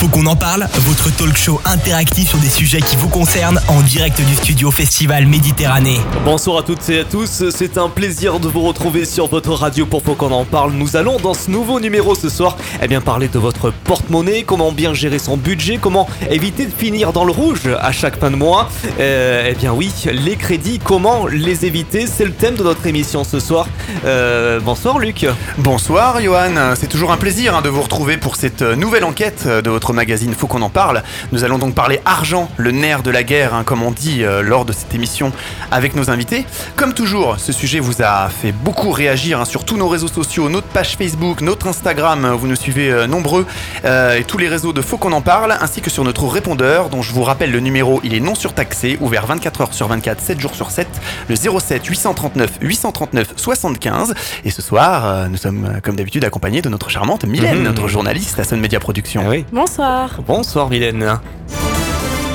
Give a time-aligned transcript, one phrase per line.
[0.00, 3.82] Faut qu'on en parle, votre talk show interactif sur des sujets qui vous concernent en
[3.82, 6.00] direct du studio Festival Méditerranée.
[6.24, 9.84] Bonsoir à toutes et à tous, c'est un plaisir de vous retrouver sur votre radio
[9.84, 10.72] pour Faut qu'on en parle.
[10.72, 14.72] Nous allons dans ce nouveau numéro ce soir eh bien, parler de votre porte-monnaie, comment
[14.72, 18.36] bien gérer son budget, comment éviter de finir dans le rouge à chaque fin de
[18.36, 18.70] mois.
[19.00, 23.22] Euh, eh bien oui, les crédits, comment les éviter, c'est le thème de notre émission
[23.22, 23.68] ce soir.
[24.06, 25.26] Euh, bonsoir Luc.
[25.58, 29.68] Bonsoir Johan, c'est toujours un plaisir hein, de vous retrouver pour cette nouvelle enquête de
[29.68, 31.02] votre magazine Faut qu'on en parle.
[31.32, 34.42] Nous allons donc parler argent, le nerf de la guerre, hein, comme on dit euh,
[34.42, 35.32] lors de cette émission
[35.70, 36.44] avec nos invités.
[36.76, 40.48] Comme toujours, ce sujet vous a fait beaucoup réagir hein, sur tous nos réseaux sociaux,
[40.48, 43.46] notre page Facebook, notre Instagram, vous nous suivez euh, nombreux,
[43.84, 46.88] euh, et tous les réseaux de Faut qu'on en parle, ainsi que sur notre répondeur,
[46.88, 50.20] dont je vous rappelle le numéro, il est non surtaxé, ouvert 24 heures sur 24,
[50.20, 50.86] 7 jours sur 7,
[51.28, 54.14] le 07 839 839 75.
[54.44, 57.62] Et ce soir, nous sommes comme d'habitude accompagnés de notre charmante Mylène, Mhm.
[57.64, 59.26] notre journaliste à Sun Media Productions.
[59.28, 59.44] oui.
[59.52, 59.79] Bonsoir.
[60.26, 61.18] Bonsoir Mylène.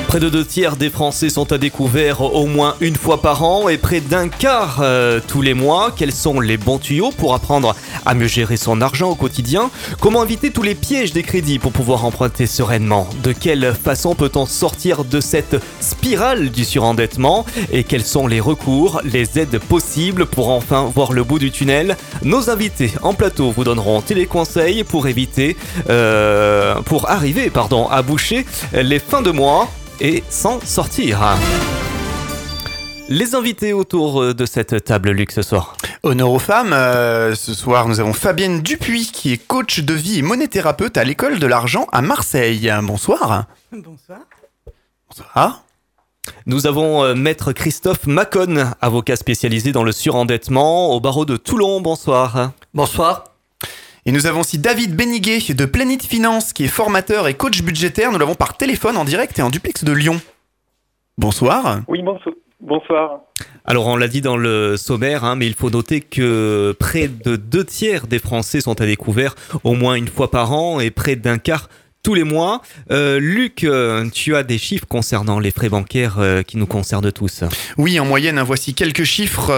[0.08, 3.68] Près de deux tiers des Français sont à découvert au moins une fois par an
[3.68, 5.92] et près d'un quart euh, tous les mois.
[5.94, 7.76] Quels sont les bons tuyaux pour apprendre
[8.06, 9.70] à mieux gérer son argent au quotidien?
[10.00, 13.10] Comment éviter tous les pièges des crédits pour pouvoir emprunter sereinement?
[13.24, 17.46] De quelle façon peut-on sortir de cette spirale du surendettement?
[17.72, 21.98] Et quels sont les recours, les aides possibles pour enfin voir le bout du tunnel?
[22.24, 25.58] Nos invités en plateau vous donneront téléconseils pour éviter,
[25.90, 29.68] euh, pour arriver pardon, à boucher les fins de mois
[30.00, 31.22] et s'en sortir.
[33.08, 35.78] Les invités autour de cette table Luc ce soir.
[36.02, 40.20] Honneur aux femmes, euh, ce soir nous avons Fabienne Dupuis qui est coach de vie
[40.20, 42.72] et monothérapeute à l'école de l'argent à Marseille.
[42.84, 43.46] Bonsoir.
[43.72, 44.20] Bonsoir.
[45.10, 45.64] Bonsoir.
[46.48, 51.82] Nous avons euh, maître Christophe Macon, avocat spécialisé dans le surendettement au barreau de Toulon.
[51.82, 52.52] Bonsoir.
[52.74, 53.35] Bonsoir.
[54.06, 58.12] Et nous avons aussi David Beniguet de Planète Finance qui est formateur et coach budgétaire.
[58.12, 60.22] Nous l'avons par téléphone en direct et en duplex de Lyon.
[61.18, 61.82] Bonsoir.
[61.88, 63.22] Oui, bonso- bonsoir.
[63.66, 67.36] Alors on l'a dit dans le sommaire, hein, mais il faut noter que près de
[67.36, 69.34] deux tiers des Français sont à découvert
[69.64, 71.68] au moins une fois par an et près d'un quart
[72.06, 72.62] tous les mois.
[72.92, 77.12] Euh, Luc, euh, tu as des chiffres concernant les frais bancaires euh, qui nous concernent
[77.12, 77.44] tous.
[77.78, 79.52] Oui, en moyenne, hein, voici quelques chiffres.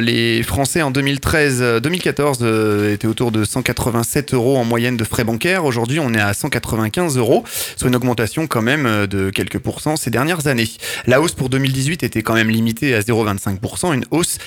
[0.00, 5.66] Les Français en 2013-2014 euh, étaient autour de 187 euros en moyenne de frais bancaires.
[5.66, 7.44] Aujourd'hui, on est à 195 euros,
[7.76, 10.70] soit une augmentation quand même de quelques pourcents ces dernières années.
[11.06, 14.38] La hausse pour 2018 était quand même limitée à 0,25%, une hausse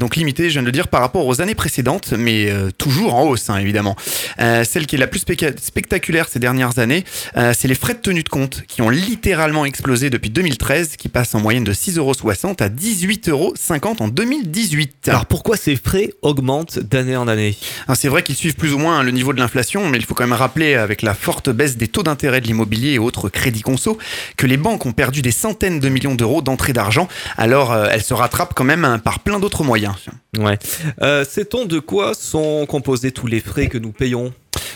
[0.00, 3.24] donc limitée, je viens de le dire, par rapport aux années précédentes, mais toujours en
[3.24, 3.94] hausse, hein, évidemment.
[4.38, 6.93] Celle qui est la plus spectaculaire ces dernières années,
[7.36, 11.08] euh, c'est les frais de tenue de compte qui ont littéralement explosé depuis 2013, qui
[11.08, 13.54] passent en moyenne de 6,60 euros à 18,50 euros
[14.00, 15.08] en 2018.
[15.08, 17.56] Alors pourquoi ces frais augmentent d'année en année?
[17.94, 20.26] C'est vrai qu'ils suivent plus ou moins le niveau de l'inflation, mais il faut quand
[20.26, 23.98] même rappeler, avec la forte baisse des taux d'intérêt de l'immobilier et autres crédits conso,
[24.36, 27.08] que les banques ont perdu des centaines de millions d'euros d'entrée d'argent.
[27.36, 29.94] Alors, euh, elles se rattrapent quand même hein, par plein d'autres moyens.
[30.36, 30.58] Ouais.
[31.02, 34.32] Euh, Sait-on de quoi sont composés tous les frais que nous payons?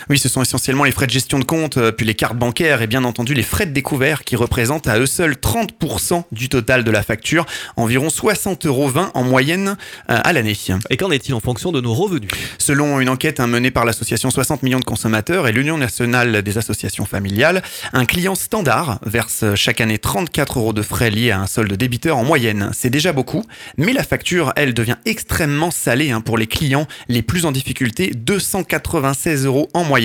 [0.09, 2.81] Oui, ce sont essentiellement les frais de gestion de compte, euh, puis les cartes bancaires
[2.81, 6.83] et bien entendu les frais de découvert qui représentent à eux seuls 30% du total
[6.83, 9.77] de la facture, environ 60,20 euros en moyenne
[10.09, 10.57] euh, à l'année.
[10.89, 12.31] Et qu'en est-il en fonction de nos revenus?
[12.57, 16.57] Selon une enquête hein, menée par l'association 60 millions de consommateurs et l'Union nationale des
[16.57, 17.61] associations familiales,
[17.93, 22.17] un client standard verse chaque année 34 euros de frais liés à un solde débiteur
[22.17, 22.71] en moyenne.
[22.73, 23.45] C'est déjà beaucoup,
[23.77, 28.11] mais la facture, elle, devient extrêmement salée hein, pour les clients les plus en difficulté,
[28.15, 29.98] 296 euros en moyenne.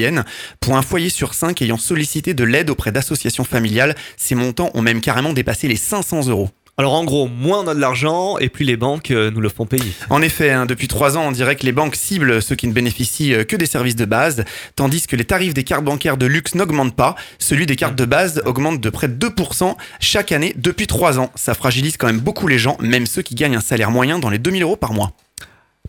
[0.60, 4.82] Pour un foyer sur 5 ayant sollicité de l'aide auprès d'associations familiales, ces montants ont
[4.82, 6.50] même carrément dépassé les 500 euros.
[6.77, 9.49] Alors en gros, moins on a de l'argent et plus les banques euh, nous le
[9.49, 9.93] font payer.
[10.10, 12.72] En effet, hein, depuis trois ans, on dirait que les banques ciblent ceux qui ne
[12.72, 14.44] bénéficient euh, que des services de base,
[14.75, 17.15] tandis que les tarifs des cartes bancaires de luxe n'augmentent pas.
[17.38, 21.31] Celui des cartes de base augmente de près de 2% chaque année depuis trois ans.
[21.37, 24.31] Ça fragilise quand même beaucoup les gens, même ceux qui gagnent un salaire moyen dans
[24.31, 25.12] les 2000 euros par mois.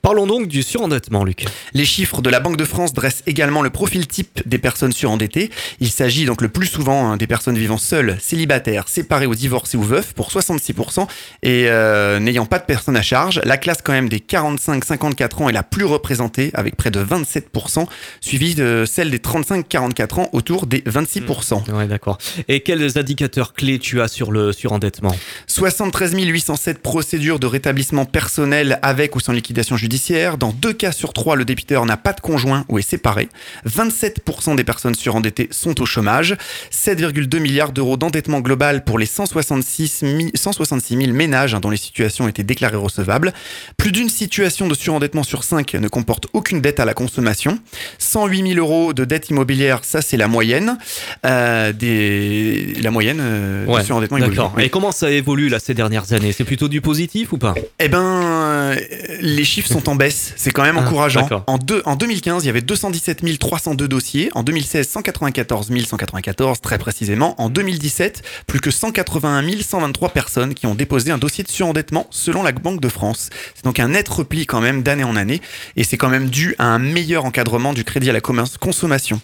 [0.01, 1.45] Parlons donc du surendettement, Luc.
[1.73, 5.49] Les chiffres de la Banque de France dressent également le profil type des personnes surendettées.
[5.79, 9.77] Il s'agit donc le plus souvent hein, des personnes vivant seules, célibataires, séparées ou divorcées
[9.77, 11.07] ou veufs pour 66%
[11.41, 13.41] et euh, n'ayant pas de personnes à charge.
[13.45, 17.87] La classe quand même des 45-54 ans est la plus représentée avec près de 27%,
[18.21, 21.71] suivie de celle des 35-44 ans autour des 26%.
[21.71, 22.19] Ouais, d'accord.
[22.47, 25.15] Et quels indicateurs clés tu as sur le surendettement?
[25.47, 30.39] 73 807 procédures de rétablissement personnel avec ou sans liquidation judiciaire judiciaire.
[30.39, 33.29] Dans deux cas sur trois, le débiteur n'a pas de conjoint ou est séparé.
[33.69, 36.35] 27% des personnes surendettées sont au chômage.
[36.71, 42.27] 7,2 milliards d'euros d'endettement global pour les 166 000, 166 000 ménages dont les situations
[42.27, 43.31] étaient déclarées recevables.
[43.77, 47.59] Plus d'une situation de surendettement sur 5 ne comporte aucune dette à la consommation.
[47.99, 50.79] 108 000 euros de dette immobilière, ça c'est la moyenne.
[51.27, 52.73] Euh, des...
[52.81, 54.45] La moyenne euh, Ouais, de surendettement D'accord.
[54.47, 54.65] immobilier.
[54.65, 56.31] Et comment ça évolue là ces dernières années?
[56.31, 57.53] C'est plutôt du positif ou pas?
[57.77, 58.75] Eh ben, euh,
[59.21, 60.33] les chiffres sont en baisse.
[60.37, 61.27] C'est quand même Ah, encourageant.
[61.47, 64.29] En, deux- en 2015, il y avait 217 302 dossiers.
[64.33, 67.35] En 2016, 194 194 très précisément.
[67.41, 72.41] En 2017, plus que 181 123 personnes qui ont déposé un dossier de surendettement selon
[72.43, 73.29] la Banque de France.
[73.53, 75.41] C'est donc un net repli quand même d'année en année.
[75.75, 79.19] Et c'est quand même dû à un meilleur encadrement du crédit à la consommation.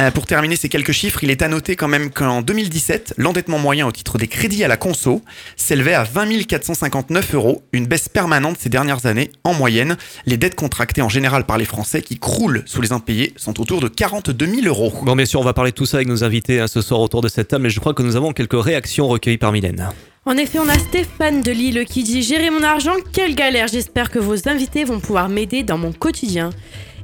[0.00, 3.58] Euh, pour terminer ces quelques chiffres, il est à noter quand même qu'en 2017, l'endettement
[3.58, 5.22] moyen au titre des crédits à la conso
[5.56, 9.30] s'élevait à 20 459 euros, une baisse permanente ces dernières années.
[9.44, 9.91] En moyenne,
[10.26, 13.80] les dettes contractées en général par les Français qui croulent sous les impayés sont autour
[13.80, 14.92] de 42 000 euros.
[15.02, 17.00] Bon, bien sûr, on va parler de tout ça avec nos invités hein, ce soir
[17.00, 19.88] autour de cette table, mais je crois que nous avons quelques réactions recueillies par Mylène.
[20.24, 24.10] En effet, on a Stéphane de Lille qui dit Gérer mon argent, quelle galère J'espère
[24.10, 26.50] que vos invités vont pouvoir m'aider dans mon quotidien.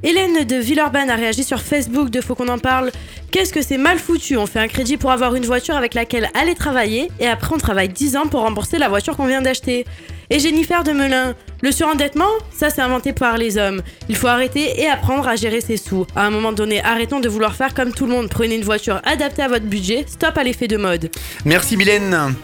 [0.02, 2.92] Hélène de Villeurbanne a réagi sur Facebook de Faut qu'on en parle.
[3.30, 4.36] Qu'est-ce que c'est mal foutu?
[4.36, 7.58] On fait un crédit pour avoir une voiture avec laquelle aller travailler et après on
[7.58, 9.84] travaille 10 ans pour rembourser la voiture qu'on vient d'acheter.
[10.30, 13.82] Et Jennifer de Melun, le surendettement, ça c'est inventé par les hommes.
[14.08, 16.06] Il faut arrêter et apprendre à gérer ses sous.
[16.14, 18.28] À un moment donné, arrêtons de vouloir faire comme tout le monde.
[18.28, 21.10] Prenez une voiture adaptée à votre budget, stop à l'effet de mode.
[21.44, 22.34] Merci Mylène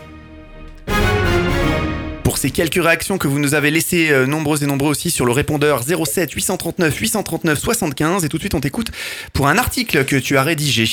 [2.34, 5.24] pour ces quelques réactions que vous nous avez laissées euh, nombreuses et nombreux aussi sur
[5.24, 8.90] le répondeur 07 839 839 75 et tout de suite on t'écoute
[9.32, 10.84] pour un article que tu as rédigé.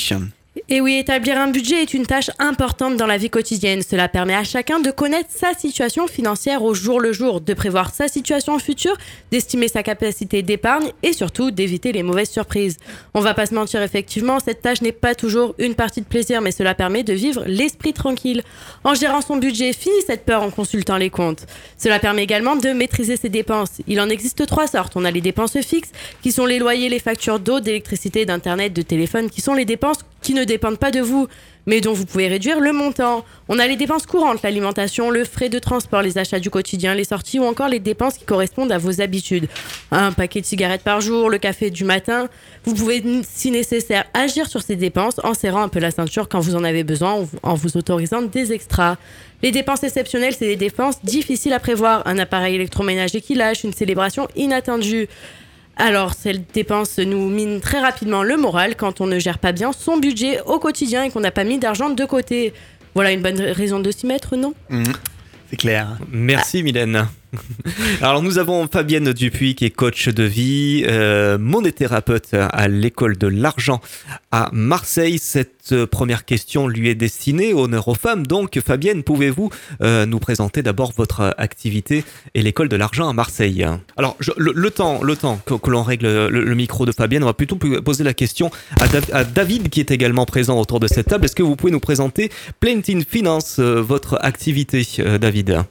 [0.68, 3.80] Et oui, établir un budget est une tâche importante dans la vie quotidienne.
[3.80, 7.94] Cela permet à chacun de connaître sa situation financière au jour le jour, de prévoir
[7.94, 8.96] sa situation future,
[9.30, 12.76] d'estimer sa capacité d'épargne et surtout d'éviter les mauvaises surprises.
[13.14, 16.42] On va pas se mentir, effectivement, cette tâche n'est pas toujours une partie de plaisir,
[16.42, 18.42] mais cela permet de vivre l'esprit tranquille.
[18.84, 21.46] En gérant son budget, fini cette peur en consultant les comptes.
[21.78, 23.80] Cela permet également de maîtriser ses dépenses.
[23.88, 24.96] Il en existe trois sortes.
[24.96, 28.82] On a les dépenses fixes, qui sont les loyers, les factures d'eau, d'électricité, d'internet, de
[28.82, 31.28] téléphone, qui sont les dépenses qui ne dépendent pas de vous,
[31.66, 33.24] mais dont vous pouvez réduire le montant.
[33.48, 37.04] On a les dépenses courantes, l'alimentation, le frais de transport, les achats du quotidien, les
[37.04, 39.48] sorties ou encore les dépenses qui correspondent à vos habitudes.
[39.90, 42.28] Un paquet de cigarettes par jour, le café du matin.
[42.64, 46.40] Vous pouvez, si nécessaire, agir sur ces dépenses en serrant un peu la ceinture quand
[46.40, 48.96] vous en avez besoin en vous autorisant des extras.
[49.42, 52.06] Les dépenses exceptionnelles, c'est des dépenses difficiles à prévoir.
[52.06, 55.08] Un appareil électroménager qui lâche, une célébration inattendue.
[55.76, 59.72] Alors, ces dépenses nous minent très rapidement le moral quand on ne gère pas bien
[59.72, 62.52] son budget au quotidien et qu'on n'a pas mis d'argent de côté.
[62.94, 64.54] Voilà une bonne raison de s'y mettre, non?
[64.68, 64.84] Mmh,
[65.50, 65.98] c'est clair.
[66.10, 67.08] Merci Mylène.
[68.02, 73.26] Alors nous avons Fabienne Dupuis qui est coach de vie, euh, monothérapeute à l'école de
[73.26, 73.80] l'argent
[74.30, 75.18] à Marseille.
[75.18, 78.26] Cette euh, première question lui est destinée, honneur aux femmes.
[78.26, 79.50] Donc Fabienne, pouvez-vous
[79.82, 83.66] euh, nous présenter d'abord votre activité et l'école de l'argent à Marseille?
[83.96, 87.56] Alors le, temps, le temps que, l'on règle le, micro de Fabienne, on va plutôt
[87.56, 88.50] poser la question
[88.80, 91.24] à, Dav- à David qui est également présent autour de cette table.
[91.24, 92.30] Est-ce que vous pouvez nous présenter
[92.60, 95.64] Plenty Finance, euh, votre activité, euh, David?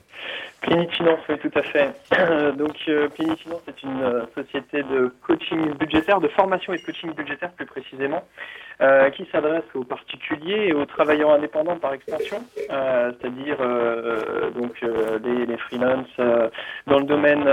[0.62, 1.92] Planet Finance, oui, tout à fait.
[2.58, 7.14] Donc, euh, Finance est une euh, société de coaching budgétaire, de formation et de coaching
[7.16, 8.24] budgétaire plus précisément,
[8.82, 14.80] euh, qui s'adresse aux particuliers et aux travailleurs indépendants par extension, euh, c'est-à-dire euh, donc
[14.82, 16.18] les, les freelances
[16.88, 17.46] dans le domaine,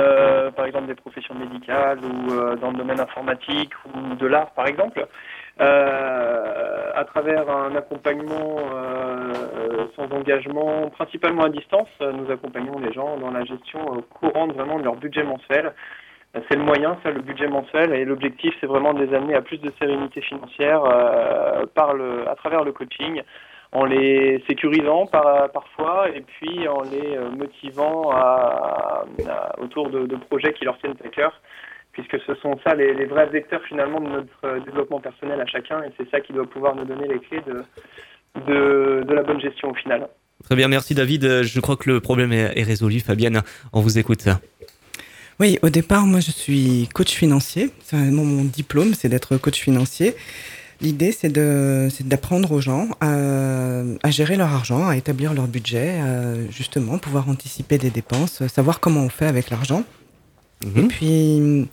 [0.55, 5.07] par exemple, des professions médicales ou dans le domaine informatique ou de l'art, par exemple.
[5.61, 12.79] Euh, à travers un accompagnement euh, euh, sans engagement, principalement à distance, euh, nous accompagnons
[12.79, 15.73] les gens dans la gestion euh, courante vraiment de leur budget mensuel.
[16.49, 19.43] C'est le moyen, ça, le budget mensuel, et l'objectif, c'est vraiment de les amener à
[19.43, 23.23] plus de sérénité financière euh, par le, à travers le coaching,
[23.73, 29.05] en les sécurisant par, parfois, et puis en les motivant à-
[29.59, 31.33] autour de, de projets qui leur tiennent à cœur
[31.99, 35.47] puisque ce sont ça les, les vrais vecteurs finalement de notre euh, développement personnel à
[35.47, 37.57] chacun, et c'est ça qui doit pouvoir nous donner les clés de,
[38.47, 40.09] de, de la bonne gestion au final.
[40.45, 41.25] Très bien, merci David.
[41.25, 43.01] Euh, Je crois que le problème est, est résolu.
[43.01, 44.29] Fabienne, on vous écoute.
[45.41, 47.71] Oui, au départ, moi, je suis coach financier.
[47.81, 50.15] C'est vraiment mon diplôme, c'est d'être coach financier.
[50.81, 55.49] L'idée, c'est de, c'est d'apprendre aux gens à, à gérer leur argent, à établir leur
[55.49, 59.83] budget, à justement pouvoir anticiper des dépenses, savoir comment on fait avec l'argent.
[60.65, 60.89] Et Mhm.
[60.89, 61.69] puis,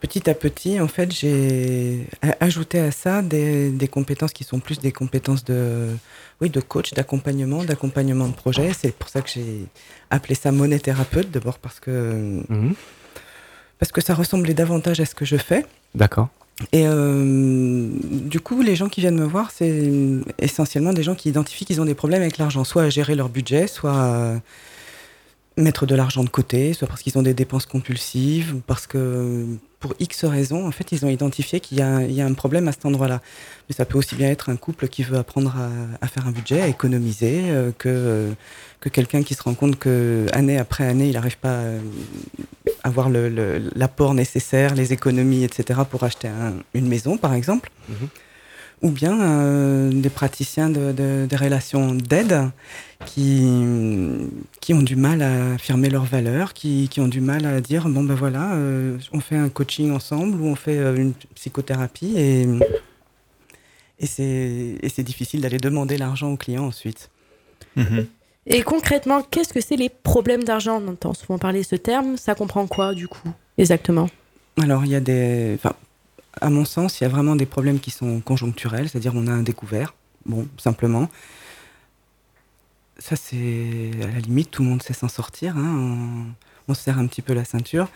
[0.00, 2.06] petit à petit, en fait, j'ai
[2.40, 5.88] ajouté à ça des, des compétences qui sont plus des compétences de,
[6.40, 8.72] oui, de coach, d'accompagnement, d'accompagnement de projet.
[8.78, 9.64] C'est pour ça que j'ai
[10.10, 12.74] appelé ça monnaie thérapeute, d'abord parce que Mhm.
[13.78, 15.66] Parce que ça ressemblait davantage à ce que je fais.
[15.94, 16.28] D'accord.
[16.72, 19.92] Et euh, du coup, les gens qui viennent me voir, c'est
[20.38, 23.28] essentiellement des gens qui identifient qu'ils ont des problèmes avec l'argent, soit à gérer leur
[23.28, 24.34] budget, soit à
[25.56, 29.46] mettre de l'argent de côté, soit parce qu'ils ont des dépenses compulsives, ou parce que
[29.80, 32.84] pour X raisons, en fait, ils ont identifié qu'il y, a un problème à cet
[32.84, 33.22] endroit-là.
[33.68, 35.54] Mais ça peut aussi bien être un couple qui veut apprendre
[36.00, 38.32] à, faire un budget, à économiser, euh, que,
[38.80, 43.08] que quelqu'un qui se rend compte que année après année, il n'arrive pas à avoir
[43.10, 47.70] l'apport nécessaire, les économies, etc., pour acheter un, une maison, par exemple.
[47.90, 48.08] -hmm.
[48.82, 52.50] Ou bien euh, des praticiens de, de, des relations d'aide
[53.06, 53.42] qui,
[54.60, 57.88] qui ont du mal à affirmer leurs valeurs, qui, qui ont du mal à dire
[57.88, 62.18] bon ben voilà, euh, on fait un coaching ensemble ou on fait euh, une psychothérapie
[62.18, 62.46] et,
[63.98, 67.08] et c'est difficile d'aller demander l'argent au client ensuite.
[67.76, 68.00] Mmh.
[68.46, 70.82] Et concrètement, qu'est-ce que c'est les problèmes d'argent?
[70.84, 74.10] On entend souvent parler de ce terme, ça comprend quoi du coup exactement?
[74.62, 75.54] Alors il y a des.
[75.54, 75.74] Enfin,
[76.40, 79.32] à mon sens, il y a vraiment des problèmes qui sont conjoncturels, c'est-à-dire on a
[79.32, 79.94] un découvert,
[80.26, 81.08] bon, simplement.
[82.98, 85.56] Ça, c'est à la limite, tout le monde sait s'en sortir.
[85.56, 85.76] Hein,
[86.68, 87.88] on, on, se serre un petit peu la ceinture.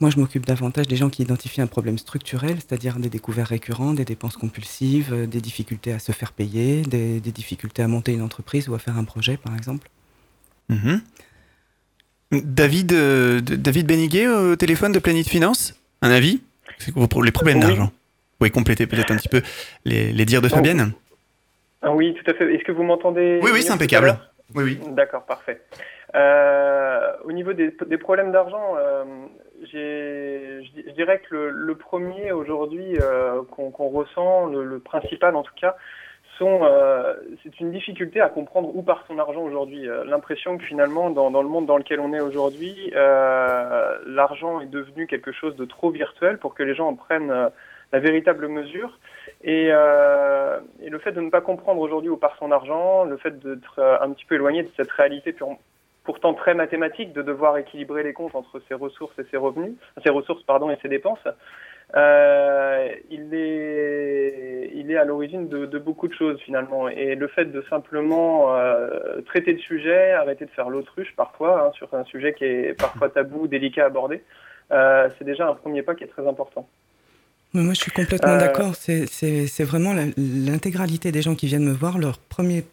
[0.00, 3.92] Moi, je m'occupe davantage des gens qui identifient un problème structurel, c'est-à-dire des découverts récurrents,
[3.92, 8.68] des dépenses compulsives, des difficultés à se faire payer, des, difficultés à monter une entreprise
[8.68, 9.88] ou à faire un projet, par exemple.
[10.68, 10.96] Mmh.
[12.32, 16.40] David, euh, David Beniguet au téléphone de Planète Finance, un avis?
[16.86, 17.62] Les problèmes Oui.
[17.62, 17.84] d'argent.
[17.86, 19.42] Vous pouvez compléter peut-être un petit peu
[19.84, 20.92] les, les dires de Fabienne
[21.82, 22.52] Ah oui, tout à fait.
[22.54, 24.18] Est-ce que vous m'entendez Oui, oui, c'est impeccable.
[24.54, 24.80] Oui, oui.
[24.90, 25.60] D'accord, parfait.
[26.14, 29.04] Euh, au niveau des, des problèmes d'argent, euh,
[29.72, 35.54] je dirais que le, le premier aujourd'hui euh, qu'on ressent, le, le principal en tout
[35.58, 35.76] cas,
[36.46, 39.88] euh, c'est une difficulté à comprendre où part son argent aujourd'hui.
[39.88, 44.66] Euh, L'impression que finalement, dans, le monde dans lequel on est aujourd'hui, euh, l'argent est
[44.66, 47.50] devenu quelque chose de trop virtuel pour que les gens en prennent
[47.92, 48.98] la véritable mesure.
[49.44, 53.38] Et, et le fait de ne pas comprendre aujourd'hui où part son argent, le fait
[53.38, 55.58] d'être un petit peu éloigné de cette réalité pure-
[56.04, 60.10] pourtant très mathématique de devoir équilibrer les comptes entre ses ressources et ses revenus, ses
[60.10, 61.26] ressources pardon et ses dépenses,
[61.94, 66.88] euh, il est il est à l'origine de, de beaucoup de choses finalement.
[66.88, 71.70] Et le fait de simplement euh, traiter le sujet, arrêter de faire l'autruche parfois hein,
[71.74, 74.22] sur un sujet qui est parfois tabou, délicat à aborder,
[74.72, 76.66] euh, c'est déjà un premier pas qui est très important.
[77.54, 78.74] Mais moi, je suis complètement Euh, d'accord.
[78.74, 81.98] C'est- vraiment l'intégralité des gens qui viennent me voir.
[81.98, 82.64] Leur premier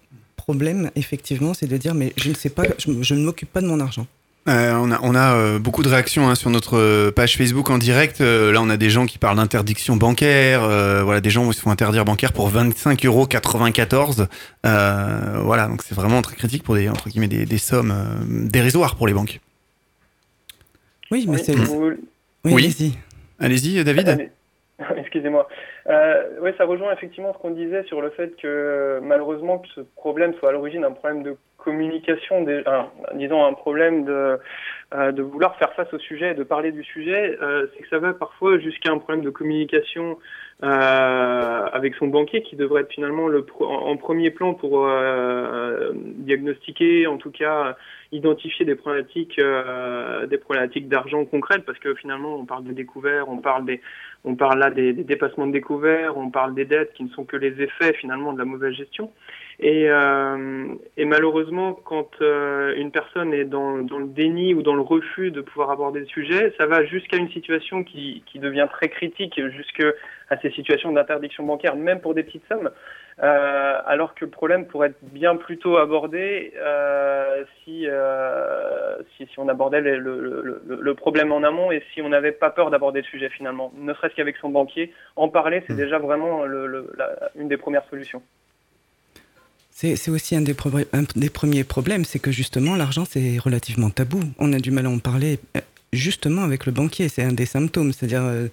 [0.54, 3.62] problème, effectivement, c'est de dire Mais je ne sais pas, je, je ne m'occupe pas
[3.62, 4.08] de mon argent.
[4.48, 7.70] Euh, on a, on a euh, beaucoup de réactions hein, sur notre euh, page Facebook
[7.70, 8.20] en direct.
[8.22, 10.64] Euh, là, on a des gens qui parlent d'interdiction bancaire.
[10.64, 15.46] euh, voilà, des gens où ils se font interdire bancaire pour 25,94 euros.
[15.46, 18.96] Voilà, donc c'est vraiment très critique pour des, entre guillemets, des, des sommes euh, dérisoires
[18.96, 19.40] pour les banques.
[21.12, 21.56] Oui, mais Oui, c'est.
[21.56, 21.92] vous-
[22.46, 22.64] Oui, Oui.
[22.66, 22.94] allez-y.
[23.40, 24.32] Allez-y, David.
[24.98, 25.48] Excusez-moi.
[25.88, 29.82] Euh, oui, ça rejoint effectivement ce qu'on disait sur le fait que malheureusement que ce
[29.82, 32.46] problème soit à l'origine d'un problème de communication,
[33.16, 34.40] disons un problème de,
[34.94, 37.90] euh, de vouloir faire face au sujet, et de parler du sujet, euh, c'est que
[37.90, 40.18] ça va parfois jusqu'à un problème de communication
[40.64, 45.92] euh, avec son banquier qui devrait être finalement le pro- en premier plan pour euh,
[45.96, 47.76] diagnostiquer, en tout cas
[48.14, 53.28] identifier des problématiques, euh, des problématiques d'argent concrètes, parce que finalement on parle de découvert,
[53.30, 53.82] on parle des
[54.26, 57.38] on parle là des, dépassements de découvert, on parle des dettes qui ne sont que
[57.38, 59.12] les effets finalement de la mauvaise gestion.
[59.62, 65.32] Et, euh, malheureusement, quand euh, une personne est dans, le déni ou dans le refus
[65.32, 69.40] de pouvoir aborder le sujet, ça va jusqu'à une situation qui, qui devient très critique,
[70.30, 72.70] jusqu'à ces situations d'interdiction bancaire, même pour des petites sommes.
[73.22, 79.26] Euh, alors que le problème pourrait être bien plus tôt abordé euh, si, euh, si,
[79.26, 82.50] si on abordait le, le, le, le problème en amont et si on n'avait pas
[82.50, 83.74] peur d'aborder le sujet finalement.
[83.78, 88.22] Ne serait-ce qu'avec son banquier, en parler, c'est déjà vraiment la, une des premières solutions.
[89.72, 93.90] C'est aussi un des, pro- un des premiers problèmes, c'est que justement, l'argent, c'est relativement
[93.90, 94.20] tabou.
[94.38, 95.40] On a du mal à en parler
[95.94, 97.08] justement avec le banquier.
[97.08, 97.94] C'est un des symptômes.
[97.94, 98.48] C'est-à-dire, euh,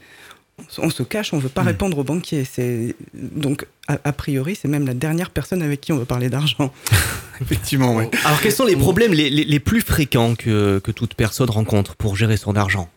[0.78, 1.66] on se cache, on ne veut pas Mm.
[1.68, 2.44] répondre au banquier.
[2.44, 6.28] C'est Donc, a, a priori, c'est même la dernière personne avec qui on veut parler
[6.30, 6.72] d'argent.
[7.40, 8.04] Effectivement, oui.
[8.25, 11.94] Alors, quels sont les problèmes les, les- les plus fréquents que, que toute personne rencontre
[11.94, 12.88] pour gérer son argent?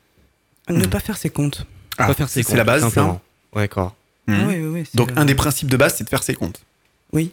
[0.69, 0.87] Ne Mm.
[0.87, 1.65] pas faire ses comptes.
[1.97, 3.21] Ah, Pas faire ses c'est la comptes, base, simplement.
[3.53, 3.95] Ouais, D'accord.
[4.29, 6.23] Ah oui, oui, oui, c'est, Donc, euh, un des principes de base, c'est de faire
[6.23, 6.61] ses comptes.
[7.11, 7.31] Oui.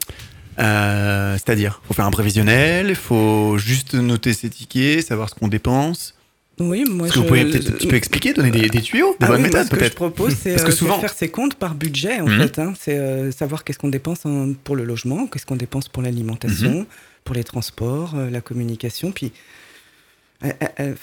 [0.59, 5.49] Euh, C'est-à-dire, faut faire un prévisionnel, il faut juste noter ses tickets, savoir ce qu'on
[5.49, 6.15] dépense.
[6.59, 9.27] Oui, moi, que vous je- pouvez peut-être, tu peux expliquer, donner des, des tuyaux, des
[9.27, 10.99] Ah bonnes oui, méthodes ce que je peut-être propose, c'est Parce que euh, c'est souvent-
[11.01, 12.39] faire ses comptes par budget, en Mhm.
[12.41, 12.59] fait.
[12.59, 12.73] hein.
[12.81, 16.81] C'est euh, savoir qu'est-ce qu'on dépense en- pour le logement, qu'est-ce qu'on dépense pour l'alimentation,
[16.81, 16.87] Mhm.
[17.25, 19.13] pour les transports, euh, la communication.
[19.13, 19.33] Puis,
[20.45, 20.95] euh, euh,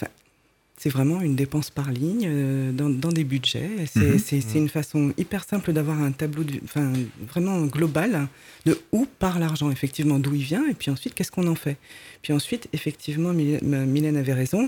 [0.78, 3.70] c'est vraiment une dépense par ligne dans, dans, des budgets.
[3.86, 4.00] C'est
[4.38, 4.56] Mhm.
[4.56, 6.92] une façon hyper simple d'avoir un tableau enfin,
[7.32, 8.28] vraiment global
[8.66, 11.78] de où part l'argent, effectivement, d'où il vient, et puis ensuite, qu'est-ce qu'on en fait.
[12.24, 14.68] Puis ensuite, effectivement, Mylène avait raison.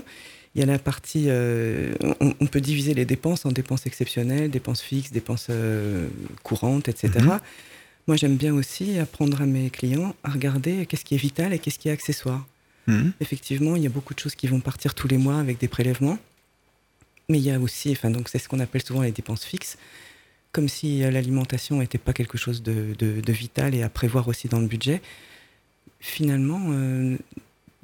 [0.56, 4.50] Il y a la partie, euh, on, on peut diviser les dépenses en dépenses exceptionnelles,
[4.50, 6.08] dépenses fixes, dépenses euh,
[6.44, 7.10] courantes, etc.
[7.20, 7.38] Mhm.
[8.06, 11.58] Moi, j'aime bien aussi apprendre à mes clients à regarder qu'est-ce qui est vital et
[11.58, 12.46] qu'est-ce qui est accessoire.
[12.86, 13.12] Mhm.
[13.20, 15.68] Effectivement, il y a beaucoup de choses qui vont partir tous les mois avec des
[15.68, 16.18] prélèvements.
[17.28, 19.76] Mais il y a aussi, enfin, donc c'est ce qu'on appelle souvent les dépenses fixes,
[20.52, 24.26] comme si euh, l'alimentation n'était pas quelque chose de, de- de vital et à prévoir
[24.28, 25.02] aussi dans le budget.
[26.00, 27.16] Finalement, euh,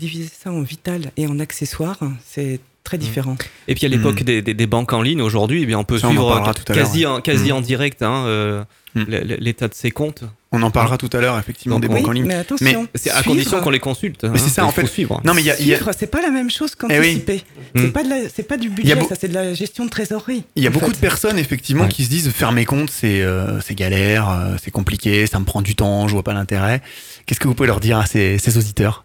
[0.02, 3.36] diviser ça en vital et en accessoire, c'est très différent.
[3.68, 4.24] Et puis à l'époque Mm.
[4.24, 6.64] des, des- des banques en ligne, aujourd'hui, eh bien, on peut Ça, on en suivre
[6.64, 7.56] quasi, en, quasi Mm.
[7.56, 8.64] en direct hein, euh,
[8.96, 9.04] Mm.
[9.38, 10.24] l'état de ses comptes.
[10.54, 12.26] On en parlera tout à l'heure, effectivement, Donc, des banques en ligne.
[12.26, 14.24] mais attention, C'est à suivre- condition qu'on les consulte.
[14.24, 14.86] hein, Mais c'est ça, il en faut fait.
[14.86, 15.20] suivre.
[15.24, 16.98] Non, mais il y a, il y a- Suivre, c'est pas la même chose Eh
[16.98, 17.22] oui.
[17.22, 17.42] qu'anticiper.
[17.74, 17.92] C'est Mm.
[17.92, 20.42] pas de la- c'est pas du budget, beau- ça c'est de la gestion de trésorerie.
[20.56, 20.92] il y a beaucoup fait.
[20.92, 21.88] de personnes, effectivement, Ouais.
[21.88, 25.44] qui se disent faire mes comptes, c'est euh, c'est galère, euh, c'est compliqué, ça me
[25.46, 26.82] prend du temps, je vois pas l'intérêt.
[27.24, 29.04] Qu'est-ce que vous pouvez leur dire à ces, ces auditeurs?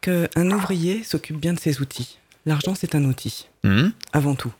[0.00, 2.18] Qu'un ouvrier s'occupe bien de ses outils.
[2.46, 3.48] L'argent, c'est un outil.
[3.64, 3.92] Mhm.
[4.12, 4.52] avant tout.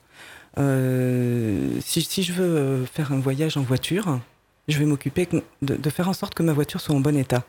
[0.57, 4.19] Euh, si, si je veux euh, faire un voyage en voiture,
[4.67, 5.27] je vais m'occuper
[5.61, 7.43] de, de faire en sorte que ma voiture soit en bon état.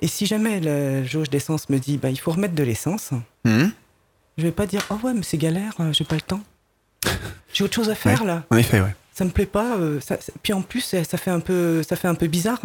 [0.00, 3.10] Et si jamais la jauge d'essence me dit bah, il faut remettre de l'essence,
[3.44, 3.72] Mhm.
[4.38, 6.42] je vais pas dire oh ouais mais c'est galère, euh, j'ai pas le temps.
[7.52, 8.44] J'ai autre chose à faire là.
[8.50, 8.94] En effet, ouais.
[9.12, 9.76] Ça me plaît pas.
[9.76, 12.60] euh, ça, puis en plus ça, ça fait un peu ça fait un peu bizarre.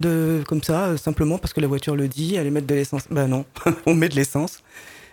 [0.00, 3.04] De comme ça euh, simplement parce que la voiture le dit, aller mettre de l'essence.
[3.10, 3.44] Bah non,
[3.86, 4.58] on met de l'essence.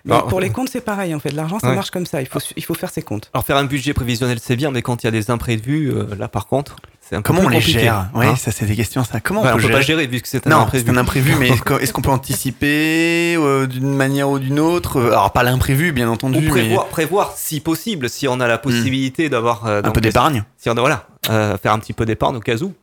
[0.05, 1.31] Mais pour les comptes, c'est pareil en fait.
[1.31, 1.75] L'argent, ça Ouais.
[1.75, 2.19] marche comme ça.
[2.19, 3.29] Il faut, il faut faire ses comptes.
[3.33, 6.13] Alors faire un budget prévisionnel, c'est bien, mais quand il y a des imprévus, euh,
[6.19, 8.09] là par contre, c'est un peu Comment on les gère?
[8.13, 8.35] Ouais, hein.
[8.35, 9.05] ça c'est des questions.
[9.05, 9.21] Ça.
[9.21, 10.05] Comment Bah, on on peut peut pas gérer?
[10.07, 10.83] vu que c'est un Non, imprévu.
[10.85, 11.47] c'est un imprévu, mais
[11.81, 15.01] est-ce qu'on peut anticiper euh, d'une manière ou d'une autre?
[15.01, 18.57] Alors pas l'imprévu, bien Ou entendu, mais prévoir, prévoir, si possible, si on a la
[18.57, 20.43] possibilité d'avoir euh, un peu d'épargne.
[20.57, 22.73] Si on a, voilà, euh, faire un petit peu d'épargne au cas où.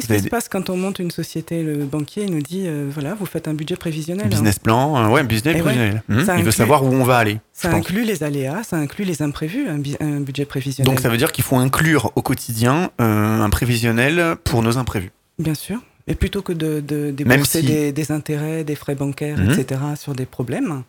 [0.00, 3.14] Qu'est-ce qui se passe quand on monte une société Le banquier nous dit euh, voilà,
[3.14, 4.26] vous faites un budget prévisionnel.
[4.26, 4.28] hein.
[4.28, 6.02] Business plan, euh, ouais, business Eh prévisionnel.
[6.26, 7.38] Ça Il veut savoir où on va aller.
[7.52, 10.90] Ça inclut les aléas, ça inclut les imprévus, un, budget prévisionnel.
[10.92, 15.10] Donc ça veut dire qu'il faut inclure au quotidien euh, un prévisionnel pour nos imprévus.
[15.38, 15.78] Bien sûr.
[16.08, 19.50] Et plutôt que de, de débourser si- des, des intérêts, des frais bancaires, Mhm.
[19.58, 20.82] etc., sur des problèmes,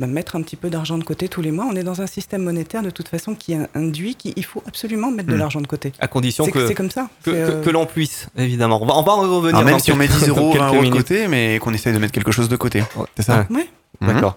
[0.00, 1.66] bah, mettre un petit peu d'argent de côté tous les mois.
[1.70, 5.28] On est dans un système monétaire de toute façon qui induit qu'il faut absolument mettre
[5.28, 5.38] de Mhm.
[5.40, 5.92] l'argent de côté.
[6.00, 7.08] À condition C'est que, c'est comme ça.
[7.22, 8.80] que, C'est, que- euh, que l'on puisse, évidemment.
[8.82, 9.54] On va, on va en revenir.
[9.56, 11.28] Alors même dans si on met quelques- 10 euros, dans 20 quelques euros de côté,
[11.28, 12.80] mais qu'on essaye de mettre quelque chose de côté.
[12.96, 13.06] Ouais.
[13.16, 13.46] C'est ça?
[13.50, 13.68] Ouais.
[14.00, 14.12] Mhm.
[14.14, 14.36] D'accord.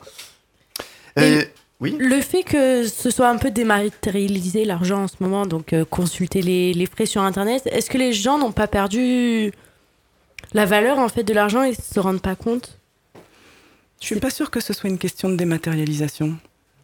[1.19, 1.43] Euh,
[1.79, 5.85] oui Le fait que ce soit un peu dématérialisé l'argent en ce moment, donc euh,
[5.85, 9.51] consulter les, les frais sur Internet, est-ce que les gens n'ont pas perdu
[10.53, 12.76] la valeur en fait de l'argent et se rendent pas compte?
[14.01, 16.37] Je suis pas sûre que ce soit une question de dématérialisation.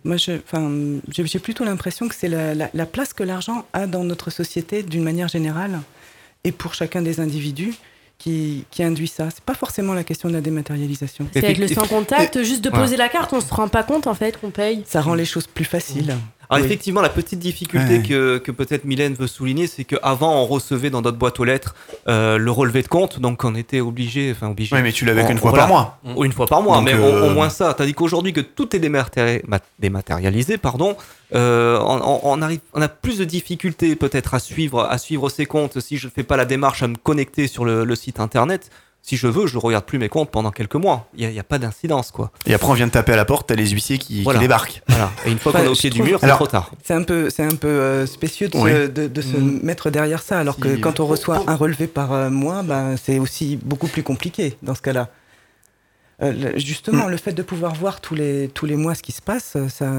[0.03, 4.29] Moi, j'ai plutôt l'impression que c'est la, la- la place que l'argent a dans notre
[4.31, 5.79] société d'une manière générale
[6.43, 7.73] et pour chacun des individus
[8.17, 9.29] qui, qui induit ça.
[9.29, 11.27] C'est pas forcément la question de la dématérialisation.
[11.33, 12.77] C'est avec le sans contact, juste de Ouais.
[12.79, 14.83] poser la carte, on se rend pas compte en fait qu'on paye.
[14.85, 16.15] Ça rend les choses plus faciles.
[16.53, 16.65] Alors Oui.
[16.71, 18.03] effectivement, la petite difficulté Ouais.
[18.03, 21.75] que, que peut-être Mylène veut souligner, c'est qu'avant, on recevait dans notre boîte aux lettres
[22.07, 25.25] euh, le relevé de compte, donc on était obligé, enfin obligé, Ouais, mais tu l'avais
[25.25, 25.65] qu'une fois voilà.
[25.67, 25.69] par
[26.03, 26.15] mois.
[26.15, 27.73] ou une fois par mois, Donc, mais au, euh, au moins ça.
[27.73, 30.95] Tandis qu'aujourd'hui, que tout est dématéri- ma- dématérialisé, pardon,
[31.35, 35.29] euh, on, on- on arrive, on a plus de difficultés peut-être à suivre, à suivre
[35.29, 37.95] ses comptes si je ne fais pas la démarche à me connecter sur le, le
[37.95, 38.69] site internet.
[39.05, 41.09] Si je veux, je ne regarde plus mes comptes pendant quelques mois.
[41.13, 42.31] Il n'y a, pas d'incidence, quoi.
[42.45, 44.81] Et après, on vient de taper à la porte, t'as les huissiers qui, débarquent.
[44.87, 45.11] Voilà.
[45.25, 46.71] Et une fois Bah, qu'on est au pied du mur, c'est trop tard.
[46.85, 48.71] C'est un peu, c'est un peu euh, spécieux de Oui.
[48.71, 49.59] se, de, de se Mm.
[49.61, 53.19] mettre derrière ça, alors que quand on reçoit un relevé par euh, mois, ben, c'est
[53.19, 55.09] aussi beaucoup plus compliqué dans ce cas-là.
[56.21, 57.11] Euh, justement, Mm.
[57.11, 59.91] le fait de pouvoir voir tous les, tous les mois ce qui se passe, ça,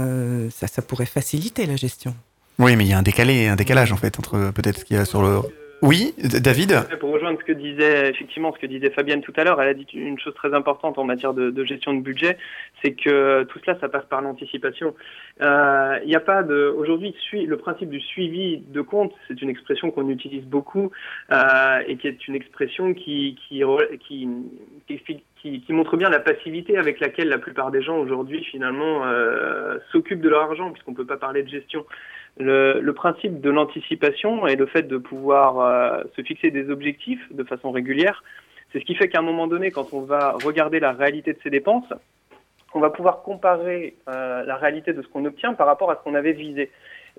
[0.50, 2.14] ça, ça pourrait faciliter la gestion.
[2.58, 4.96] Oui, mais il y a un décalé, un décalage en fait entre peut-être ce qu'il
[4.96, 5.40] y a sur le.
[5.86, 6.72] Oui, David.
[6.98, 9.74] Pour rejoindre ce que disait effectivement ce que disait Fabienne tout à l'heure, elle a
[9.74, 12.38] dit une chose très importante en matière de, gestion de budget,
[12.82, 14.94] c'est que tout cela, ça passe par l'anticipation.
[15.42, 19.50] Euh, Il n'y a pas de aujourd'hui le principe du suivi de compte, c'est une
[19.50, 20.90] expression qu'on utilise beaucoup
[21.30, 23.62] euh, et qui est une expression qui qui,
[24.08, 24.28] qui
[24.88, 29.78] explique qui, montre bien la passivité avec laquelle la plupart des gens aujourd'hui finalement euh,
[29.92, 31.84] s'occupent de leur argent, puisqu'on peut pas parler de gestion.
[32.38, 37.20] Le, le principe de l'anticipation et le fait de pouvoir euh, se fixer des objectifs
[37.30, 38.24] de façon régulière,
[38.72, 41.38] c'est ce qui fait qu'à un moment donné, quand on va regarder la réalité de
[41.42, 41.92] ses dépenses,
[42.74, 46.00] on va pouvoir comparer euh, la réalité de ce qu'on obtient par rapport à ce
[46.02, 46.70] qu'on avait visé.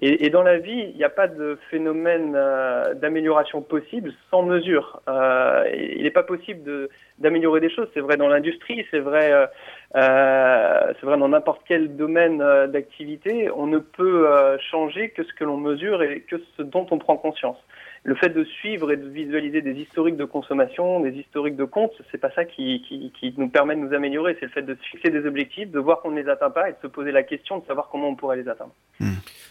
[0.01, 4.43] Et, et dans la vie, il n'y a pas de phénomène euh, d'amélioration possible sans
[4.43, 5.01] mesure.
[5.07, 7.87] Euh, il n'est pas possible de- d'améliorer des choses.
[7.93, 9.47] C'est vrai dans l'industrie, c'est vrai euh,
[9.95, 15.23] Euh, c'est vrai, dans n'importe quel domaine euh, d'activité, on ne peut euh, changer que
[15.23, 17.57] ce que l'on mesure et que ce dont on prend conscience.
[18.05, 21.91] Le fait de suivre et de visualiser des historiques de consommation, des historiques de compte,
[22.11, 24.37] c'est pas ça qui, qui, qui, nous permet de nous améliorer.
[24.39, 26.69] C'est le fait de se fixer des objectifs, de voir qu'on ne les atteint pas
[26.69, 28.73] et de se poser la question de savoir comment on pourrait les atteindre.
[28.99, 29.09] Mmh.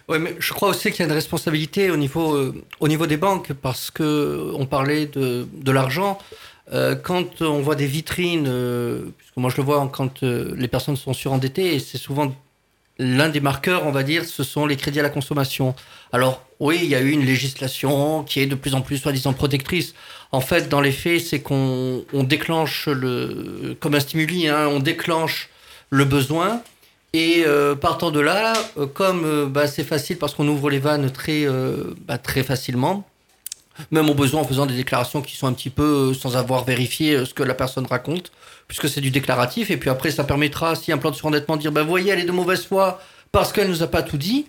[0.08, 3.06] Oui, mais je crois aussi qu'il y a une responsabilité au niveau, euh, au niveau
[3.06, 6.18] des banques parce que on parlait de, de l'argent.
[6.72, 10.68] Euh, quand on voit des vitrines, euh, puisque moi je le vois quand euh, les
[10.68, 12.34] personnes sont surendettées, et c'est souvent
[12.98, 15.74] l'un des marqueurs, on va dire, ce sont les crédits à la consommation.
[16.12, 19.32] Alors oui, il y a eu une législation qui est de plus en plus soi-disant
[19.32, 19.94] protectrice.
[20.32, 24.80] En fait, dans les faits, c'est qu'on on déclenche le, comme un stimuli, hein, on
[24.80, 25.48] déclenche
[25.90, 26.62] le besoin.
[27.12, 30.80] Et euh, partant de là, euh, comme euh, bah, c'est facile parce qu'on ouvre les
[30.80, 31.46] vannes très,
[32.06, 33.08] bah, très facilement,
[33.90, 37.24] même au besoin en faisant des déclarations qui sont un petit peu sans avoir vérifié
[37.24, 38.32] ce que la personne raconte,
[38.68, 39.70] puisque c'est du déclaratif.
[39.70, 42.20] Et puis après, ça permettra, si un plan de surendettement, de dire, ben voyez, elle
[42.20, 43.00] est de mauvaise foi
[43.32, 44.46] parce qu'elle nous a pas tout dit.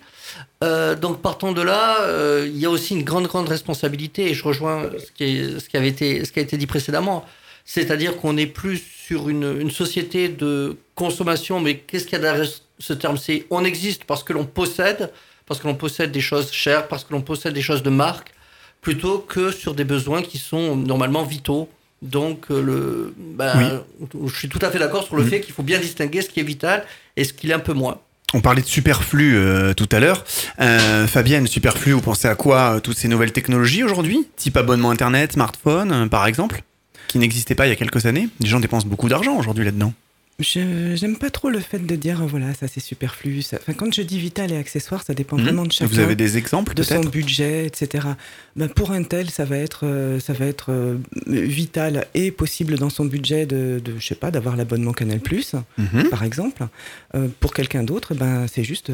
[0.62, 4.34] Euh, donc partant de là, euh, il y a aussi une grande, grande responsabilité, et
[4.34, 7.24] je rejoins ce qui, est, ce qui, avait été, ce qui a été dit précédemment.
[7.64, 12.20] C'est-à-dire qu'on est plus sur une, une, société de consommation, mais qu'est-ce qu'il y a
[12.20, 13.16] derrière ce terme?
[13.16, 15.10] C'est on existe parce que l'on possède,
[15.46, 18.32] parce que l'on possède des choses chères, parce que l'on possède des choses de marque,
[18.80, 21.68] plutôt que sur des besoins qui sont normalement vitaux.
[22.02, 24.28] Donc, le, ben, oui.
[24.28, 25.28] je suis tout à fait d'accord sur le mmh.
[25.28, 26.84] fait qu'il faut bien distinguer ce qui est vital
[27.16, 27.98] et ce qui est un peu moins.
[28.34, 30.24] On parlait de superflu euh, tout à l'heure.
[30.60, 34.26] Euh, Fabienne, superflu, vous pensez à quoi euh, Toutes ces nouvelles technologies aujourd'hui?
[34.36, 36.62] Type abonnement Internet, smartphone, euh, par exemple
[37.06, 39.92] Qui n'existaient pas il y a quelques années Les gens dépensent beaucoup d'argent aujourd'hui là-dedans.
[40.38, 43.40] Je j'aime pas trop le fait de dire voilà ça c'est superflu.
[43.40, 43.56] Ça...
[43.58, 45.42] Enfin, quand je dis vital et accessoire, ça dépend mmh.
[45.42, 45.90] vraiment de chacun.
[45.90, 48.08] Vous avez des exemples de son budget, etc.
[48.54, 52.76] Ben, pour un tel, ça va être euh, ça va être euh, vital et possible
[52.76, 56.02] dans son budget de, de je sais pas d'avoir l'abonnement Canal mmh.
[56.10, 56.66] par exemple.
[57.14, 58.92] Euh, pour quelqu'un d'autre, ben c'est juste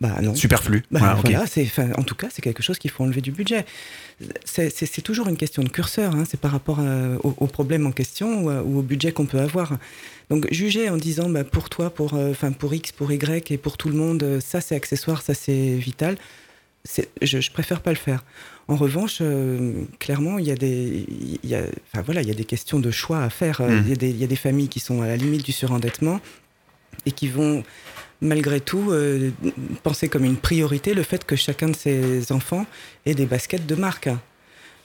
[0.00, 0.34] bah non.
[0.34, 0.82] Superflu.
[0.90, 1.68] Ben, voilà, voilà okay.
[1.72, 3.64] c'est en tout cas c'est quelque chose qu'il faut enlever du budget.
[4.44, 6.16] C'est toujours une question de curseur.
[6.16, 6.24] Hein.
[6.28, 6.80] C'est par rapport
[7.22, 9.78] au, au, problème en question ou au budget qu'on peut avoir.
[10.30, 13.58] Donc juger en disant bah, pour toi, pour, enfin euh, pour X, pour Y et
[13.58, 16.16] pour tout le monde, euh, ça c'est accessoire, ça c'est vital,
[16.86, 18.24] je, je préfère pas le faire.
[18.68, 21.04] En revanche, euh, clairement, il y, a des,
[21.42, 21.62] il, y a,
[21.92, 23.60] enfin, voilà, il y a des questions de choix à faire.
[23.60, 23.82] Mmh.
[23.84, 25.50] Il, y a des, il y a des familles qui sont à la limite du
[25.50, 26.20] surendettement
[27.04, 27.64] et qui vont
[28.20, 29.30] malgré tout euh,
[29.82, 32.66] penser comme une priorité le fait que chacun de ses enfants
[33.06, 34.08] ait des baskets de marque.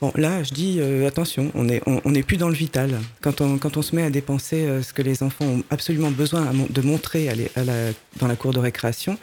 [0.01, 2.99] Bon, là, je dis euh, attention, on n'est on, on est plus dans le vital.
[3.21, 6.11] Quand on, quand on se met à dépenser euh, ce que les enfants ont absolument
[6.11, 9.17] besoin de montrer à les, à la, dans la cour de récréation,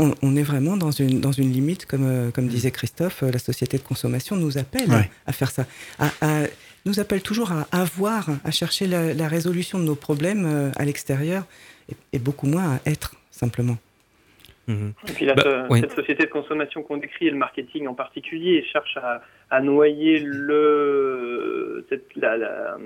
[0.00, 3.38] on, on, est vraiment dans une, dans une limite, comme, euh, comme disait Christophe, la
[3.38, 5.10] société de consommation nous appelle ouais.
[5.26, 5.66] à faire ça.
[6.00, 6.46] À, à,
[6.86, 10.84] nous appelle toujours à avoir, à chercher la, la résolution de nos problèmes euh, à
[10.84, 11.44] l'extérieur
[11.88, 13.78] et, et beaucoup moins à être, simplement.
[14.66, 14.88] Mmh.
[15.08, 15.80] Et puis là, bah, oui.
[15.80, 20.18] cette société de consommation qu'on décrit, et le marketing en particulier, cherche à, à noyer
[20.20, 22.76] le, cette, la, la,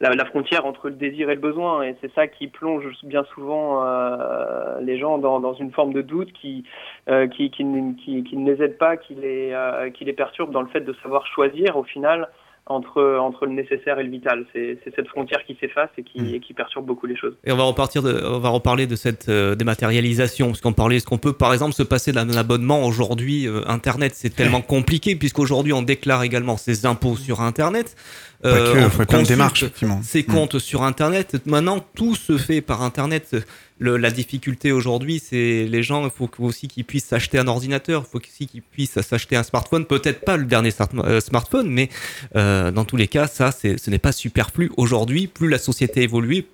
[0.00, 1.82] la, la, frontière entre le désir et le besoin.
[1.82, 6.02] Et c'est ça qui plonge bien souvent euh, les gens dans, dans, une forme de
[6.02, 6.64] doute qui,
[7.08, 7.64] euh, qui, qui,
[8.04, 10.80] qui, qui, ne les aide pas, qui les, euh, qui les perturbe dans le fait
[10.80, 12.28] de savoir choisir au final
[12.66, 14.46] entre, entre le nécessaire et le vital.
[14.52, 16.34] C'est cette frontière qui s'efface et qui, mmh.
[16.34, 17.36] et qui perturbe beaucoup les choses.
[17.44, 20.96] Et on va repartir de, on va reparler de cette euh, dématérialisation, parce qu'on parlait,
[20.96, 24.12] est-ce qu'on peut par exemple se passer d'un abonnement aujourd'hui euh, Internet?
[24.14, 27.96] C'est tellement compliqué, puisqu'aujourd'hui on déclare également ses impôts sur Internet.
[28.44, 29.64] Euh, faut plein de démarches,
[30.02, 30.24] Ses mmh.
[30.24, 31.40] comptes sur Internet.
[31.46, 33.36] Maintenant, tout se fait par Internet.
[33.78, 38.04] Le, la difficulté aujourd'hui, c'est les gens, il faut aussi qu'ils puissent s'acheter un ordinateur,
[38.06, 41.88] il faut aussi qu'ils puissent s'acheter un smartphone, peut-être pas le dernier euh, smartphone, mais
[42.36, 44.70] euh, dans tous les cas, ça, ce n'est pas superflu.
[44.76, 46.44] Aujourd'hui, plus la société évolue,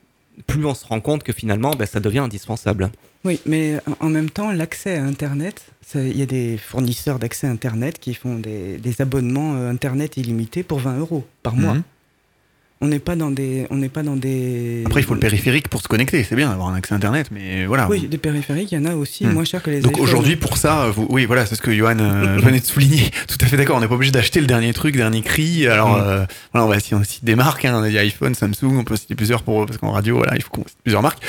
[0.46, 2.90] plus on se rend compte que finalement, ben, ça devient indispensable.
[3.24, 5.62] Oui, mais en même temps, l'accès à Internet,
[5.94, 10.78] il y a des fournisseurs d'accès Internet qui font des, abonnements euh, Internet illimités pour
[10.78, 11.74] 20 euros par mois.
[11.74, 11.82] Mmh.
[12.82, 14.84] On n'est pas dans des, on n'est pas dans des.
[14.86, 16.24] Après, il faut le périphérique pour se connecter.
[16.24, 17.86] C'est bien d'avoir un accès internet, mais voilà.
[17.90, 19.32] Oui, des périphériques, il y en a aussi mmh.
[19.32, 19.80] moins cher que les.
[19.80, 21.06] Donc aujourd'hui, pour ça, vous...
[21.10, 23.10] oui, voilà, c'est ce que Johan euh, venait de souligner.
[23.28, 23.76] Tout à fait d'accord.
[23.76, 25.66] On n'est pas obligé d'acheter le dernier truc, dernier cri.
[25.66, 26.00] Alors, mmh.
[26.00, 27.66] euh, voilà, on va si on cite des marques.
[27.66, 28.78] Hein, y a iPhone, Samsung.
[28.78, 31.22] On peut citer plusieurs pour parce qu'en radio, voilà, il faut qu'on cite plusieurs marques.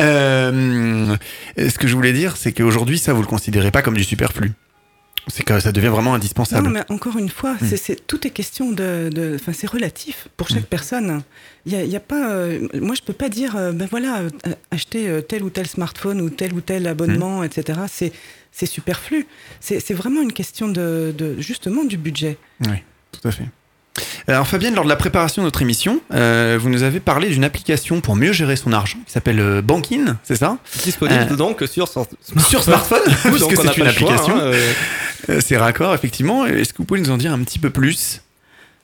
[0.00, 1.16] Euh,
[1.56, 4.52] ce que je voulais dire, c'est qu'aujourd'hui, ça, vous le considérez pas comme du superflu
[5.30, 6.66] c'est que ça devient vraiment indispensable.
[6.66, 7.76] Non, mais encore une fois, mmh.
[7.76, 10.66] c'est tout est question de, enfin, c'est relatif pour chaque mmh.
[10.66, 11.22] personne.
[11.66, 14.20] Il y a, y a, pas, euh, moi je peux pas dire, euh, ben voilà,
[14.20, 14.30] euh,
[14.70, 17.44] acheter tel ou tel smartphone ou tel ou tel abonnement, mmh.
[17.44, 17.80] etc.
[17.88, 18.12] C'est
[18.52, 19.26] c'est superflu.
[19.60, 22.36] C'est vraiment une question de, de, justement du budget.
[22.66, 22.78] Oui,
[23.12, 23.46] tout à fait.
[24.28, 27.42] Alors Fabienne, lors de la préparation de notre émission, euh, vous nous avez parlé d'une
[27.44, 30.58] application pour mieux gérer son argent qui s'appelle euh, Bankin, c'est ça?
[30.84, 32.06] Disponible Euh, donc sur, sur,
[32.48, 34.36] Sur smartphone, c'est une application.
[34.36, 34.52] hein,
[35.28, 36.46] euh, C'est raccord, effectivement.
[36.46, 38.22] Est-ce que vous pouvez nous en dire un petit peu plus?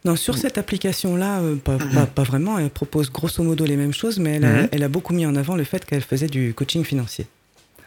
[0.04, 2.58] Non, sur cette application-là, pas, pas- pas vraiment.
[2.58, 4.68] Elle propose grosso modo les mêmes choses, mais elle a, Mhm.
[4.72, 7.26] elle a beaucoup mis en avant le fait qu'elle faisait du coaching financier.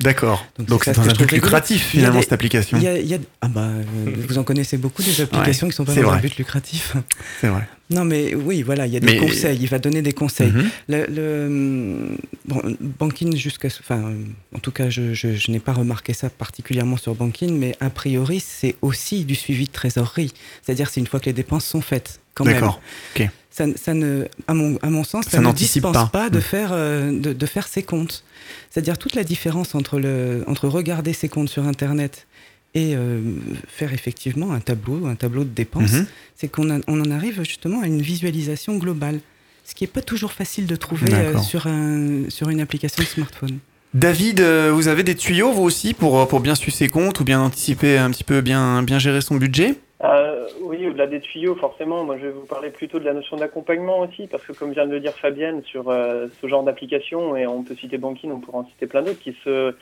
[0.02, 0.46] D'accord.
[0.60, 2.78] Donc, c'est un but lucratif finalement des- cette application.
[2.80, 3.84] Y a, il y a- ah bah, euh,
[4.28, 6.96] vous en connaissez beaucoup des applications qui sont pas dans un but lucratif.
[7.42, 7.68] C'est vrai.
[7.92, 9.58] Non, mais oui, voilà, il y a des Mais- conseils.
[9.60, 10.52] Il va donner des conseils.
[10.52, 10.70] Mhm.
[10.90, 14.24] Le, le- bon, Bankin jusqu'à, enfin, euh,
[14.56, 17.90] en tout cas, je, je- je n'ai pas remarqué ça particulièrement sur Bankin, mais a
[17.90, 20.32] priori, c'est aussi du suivi de trésorerie.
[20.64, 22.54] C'est-à-dire, c'est une fois que les dépenses sont faites, quand même.
[22.56, 22.80] D'accord.
[23.16, 23.28] Ok.
[23.52, 26.06] Ça, ça ne, à mon, à mon sens, ça, Ça ne n'anticipe dispense pas.
[26.08, 26.42] pas, de Mm.
[26.42, 28.24] faire, euh, de, de faire ses comptes.
[28.70, 32.28] C'est-à-dire toute la différence entre le, entre regarder ses comptes sur Internet
[32.76, 33.20] et euh,
[33.68, 36.06] faire effectivement un tableau, un tableau de dépenses, Mhm.
[36.36, 39.20] c'est qu'on on en arrive justement à une visualisation globale.
[39.66, 43.08] Ce qui n'est pas toujours facile de trouver euh, sur, un, sur une application de
[43.08, 43.58] smartphone.
[43.96, 47.24] David, euh, vous avez des tuyaux vous aussi pour, pour bien suivre ses comptes ou
[47.24, 49.76] bien anticiper un petit peu, bien, bien gérer son budget?
[50.02, 53.36] Euh, oui, au-delà des tuyaux, forcément, moi je vais vous parler plutôt de la notion
[53.36, 57.36] d'accompagnement aussi, parce que comme vient de le dire Fabienne, sur euh, ce genre d'application,
[57.36, 59.76] et on peut citer Banking, on pourra en citer plein d'autres, qui se,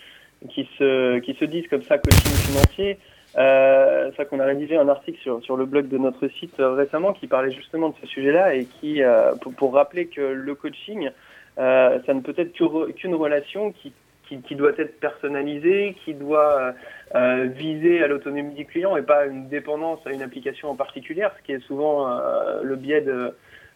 [0.49, 2.97] qui, se, qui se disent comme ça coaching financier.
[3.37, 6.73] Euh, vrai qu'on a rédigé un article sur, sur le blog de notre site euh,
[6.73, 9.01] récemment qui parlait justement de ce sujet-là et qui,
[9.41, 11.11] pour, pour rappeler que le coaching,
[11.57, 13.93] ça ne peut être qu'une relation qui,
[14.27, 16.71] qui, qui doit être personnalisée, qui doit euh,
[17.15, 21.27] euh, viser à l'autonomie du client et pas une dépendance à une application en particulier,
[21.37, 23.33] ce qui est souvent euh, le biais de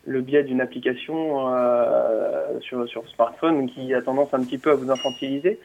[0.08, 4.76] le biais d'une application euh, sur, sur smartphone qui a tendance un petit peu à
[4.76, 5.60] vous infantiliser.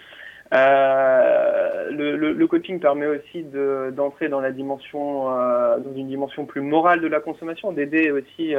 [0.53, 6.07] Euh, le, le, le coaching permet aussi de- d'entrer dans la dimension, euh, dans une
[6.09, 8.55] dimension plus morale de la consommation, d'aider aussi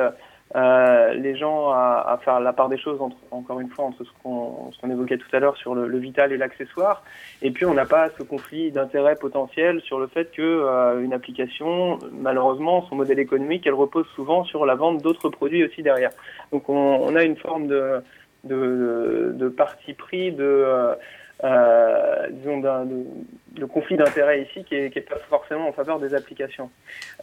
[0.56, 4.04] euh, les gens à, à faire la part des choses, entre, encore une fois, entre
[4.04, 7.04] ce qu'on qu'on évoquait tout à l'heure sur le, le vital et l'accessoire.
[7.42, 11.14] Et puis on n'a pas ce conflit d'intérêt potentiel sur le fait que euh, une
[11.14, 16.12] application, malheureusement, son modèle économique, elle repose souvent sur la vente d'autres produits aussi derrière.
[16.52, 18.02] Donc on, on a une forme de,
[18.44, 20.96] de, de parti pris, de euh,
[21.44, 23.06] euh, disons de,
[23.52, 26.70] de conflit d'intérêt ici qui est, qui est pas forcément en faveur des applications.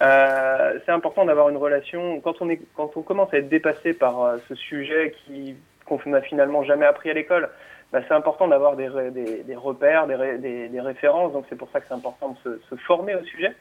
[0.02, 3.92] Euh, c'est important d'avoir une relation quand on est quand on commence à être dépassé
[3.92, 7.48] par euh, ce sujet qui qu'on n'a finalement jamais appris à l'école.
[7.92, 11.32] Bah, c'est important d'avoir des, des, des repères, des, des, des références.
[11.32, 13.52] Donc c'est pour ça que c'est important de se, se former au sujet.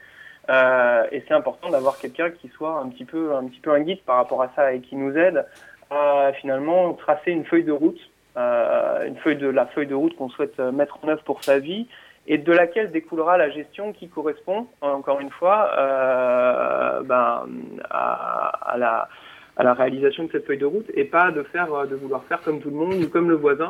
[0.50, 3.80] Euh, et c'est important d'avoir quelqu'un qui soit un petit peu un petit peu un
[3.80, 5.46] guide par rapport à ça et qui nous aide
[5.90, 8.00] à finalement tracer une feuille de route,
[8.36, 11.58] une feuille de la feuille de route qu'on souhaite euh, mettre en œuvre pour sa
[11.58, 11.86] vie
[12.26, 17.46] et de laquelle découlera la gestion qui correspond encore une fois euh, ben,
[17.90, 19.08] à, la
[19.56, 22.24] à la réalisation de cette feuille de route et pas de faire euh, de vouloir
[22.24, 23.68] faire comme tout le monde ou comme le voisin.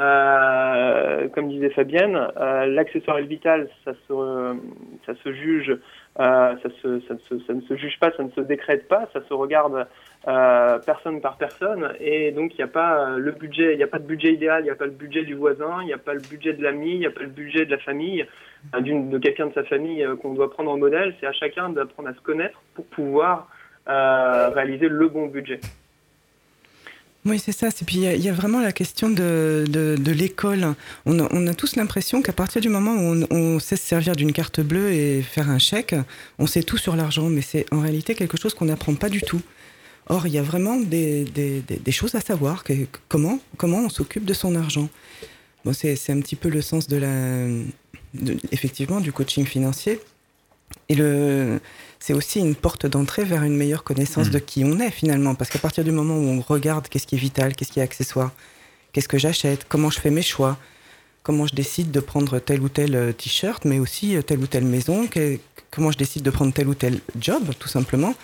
[0.00, 4.56] Euh, comme disait Fabienne, euh, l'accessoire vital, ça se,
[5.06, 5.80] ça se juge, euh,
[6.16, 9.08] ça, se, ça, ne se, ça ne se juge pas, ça ne se décrète pas,
[9.12, 9.86] ça se regarde
[10.28, 13.82] euh, personne par personne, et donc il n'y a pas euh, le budget, il n'y
[13.82, 15.92] a pas de budget idéal, il n'y a pas le budget du voisin, il n'y
[15.92, 18.26] a pas le budget de l'ami, il n'y a pas le budget de la famille,
[18.74, 21.14] euh, d'une de quelqu'un de sa famille euh, qu'on doit prendre en modèle.
[21.20, 23.48] C'est à chacun d'apprendre à se connaître pour pouvoir
[23.88, 25.60] euh, réaliser le bon budget.
[27.26, 27.68] Oui, c'est ça.
[27.68, 30.74] Et puis, il y, a- vraiment la question de, de, l'école.
[31.06, 34.60] On a, tous l'impression qu'à partir du moment où on, sait se servir d'une carte
[34.60, 35.94] bleue et faire un chèque,
[36.38, 37.30] on sait tout sur l'argent.
[37.30, 39.40] Mais c'est en réalité quelque chose qu'on n'apprend pas du tout.
[40.08, 42.62] Or, il y a vraiment des, des, choses à savoir.
[43.08, 44.90] Comment, comment on s'occupe de son argent
[45.64, 47.46] bon, C'est un petit peu le sens de la,
[48.52, 49.98] effectivement, du coaching financier.
[50.90, 51.58] Et le,
[52.06, 54.32] c'est aussi une porte d'entrée vers une meilleure connaissance Mhm.
[54.32, 55.34] de qui on est finalement.
[55.34, 57.82] Parce qu'à partir du moment où on regarde qu'est-ce qui est vital, qu'est-ce qui est
[57.82, 58.30] accessoire,
[58.92, 60.58] qu'est-ce que j'achète, comment je fais mes choix,
[61.22, 64.46] comment je décide de prendre tel ou tel euh, t-shirt, mais aussi euh, telle ou
[64.46, 65.38] telle maison, que-
[65.70, 68.14] comment je décide de prendre tel ou tel job, tout simplement.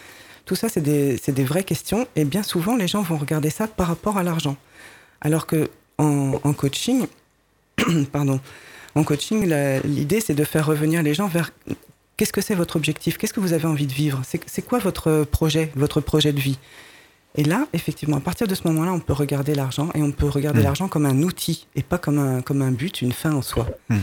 [0.45, 2.07] Tout ça, c'est des, vraies questions.
[2.17, 4.57] Et bien souvent, les gens vont regarder ça par rapport à l'argent.
[5.23, 7.07] Alors que en, en coaching,
[8.13, 8.41] pardon,
[8.95, 9.51] en coaching,
[9.85, 11.51] l'idée, c'est de faire revenir les gens vers
[12.21, 15.25] qu'est-ce que c'est votre objectif, qu'est-ce que vous avez envie de vivre, c'est quoi votre
[15.25, 16.59] projet, votre projet de vie?
[17.35, 20.29] Et là, effectivement, à partir de ce moment-là, on peut regarder l'argent et on peut
[20.29, 20.65] regarder Mm.
[20.65, 23.71] l'argent comme un outil et pas comme un, comme un but, une fin en soi.
[23.89, 23.97] Mm.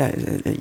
[0.00, 0.08] Euh,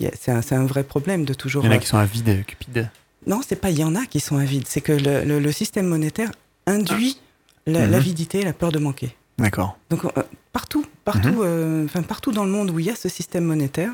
[0.07, 1.63] a- c'est un, un vrai problème de toujours.
[1.63, 2.89] Il y en a euh, qui sont avides, cupides.
[3.27, 5.51] non, c'est pas il y en a qui sont avides, c'est que le, le- le
[5.51, 6.31] système monétaire
[6.65, 7.19] induit
[7.67, 7.91] la- Mhm.
[7.91, 9.15] l'avidité et la peur de manquer.
[9.37, 9.77] D'accord.
[9.91, 10.09] Donc euh,
[10.51, 11.87] partout, partout, Mhm.
[11.95, 13.91] euh, partout dans le monde où il y a ce système monétaire,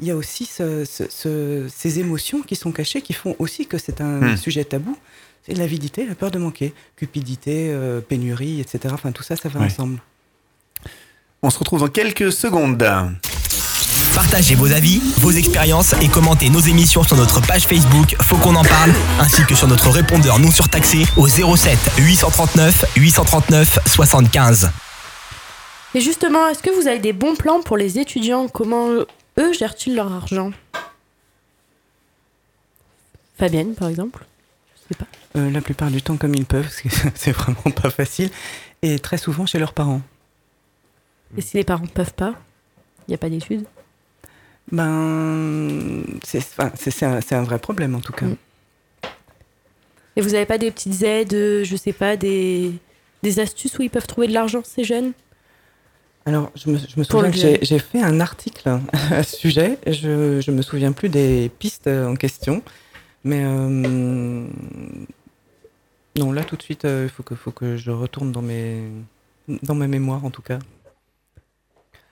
[0.00, 3.66] il y a aussi ce- ce- ce- ces émotions qui sont cachées, qui font aussi
[3.66, 4.36] que c'est un Mhm.
[4.36, 4.96] sujet tabou.
[5.46, 6.74] C'est l'avidité, la peur de manquer.
[6.96, 8.92] Cupidité, euh, pénurie, etc.
[8.92, 10.00] Enfin, tout ça, ça va ensemble.
[11.42, 12.82] On se retrouve dans quelques secondes.
[14.14, 18.54] Partagez vos avis, vos expériences et commentez nos émissions sur notre page Facebook Faut qu'on
[18.56, 24.70] en parle, ainsi que sur notre répondeur non surtaxé au 07 839 839 75.
[25.94, 28.48] Et justement, est-ce que vous avez des bons plans pour les étudiants?
[28.48, 28.88] Comment
[29.38, 30.52] eux gèrent-ils leur argent?
[33.38, 34.24] Fabienne, par exemple?
[34.74, 35.06] Je sais pas.
[35.38, 38.30] Euh, la plupart du temps, comme ils peuvent, parce que c'est vraiment pas facile.
[38.82, 40.00] Et très souvent chez leurs parents.
[41.36, 42.34] Et si les parents peuvent pas
[43.06, 43.66] Il n'y a pas d'études?
[44.72, 48.26] Ben, c'est enfin, un, vrai problème en tout cas.
[48.26, 48.36] Mm.
[50.16, 52.72] Et vous n'avez pas des petites aides, euh, je sais pas, des,
[53.22, 55.12] des astuces où ils peuvent trouver de l'argent, ces jeunes?
[56.26, 58.80] Alors, je me, je me Pour souviens que j'ai fait un article
[59.12, 59.78] à ce sujet.
[59.86, 62.62] Je, je me souviens plus des pistes en question.
[63.22, 64.46] Mais euh,
[66.18, 68.82] non, là tout de suite, il faut, que, faut que je retourne dans, mes,
[69.62, 70.58] dans ma mémoire en tout cas.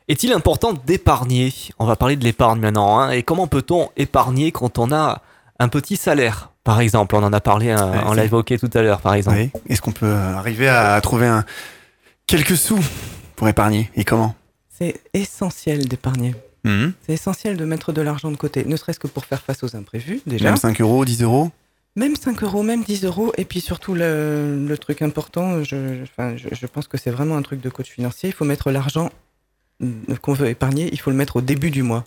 [0.07, 1.53] Est-il important d'épargner?
[1.79, 2.98] On va parler de l'épargne maintenant.
[3.00, 3.11] hein.
[3.11, 5.22] Et comment peut-on épargner quand on a
[5.59, 8.70] un petit salaire Par exemple, on en a parlé, hein, Ouais, on l'a évoqué tout
[8.74, 9.38] à l'heure, par exemple.
[9.38, 9.50] Oui.
[9.68, 11.44] Est-ce qu'on peut arriver à trouver un...
[12.27, 12.79] quelques sous?
[13.37, 14.35] Pour épargner Et comment
[14.70, 16.35] C'est essentiel d'épargner.
[16.64, 16.92] Mhm.
[17.07, 19.77] C'est essentiel de mettre de l'argent de côté, ne serait-ce que pour faire face aux
[19.77, 20.47] imprévus déjà.
[20.47, 21.51] Même 5 euros, 10 euros
[21.97, 23.33] Même 5 euros, même 10 euros.
[23.37, 27.37] Et puis surtout, le, le truc important, je, enfin, je, je pense que c'est vraiment
[27.37, 28.31] un truc de coach financier.
[28.31, 29.11] Il faut mettre l'argent
[29.83, 29.90] euh,
[30.23, 32.05] qu'on veut épargner, il faut le mettre au début du mois.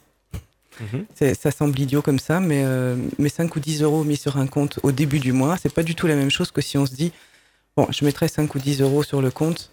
[0.80, 1.06] Mhm.
[1.16, 4.38] C'est- Ça semble idiot comme ça, mais, euh, mais 5 ou 10 euros mis sur
[4.38, 6.78] un compte au début du mois, c'est pas du tout la même chose que si
[6.78, 7.12] on se dit,
[7.76, 9.72] bon, je mettrai 5 ou 10 euros sur le compte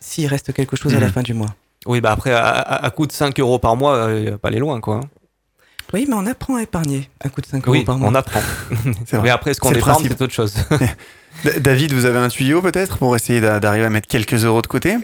[0.00, 1.12] s'il reste quelque chose à la Mhm.
[1.12, 1.54] fin du mois.
[1.86, 4.58] Oui, bah après, à, à- à coût de 5 euros par mois, euh, pas aller
[4.58, 5.00] loin, quoi.
[5.92, 8.08] Oui, mais on apprend à épargner à coût de 5 euros par mois.
[8.08, 8.40] on apprend.
[9.22, 10.54] Mais après, ce qu'on épargne, c'est autre chose.
[11.60, 14.66] David, vous avez un tuyau peut-être pour essayer d'a- d'arriver à mettre quelques euros de
[14.68, 14.96] côté?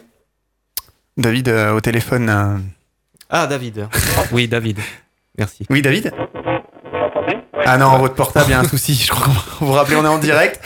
[1.17, 2.29] David, euh, au téléphone.
[2.29, 2.59] euh,
[3.31, 3.89] ah, David.
[4.33, 4.79] Oui, David.
[5.39, 5.67] Merci.
[5.71, 6.13] Oui, David?
[7.69, 8.95] Ah non, votre portable, il y a un souci.
[8.95, 10.61] Je crois qu'on va vous rappeler, on est en direct.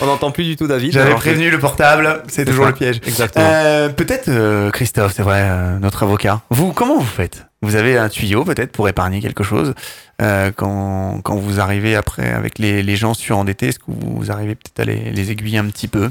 [0.00, 0.92] On n'entend plus du tout David.
[0.92, 2.70] J'avais que- prévenu le portable, c'est toujours ça.
[2.70, 3.00] le piège.
[3.06, 3.44] Exactement.
[3.48, 6.40] Euh, peut-être euh, Christophe, c'est vrai, euh, notre avocat.
[6.50, 7.46] Vous, comment vous faites?
[7.62, 9.74] Vous avez un tuyau peut-être pour épargner quelque chose
[10.20, 14.54] euh, quand, quand vous arrivez après avec les, les gens surendettés Est-ce que vous arrivez
[14.54, 16.10] peut-être à les, les aiguiller un petit peu?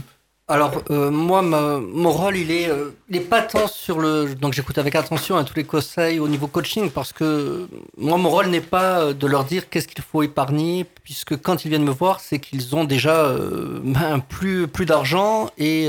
[0.50, 4.36] Alors, euh, moi, ma- mon rôle, il est, euh, il est pas tant sur le.
[4.36, 8.18] Donc, j'écoute avec attention à tous les conseils au niveau coaching parce que euh, moi,
[8.18, 11.70] mon rôle n'est pas euh, de leur dire qu'est-ce qu'il faut épargner, puisque quand ils
[11.70, 15.86] viennent me voir, c'est qu'ils ont déjà euh, ben, plus, plus d'argent et,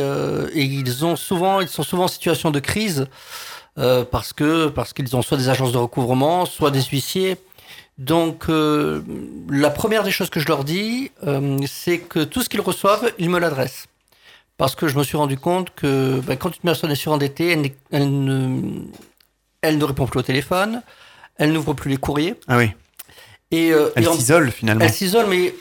[0.54, 3.08] ils, ont souvent, ils sont souvent en situation de crise
[3.76, 7.36] parce que parce qu'ils ont soit des agences de recouvrement, soit des huissiers.
[7.98, 12.60] Donc, la première des choses que je leur dis, euh, c'est que tout ce qu'ils
[12.60, 13.86] reçoivent, ils me l'adressent.
[14.56, 17.58] Parce que je me suis rendu compte que ben, quand une personne est surendettée,
[17.90, 18.82] elle, ne,
[19.62, 20.82] elle ne répond plus au téléphone,
[21.36, 22.36] elle n'ouvre plus les courriers.
[22.46, 22.70] Ah oui,
[23.50, 24.84] Et, euh, elle s'isole finalement.
[24.84, 25.54] elle s'isole, mais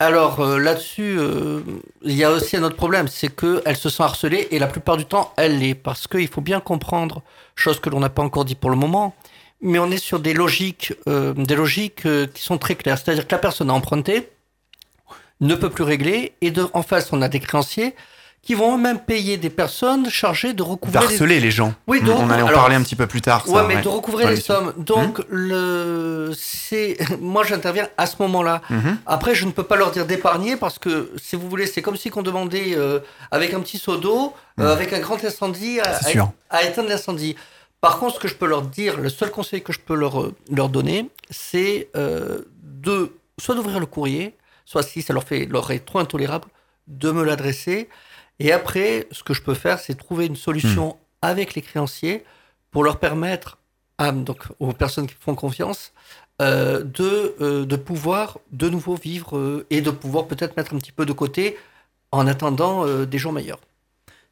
[0.00, 1.60] alors euh, là-dessus, euh,
[2.02, 4.96] il y a aussi un autre problème, c'est qu'elle se sent harcelée et la plupart
[4.96, 5.76] du temps, elle l'est.
[5.76, 7.22] Parce qu'il faut bien comprendre,
[7.54, 9.14] chose que l'on n'a pas encore dit pour le moment,
[9.60, 12.02] mais on est sur des logiques, des logiques
[12.34, 12.98] qui sont très claires.
[12.98, 14.30] C'est-à-dire que la personne a emprunté,
[15.40, 17.94] ne peut plus régler, et de, en face, on a des créanciers
[18.42, 21.74] qui vont eux-mêmes payer des personnes chargées de recouvrir les D'harceler les gens.
[21.86, 23.44] Oui, donc, on allait en alors, parler un petit peu plus tard.
[23.46, 23.82] ça, ouais, mais ouais.
[23.82, 24.72] de recouvrer les sommes.
[24.78, 28.62] Donc, le, c'est, moi, j'interviens à ce moment-là.
[28.70, 28.98] Mhm.
[29.06, 31.96] Après, je ne peux pas leur dire d'épargner parce que, si vous voulez, c'est comme
[31.96, 33.00] si qu'on demandait euh,
[33.30, 37.36] avec un petit seau d'eau, euh, avec un grand incendie, à, éteindre l'incendie.
[37.80, 40.20] Par contre, ce que je peux leur dire, le seul conseil que je peux leur,
[40.20, 45.46] euh, leur donner, c'est euh, de soit d'ouvrir le courrier, soit si ça leur fait
[45.46, 46.46] leur est trop intolérable,
[46.88, 47.88] de me l'adresser.
[48.40, 52.24] Et après, ce que je peux faire, c'est trouver une solution avec les créanciers
[52.70, 53.58] pour leur permettre,
[53.98, 55.92] à, donc aux personnes qui font confiance,
[56.40, 60.78] euh, de, euh, de pouvoir de nouveau vivre euh, et de pouvoir peut-être mettre un
[60.78, 61.58] petit peu de côté
[62.12, 63.60] en attendant euh, des jours meilleurs.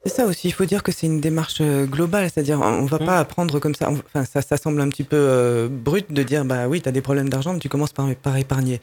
[0.04, 3.04] C'est ça aussi, il faut dire que c'est une démarche globale, c'est-à-dire on va Mm.
[3.04, 6.44] pas apprendre comme ça, enfin ça, ça semble un petit peu euh, brut de dire
[6.46, 8.80] bah oui, tu as des problèmes d'argent, mais tu commences par, par épargner.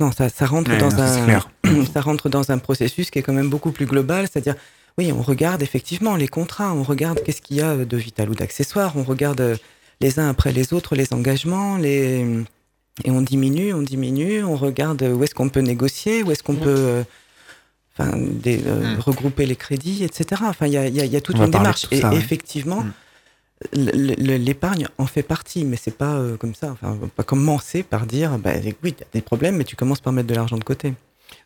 [0.00, 3.22] Non, ça, ça rentre Ouais, dans non, un ça rentre dans un processus qui est
[3.22, 4.56] quand même beaucoup plus global, c'est-à-dire
[4.98, 8.34] oui, on regarde effectivement les contrats, on regarde qu'est-ce qu'il y a de vital ou
[8.34, 9.56] d'accessoire, on regarde euh,
[10.00, 12.24] les uns après les autres les engagements, les
[13.04, 16.54] et on diminue, on diminue, on regarde où est-ce qu'on peut négocier, où est-ce qu'on
[16.54, 17.02] peut euh,
[17.98, 19.00] enfin, des, euh, Mm.
[19.00, 20.42] regrouper les crédits, etc.
[20.46, 21.82] Enfin, il y a, il y a- il y a toute On une démarche.
[21.82, 22.16] tout Et ouais.
[22.16, 22.86] effectivement, Mm.
[22.86, 22.92] l-
[23.72, 26.70] l'épargne en fait partie, mais c'est pas euh, comme ça.
[26.72, 28.50] Enfin, on va pas commencer par dire, bah,
[28.82, 30.94] oui, tu as des problèmes, mais tu commences par mettre de l'argent de côté.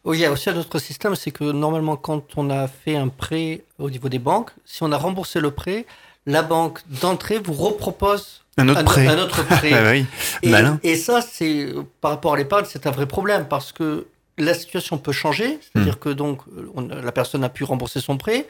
[0.04, 2.96] Oui, il y a aussi un autre système, c'est que normalement, quand on a fait
[2.96, 5.86] un prêt au niveau des banques, si on a remboursé le prêt,
[6.26, 9.06] la banque d'entrée vous repropose Un autre prêt.
[9.06, 9.72] Un autre prêt.
[9.72, 10.04] Ah bah oui,
[10.42, 10.78] Et, malin.
[10.82, 14.06] et ça, c'est par rapport à l'épargne, c'est un vrai problème parce que
[14.36, 15.98] la situation peut changer, c'est-à-dire Hmm.
[15.98, 16.40] que donc
[16.74, 18.46] on- la personne a pu rembourser son prêt.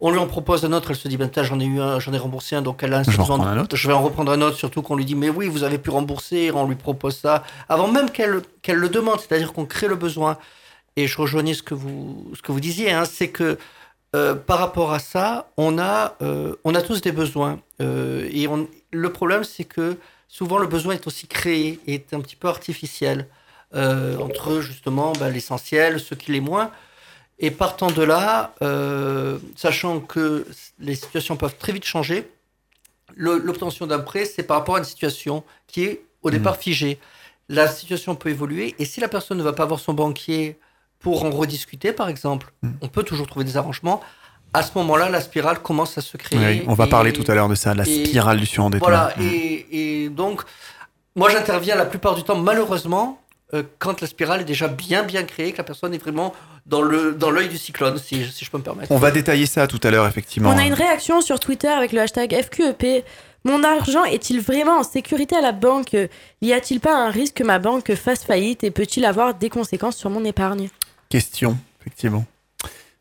[0.00, 2.12] On lui en propose un autre, elle se dit ben, j'en ai eu un, j'en
[2.12, 3.76] ai remboursé un, donc elle a un Je vais en un autre.
[3.76, 5.90] Je vais en reprendre un autre, surtout qu'on lui dit mais oui, vous avez pu
[5.90, 10.38] rembourser, on lui propose ça avant même qu'elle le demande, c'est-à-dire qu'on crée le besoin.
[10.96, 13.58] Et je rejoignais ce que vous ce que vous disiez, hein, c'est que
[14.16, 17.60] euh, par rapport à ça, on a, euh, on a tous des besoins.
[17.82, 22.20] Euh, et on, le problème, c'est que souvent le besoin est aussi créé, est un
[22.20, 23.26] petit peu artificiel,
[23.74, 26.70] entre justement bah, l'essentiel, ce qui l'est moins.
[27.38, 30.46] Et partant de là, euh, sachant que
[30.78, 32.30] les situations peuvent très vite changer,
[33.14, 36.98] l'obtention d'un prêt, c'est par rapport à une situation qui est au départ figée.
[37.48, 40.58] La situation peut évoluer, et si la personne ne va pas voir son banquier
[40.98, 42.70] pour en rediscuter, par exemple, Mm.
[42.80, 44.00] on peut toujours trouver des arrangements.
[44.54, 46.38] À ce moment-là, la spirale commence à se créer.
[46.38, 48.88] Oui, on va et- parler tout à l'heure de ça, la et- spirale du surendettement.
[48.88, 49.22] Voilà, Mm.
[49.22, 50.42] et, et donc,
[51.14, 53.20] moi j'interviens la plupart du temps, malheureusement,
[53.54, 56.34] euh, quand la spirale est déjà bien bien créée, que la personne est vraiment
[56.66, 58.90] dans le dans l'œil du cyclone, si, si je peux me permettre.
[58.92, 60.50] On va détailler ça tout à l'heure, effectivement.
[60.50, 63.04] On a une réaction sur Twitter avec le hashtag FQEP.
[63.44, 65.96] Mon argent est-il vraiment en sécurité à la banque?
[66.42, 69.96] Y a-t-il pas un risque que ma banque fasse faillite et peut-il avoir des conséquences
[69.96, 70.68] sur mon épargne?
[71.08, 72.24] Question, effectivement.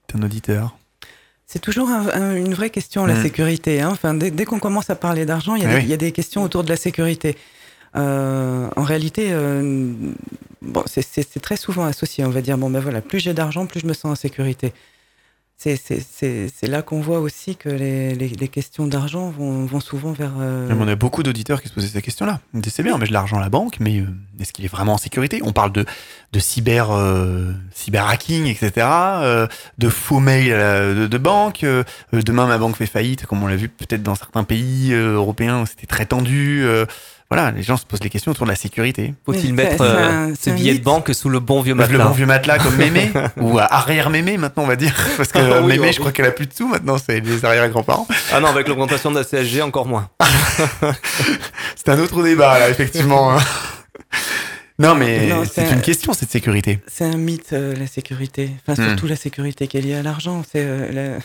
[0.05, 0.76] T'es un auditeur.
[1.47, 3.24] C'est toujours un- un- une vraie question, la Mm.
[3.24, 3.82] sécurité.
[3.82, 3.89] hein.
[3.91, 5.84] Enfin, dès, dès qu'on commence à parler d'argent, il y, a Ah des- oui.
[5.86, 7.36] il y a des questions autour de la sécurité.
[7.97, 9.93] Euh, en réalité, euh,
[10.61, 12.25] bon, c'est- très souvent associé.
[12.25, 14.73] On va dire, bon, ben voilà, plus j'ai d'argent, plus je me sens en sécurité.
[15.57, 20.33] C'est- là qu'on voit aussi que les, les- les questions d'argent vont, vont souvent vers...
[20.39, 22.41] euh, on a beaucoup d'auditeurs qui se posaient cette question-là.
[22.67, 24.03] C'est bien, mais j'ai de l'argent à la banque, mais
[24.39, 25.39] est-ce qu'il est vraiment en sécurité?
[25.43, 25.85] On parle de,
[26.33, 31.65] de cyber, euh, cyber hacking, etc., euh, de faux mails de, de banque.
[32.11, 35.65] demain, ma banque fait faillite, comme on l'a vu peut-être dans certains pays européens où
[35.65, 36.65] c'était très tendu.
[37.32, 39.13] Euh, voilà, les gens se posent les questions autour de la sécurité.
[39.26, 42.11] Faut-il mettre euh, ce un billet de banque sous le bon vieux le matelas bon
[42.11, 44.93] vieux matelas comme mémé, ou euh, arrière mémé maintenant, on va dire.
[45.17, 45.93] Parce que Ah oui, mémé, oui.
[45.93, 48.07] je crois qu'elle a plus de sous maintenant, c'est les arrière-grands-parents.
[48.32, 50.09] Ah non, avec l'augmentation de la CSG, encore moins.
[51.76, 53.36] C'est un autre débat, là, effectivement.
[53.38, 53.39] hein.
[54.80, 56.80] non, mais c'est une question, cette sécurité.
[56.88, 58.51] C'est un mythe, euh, la sécurité.
[58.67, 58.88] Enfin, Hmm.
[58.88, 60.43] surtout la sécurité qui est liée à l'argent.
[60.51, 61.19] C'est euh, la-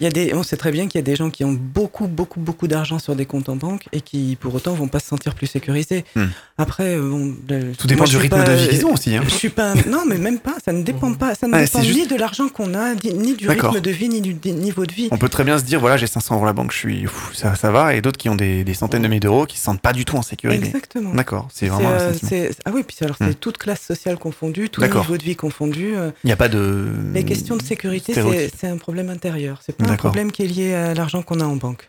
[0.00, 1.52] Il y a des, on sait très bien qu'il y a des gens qui ont
[1.52, 5.00] beaucoup, beaucoup, beaucoup d'argent sur des comptes en banque et qui, pour autant, vont pas
[5.00, 6.04] se sentir plus sécurisés.
[6.16, 6.26] Hmm.
[6.58, 9.16] Après, euh, bon, le- Tout dépend moi, du rythme pas- de vie qu'ils ont aussi.
[9.16, 9.22] Hein.
[9.24, 9.74] Je suis pas.
[9.88, 10.54] Non, mais même pas.
[10.64, 11.34] Ça ne dépend pas.
[11.34, 14.08] Ça ne Ah, dépend juste- ni de l'argent qu'on a, ni du rythme de vie,
[14.08, 15.08] ni du niveau de vie.
[15.10, 17.06] On peut très bien se dire, voilà, j'ai 500 euros à la banque, je suis,
[17.06, 19.58] ouf, ça, ça va, et d'autres qui ont des, des centaines de milliers d'euros qui
[19.58, 20.66] se sentent pas du tout en sécurité.
[20.66, 21.12] Exactement.
[21.14, 21.92] D'accord, c'est vraiment un
[22.32, 23.26] euh, ah oui, puis alors Hmm.
[23.28, 25.94] c'est toute classe sociale confondue, tout niveau de vie confondu.
[25.96, 26.86] euh, Il n'y a pas de.
[27.14, 28.14] Les questions de sécurité,
[28.58, 29.60] c'est un problème intérieur.
[29.64, 31.88] C'est un problème qui est lié à l'argent qu'on a en banque.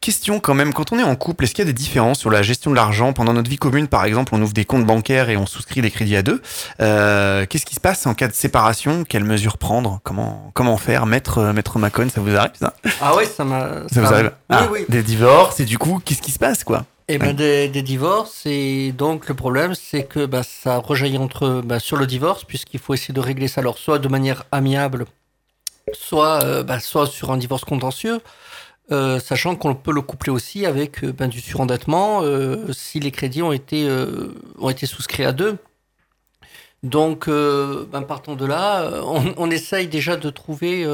[0.00, 2.30] Question quand même, quand on est en couple, est-ce qu'il y a des différences sur
[2.30, 5.28] la gestion de l'argent pendant notre vie commune Par exemple, on ouvre des comptes bancaires
[5.28, 6.40] et on souscrit des crédits à deux.
[6.80, 11.04] Euh, Qu'est-ce qui se passe en cas de séparation Quelles mesures prendre comment, comment faire
[11.04, 12.72] Maître, euh, Maître Macon, ça vous arrive ça
[13.02, 13.86] Ah oui, ça m'a.
[13.92, 14.80] Ça vous arrive Oui, Ah, oui.
[14.88, 18.42] Des divorces, et du coup, qu'est-ce qui se passe quoi Et ben des, des divorces
[18.46, 22.80] et donc le problème c'est que bah, ça rejaillit entre bah, sur le divorce puisqu'il
[22.80, 25.04] faut essayer de régler ça alors soit de manière amiable,
[25.94, 28.20] soit euh, bah, soit sur un divorce contentieux,
[28.92, 32.22] euh, sachant qu'on peut le coupler aussi avec euh, ben, du surendettement
[32.72, 33.88] si les crédits ont été
[34.58, 35.56] ont été souscrits à deux.
[36.82, 40.86] Donc ben, partant de là, on, on essaye déjà de trouver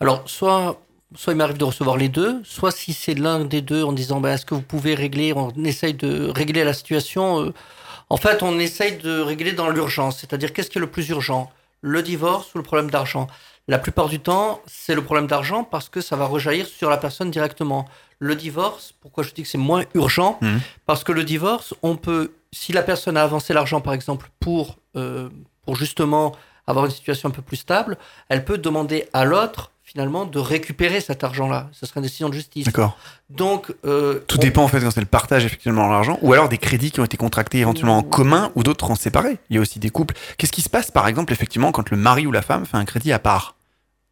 [0.00, 0.80] alors soit
[1.16, 4.20] soit il m'arrive de recevoir les deux, soit si c'est l'un des deux en disant
[4.20, 7.52] bah, est-ce que vous pouvez régler, on essaye de régler la situation.
[8.10, 11.50] en fait, on essaye de régler dans l'urgence, c'est-à-dire qu'est-ce qui est le plus urgent?
[11.82, 13.28] Le divorce ou le problème d'argent?
[13.66, 16.98] La plupart du temps, c'est le problème d'argent parce que ça va rejaillir sur la
[16.98, 17.88] personne directement.
[18.18, 20.60] Le divorce, pourquoi je dis que c'est moins urgent Mhm.
[20.86, 24.76] Parce que le divorce, on peut, si la personne a avancé l'argent par exemple pour,
[24.96, 25.30] euh,
[25.64, 26.32] pour justement
[26.66, 27.96] avoir une situation un peu plus stable,
[28.28, 31.68] elle peut demander à l'autre finalement de récupérer cet argent-là.
[31.72, 32.64] Ce serait une décision de justice.
[32.64, 32.98] D'accord.
[33.30, 36.32] Donc, euh, Tout on- dépend en fait quand c'est le partage effectivement de l'argent, ou
[36.32, 39.38] alors des crédits qui ont été contractés éventuellement en commun ou d'autres en séparés.
[39.50, 40.16] Il y a aussi des couples.
[40.36, 42.84] Qu'est-ce qui se passe par exemple effectivement quand le mari ou la femme fait un
[42.84, 43.54] crédit à part?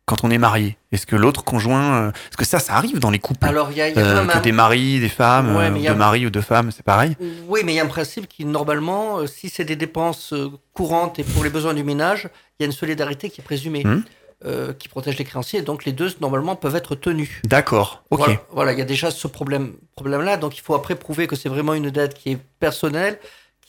[0.05, 1.95] Quand on est marié Est-ce que l'autre conjoint...
[1.95, 3.47] euh, Est-ce que ça, ça arrive dans les couples?
[3.47, 5.71] Alors, il y a, il y a Euh, que un- des maris, des femmes, Ouais,
[5.71, 7.17] mais il y de a- maris ou de femmes, c'est pareil?
[7.49, 10.35] Oui, mais il y a un principe qui, normalement, si c'est des dépenses
[10.75, 12.29] courantes et pour les besoins du ménage,
[12.59, 14.03] il y a une solidarité qui est présumée, Mhm.
[14.45, 15.61] Euh, qui protège les créanciers.
[15.61, 17.31] Et donc, les deux, normalement, peuvent être tenus.
[17.45, 18.19] D'accord, ok.
[18.19, 20.37] Voilà, voilà, il y a déjà ce problème, problème-là.
[20.37, 23.19] Donc, il faut après prouver que c'est vraiment une dette qui est personnelle,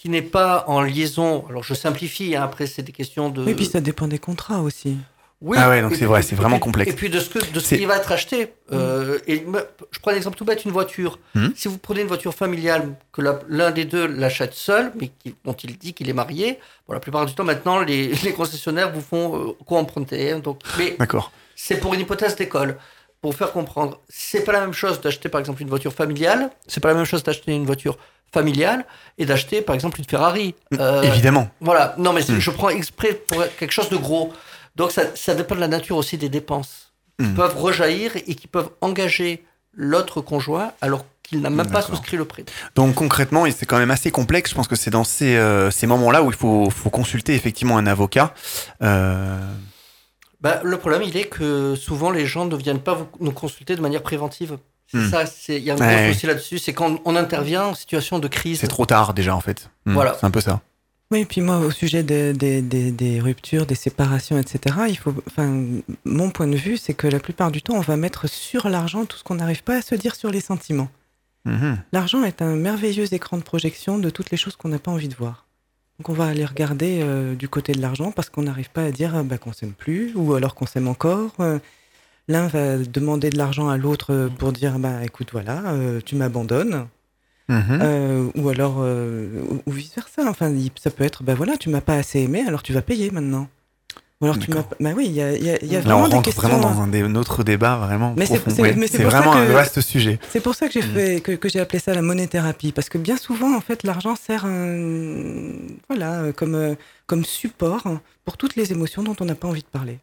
[0.04, 1.46] qui n'est pas en liaison.
[1.48, 3.48] Alors je simplifie, hein, après c'est des questions de.
[3.48, 4.98] Et puis ça dépend des contrats aussi.
[5.46, 6.92] Oui, Ah ouais, donc et c'est vrai, et c'est vraiment et puis- complexe.
[6.92, 8.54] Et puis de ce, que, de ce qui va être acheté.
[8.72, 11.20] Euh, et me- je prends un exemple tout bête, une voiture.
[11.36, 11.52] Mhm.
[11.56, 15.52] Si vous prenez une voiture familiale, que l'un des deux l'achète seul, mais qui- dont
[15.54, 19.02] il dit qu'il est marié, bon, la plupart du temps maintenant, les, les concessionnaires vous
[19.02, 20.32] font euh, co-emprunter.
[20.32, 20.42] hein,
[20.98, 21.32] D'accord.
[21.56, 22.78] c'est pour une hypothèse d'école.
[23.22, 26.50] Pour vous faire comprendre, c'est pas la même chose d'acheter par exemple une voiture familiale,
[26.68, 27.98] c'est pas la même chose d'acheter une voiture
[28.34, 28.86] familiale
[29.18, 30.56] et d'acheter par exemple une Ferrari.
[30.80, 31.50] Euh, Évidemment.
[31.62, 34.34] voilà, non mais je prends exprès pour quelque chose de gros.
[34.76, 37.36] Donc ça, ça dépend de la nature aussi des dépenses qui Mm.
[37.36, 39.44] peuvent rejaillir et qui peuvent engager
[39.76, 42.44] l'autre conjoint alors qu'il n'a même pas souscrit le prêt.
[42.76, 45.86] Donc concrètement, c'est quand même assez complexe, je pense que c'est dans ces, euh, ces
[45.88, 48.34] moments-là où il faut, faut consulter effectivement un avocat.
[48.82, 49.38] Euh,
[50.42, 53.76] Bah, le problème, il est que souvent les gens ne viennent pas vous- nous consulter
[53.78, 54.58] de manière préventive.
[54.92, 55.10] C'est Mm.
[55.10, 56.14] ça, il y a un gros ouais.
[56.14, 58.60] souci là-dessus, c'est quand on intervient en situation de crise.
[58.60, 59.70] c'est trop tard déjà en fait.
[59.86, 60.18] Hmm, Voilà.
[60.20, 60.60] C'est un peu ça.
[61.14, 64.98] Oui, et puis moi, au sujet des, des, des, des ruptures, des séparations, etc., il
[64.98, 65.64] faut, enfin,
[66.06, 69.06] mon point de vue, c'est que la plupart du temps, on va mettre sur l'argent
[69.06, 70.90] tout ce qu'on n'arrive pas à se dire sur les sentiments.
[71.46, 71.78] Mhm.
[71.92, 75.08] L'argent est un merveilleux écran de projection de toutes les choses qu'on n'a pas envie
[75.08, 75.46] de voir.
[76.00, 78.90] Donc on va aller regarder euh, du côté de l'argent parce qu'on n'arrive pas à
[78.90, 81.36] dire euh, bah, qu'on s'aime plus ou alors qu'on s'aime encore.
[81.42, 81.60] Euh,
[82.30, 86.88] L'un va demander de l'argent à l'autre pour dire bah écoute voilà euh, tu m'abandonnes
[87.50, 87.80] Mhm.
[87.82, 90.24] Euh, ou alors euh, ou, ou vice versa.
[90.30, 92.82] Enfin il- ça peut être bah voilà tu m'as pas assez aimé alors tu vas
[92.82, 93.48] payer maintenant.
[94.22, 95.80] Ou alors tu m'as bah oui il y a, il y a- il y a
[95.80, 96.48] Là, vraiment on des rentre questions.
[96.48, 98.38] vraiment dans un, dé- un autre débat vraiment Mais c'est-
[99.04, 100.20] vraiment un vaste sujet.
[100.30, 100.94] C'est pour ça que j'ai Mm.
[100.94, 104.16] fait que, que j'ai appelé ça la monéthérapie parce que bien souvent en fait l'argent
[104.16, 105.52] sert un-
[105.90, 106.76] voilà comme euh,
[107.08, 107.84] comme support
[108.24, 110.00] pour toutes les émotions dont on n'a pas envie de parler.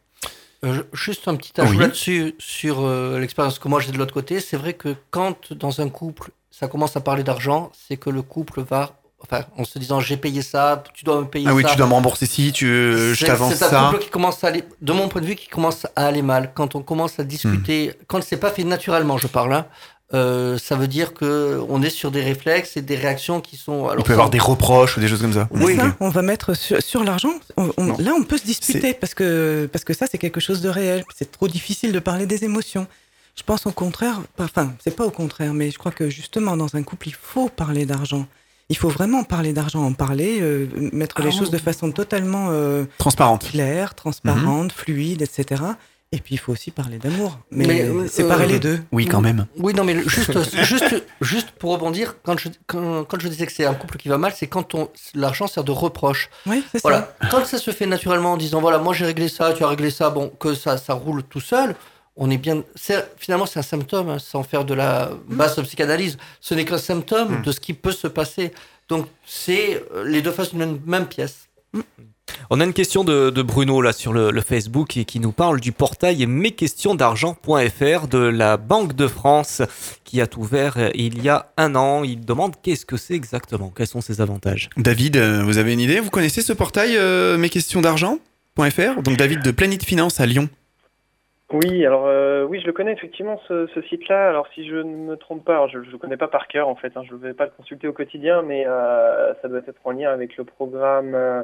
[0.63, 1.79] Euh, juste un petit ajout Oui.
[1.79, 4.41] là-dessus, sur euh, l'expérience que moi j'ai de l'autre côté.
[4.41, 8.23] C'est vrai que quand dans un couple, ça commence à parler d'argent, c'est que le
[8.23, 8.93] couple va,
[9.23, 11.71] enfin, en se disant j'ai payé ça, tu dois me payer Ah oui, ça.
[11.71, 13.89] tu dois me rembourser si, tu, je C'est- t'avance C'est un ça.
[13.91, 16.53] couple qui commence à aller, de mon point de vue, qui commence à aller mal.
[16.55, 18.05] Quand on commence à discuter, Hmm.
[18.09, 19.67] quand c'est pas fait naturellement, je parle, hein,
[20.13, 23.87] euh, ça veut dire que on est sur des réflexes et des réactions qui sont.
[23.89, 25.49] Alors, peut avoir des reproches ou des choses comme ça.
[25.53, 25.77] Oui.
[25.77, 27.31] ça, on va mettre sur, sur l'argent.
[27.57, 30.63] on- on- là, on peut se disputer parce que parce que ça c'est quelque chose
[30.63, 31.05] de réel.
[31.17, 32.89] C'est trop difficile de parler des émotions.
[33.37, 36.57] Je pense au contraire, pas- enfin c'est pas au contraire, mais je crois que justement
[36.57, 38.27] dans un couple il faut parler d'argent.
[38.69, 42.49] Il faut vraiment parler d'argent, en parler, euh, mettre les Ah, choses de façon totalement
[42.51, 43.49] euh, Transparente.
[43.51, 45.63] claire, transparente, fluide, etc.
[46.13, 47.39] Et puis il faut aussi parler d'amour.
[47.51, 48.81] Mais, Mais, euh, séparer euh, les deux.
[48.93, 49.47] Oui, quand même.
[49.59, 53.53] Oui, non, mais juste, juste, juste pour rebondir, quand je, quand, quand je disais que
[53.53, 56.29] c'est un couple qui va mal, c'est quand on, l'argent sert de reproche.
[56.47, 57.15] Oui, c'est ça.
[57.31, 59.91] Quand ça se fait naturellement en disant voilà, moi j'ai réglé ça, tu as réglé
[59.91, 61.75] ça, bon, que ça, ça roule tout seul,
[62.17, 62.63] on est bien.
[62.75, 66.19] c'est- Finalement, c'est un symptôme, hein, sans faire de la basse psychanalyse.
[66.41, 67.43] Ce n'est qu'un symptôme Mm.
[67.43, 68.53] de ce qui peut se passer.
[68.89, 71.47] Donc, c'est euh, les deux faces d'une même, même pièce.
[72.49, 75.31] On a une question de, de Bruno là sur le, le Facebook et qui nous
[75.33, 79.63] parle du portail mesquestionsdargent.fr de la Banque de France
[80.05, 82.03] qui a ouvert euh, il y a un an.
[82.05, 84.69] Il demande qu'est-ce que c'est exactement, quels sont ses avantages?
[84.77, 86.01] David, euh, vous avez une idée?
[86.01, 90.49] Vous connaissez ce portail euh, mesquestionsdargent.fr Donc David de Planète Finance à Lyon.
[91.53, 94.29] Oui, alors euh, oui, je le connais effectivement ce, ce site-là.
[94.29, 96.69] Alors si je ne me trompe pas, alors, je ne le connais pas par cœur
[96.69, 99.59] en fait, hein, je ne vais pas le consulter au quotidien, mais euh, ça doit
[99.59, 101.43] être en lien avec le programme, euh,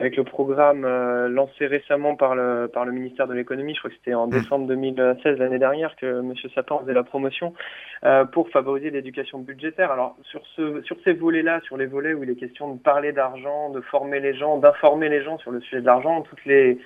[0.00, 3.74] avec le programme euh, lancé récemment par le par le ministère de l'économie.
[3.74, 7.54] Je crois que c'était en décembre 2016 l'année dernière que Monsieur Sapin faisait la promotion
[8.02, 9.92] euh, pour favoriser l'éducation budgétaire.
[9.92, 13.12] Alors sur ce sur ces volets-là, sur les volets où il est question de parler
[13.12, 16.80] d'argent, de former les gens, d'informer les gens sur le sujet de l'argent, toutes les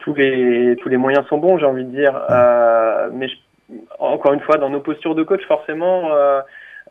[0.00, 2.20] tous les tous les moyens sont bons, j'ai envie de dire.
[2.30, 3.36] Euh, mais je-
[3.98, 6.40] encore une fois, dans nos postures de coach, forcément, euh,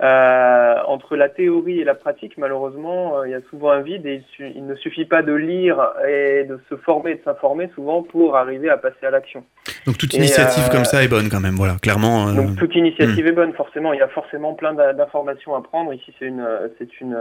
[0.01, 4.05] euh, entre la théorie et la pratique, malheureusement, euh, il y a souvent un vide
[4.05, 8.01] et il, ne suffit pas de lire et de se former et de s'informer souvent
[8.03, 9.43] pour arriver à passer à l'action.
[9.85, 12.29] Donc toute initiative euh, comme ça est bonne quand même, voilà, clairement.
[12.29, 13.91] euh, Donc toute initiative est bonne, forcément.
[13.91, 15.91] Il y a forcément plein d'informations à prendre.
[15.93, 16.47] Ici, c'est une,
[16.77, 17.17] c'est une,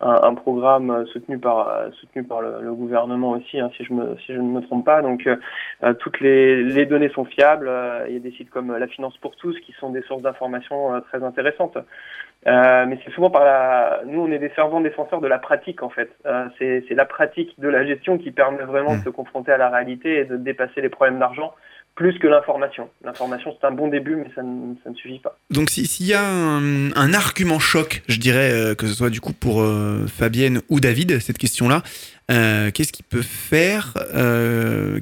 [0.00, 3.84] un, un programme euh, soutenu par, euh, soutenu par le, le gouvernement aussi, hein, si
[3.84, 5.02] je me, si je ne me trompe pas.
[5.02, 7.70] Donc euh, toutes les, les données sont fiables.
[8.08, 10.94] Il y a des sites comme La Finance pour tous qui sont des sources d'informations
[10.94, 11.78] euh, très intéressantes.
[12.46, 14.00] Euh, mais c'est souvent par la.
[14.06, 16.10] Nous, on est des fervents défenseurs de la pratique, en fait.
[16.24, 19.58] Euh, c'est c'est la pratique de la gestion qui permet vraiment de se confronter à
[19.58, 21.52] la réalité et de dépasser les problèmes d'argent
[21.94, 22.88] plus que l'information.
[23.04, 25.38] L'information, c'est un bon début, mais ça ne, ça ne suffit pas.
[25.50, 29.10] Donc si- s'il y a un, un argument choc, je dirais euh, que ce soit
[29.10, 31.82] du coup pour euh, Fabienne ou David, cette question-là,
[32.30, 33.92] euh, qu'est-ce qui peut faire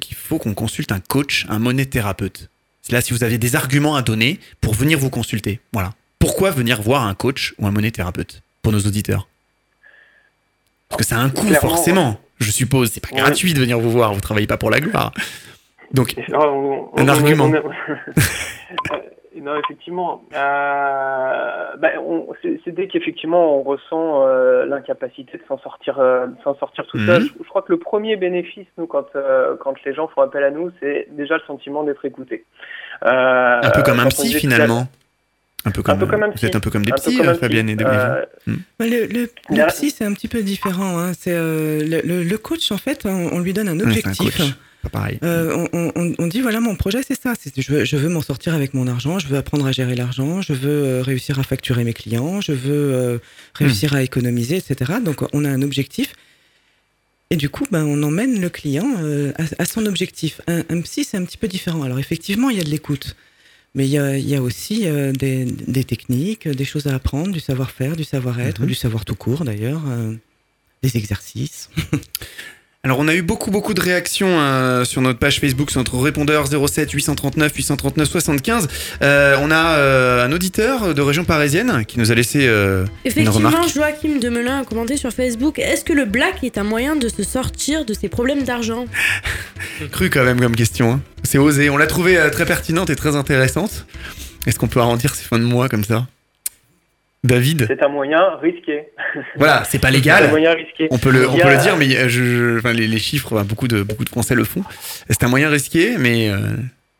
[0.00, 2.48] qu'il faut qu'on consulte un coach, un monéthérapeute?
[2.82, 5.60] C'est là si vous avez des arguments à donner pour venir vous consulter.
[5.72, 5.92] Voilà.
[6.18, 9.28] Pourquoi venir voir un coach ou un monéthérapeute pour nos auditeurs?
[10.88, 12.20] Parce que ça a un coût, Clairement, forcément.
[12.40, 15.12] Je suppose, c'est pas gratuit de venir vous voir, vous travaillez pas pour la gloire.
[15.92, 17.44] Donc, ça, on- Un on- argument.
[17.46, 17.52] on-
[18.92, 20.22] Euh, non, effectivement.
[20.34, 26.34] Euh, bah, on- c'est dès qu'effectivement on ressent euh, l'incapacité de s'en sortir, euh, de
[26.44, 27.06] s'en sortir tout Mhm.
[27.06, 27.22] seul.
[27.22, 30.42] Je, je crois que le premier bénéfice, nous, quand, euh, quand les gens font appel
[30.44, 32.44] à nous, c'est déjà le sentiment d'être écouté.
[33.04, 34.86] Euh, un peu comme un on psy finalement.
[35.64, 36.46] Un peu comme, peu comme un vous psy.
[36.46, 37.72] êtes un peu comme des peu psys, euh, Fabienne psy.
[37.72, 37.90] et Demi.
[37.92, 38.24] Euh,
[38.78, 40.98] Bah, Le, psy, c'est un petit peu différent.
[40.98, 41.12] hein.
[41.14, 44.40] C'est, euh, le, le- le coach, en fait, on, on lui donne un objectif.
[44.90, 45.18] Pas pareil.
[45.22, 47.34] Euh, on, on- on dit voilà mon projet c'est ça.
[47.56, 50.40] Je veux, je veux m'en sortir avec mon argent je veux apprendre à gérer l'argent
[50.42, 53.18] je veux euh, réussir à facturer mes clients je veux euh,
[53.54, 56.14] réussir à économiser etc donc on a un objectif.
[57.30, 60.40] Et du coup ben on emmène le client euh, à, à son objectif.
[60.46, 61.82] Un, un psy c'est un petit peu différent.
[61.82, 63.16] Alors effectivement il y a de l'écoute.
[63.74, 66.94] Mais il y a, il y a aussi euh, des, des techniques des choses à
[66.94, 68.66] apprendre du savoir-faire du savoir-être Mhm.
[68.66, 70.14] du savoir tout court d'ailleurs euh,
[70.82, 71.68] des exercices
[72.88, 75.98] Alors, on a eu beaucoup, beaucoup de réactions euh, sur notre page Facebook, sur notre
[75.98, 78.66] répondeur 07 839 839 75.
[79.02, 82.90] Euh, on a euh, un auditeur de région parisienne qui nous a laissé euh, une
[83.04, 83.74] Effectivement, remarque.
[83.74, 87.22] Joachim Demelin a commenté sur Facebook Est-ce que le black est un moyen de se
[87.24, 88.86] sortir de ses problèmes d'argent?
[89.92, 90.92] Cru quand même comme question.
[90.92, 91.00] hein.
[91.24, 91.68] C'est osé.
[91.68, 93.84] On l'a trouvé très pertinente et très intéressante.
[94.46, 96.06] Est-ce qu'on peut arrondir ses fins de mois comme ça?
[97.24, 98.88] David C'est un moyen risqué.
[99.36, 100.30] Voilà, c'est pas C'est un légal.
[100.30, 100.88] moyen risqué.
[100.90, 103.66] On peut le, on peut dire, mais euh, je, je- enfin, les, les chiffres, beaucoup
[103.68, 104.62] de, beaucoup de Français le font.
[105.08, 106.36] C'est un moyen risqué, mais euh,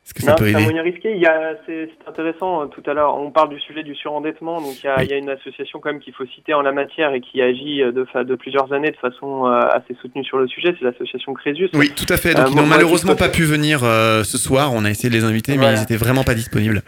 [0.04, 1.12] est-ce que ça Non, peut c'est un aider moyen risqué.
[1.14, 2.62] Il y a, c'est, c'est intéressant.
[2.62, 4.60] euh, Tout à l'heure, on parle du sujet du surendettement.
[4.60, 5.04] Donc, il y a, Oui.
[5.04, 7.40] il y a une association quand même qu'il faut citer en la matière et qui
[7.40, 10.74] agit euh, de, fa- de plusieurs années de façon assez soutenue sur le sujet.
[10.80, 11.68] C'est l'association Crésus.
[11.74, 12.34] Oui, tout à fait.
[12.34, 14.72] Donc Euh, ils n'ont malheureusement pas pu venir euh, ce soir.
[14.74, 15.78] On a essayé de les inviter, mais Voilà.
[15.78, 16.82] ils étaient vraiment pas disponibles.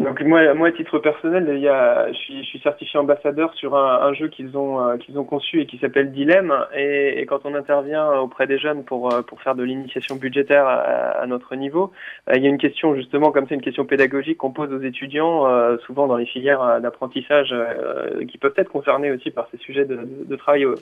[0.00, 3.52] Donc moi, moi, à titre personnel, il y a, je, suis, je suis certifié ambassadeur
[3.52, 6.54] sur un, un jeu qu'ils ont, euh, qu'ils ont conçu et qui s'appelle Dilemme.
[6.74, 10.66] Et, et quand on intervient auprès des jeunes pour, euh, pour faire de l'initiation budgétaire
[10.66, 10.78] à,
[11.20, 11.92] à notre niveau,
[12.30, 14.80] euh, il y a une question justement comme c'est une question pédagogique qu'on pose aux
[14.80, 19.58] étudiants, euh, souvent dans les filières d'apprentissage, euh, qui peuvent être concernés aussi par ces
[19.58, 20.76] sujets de, de, travail au,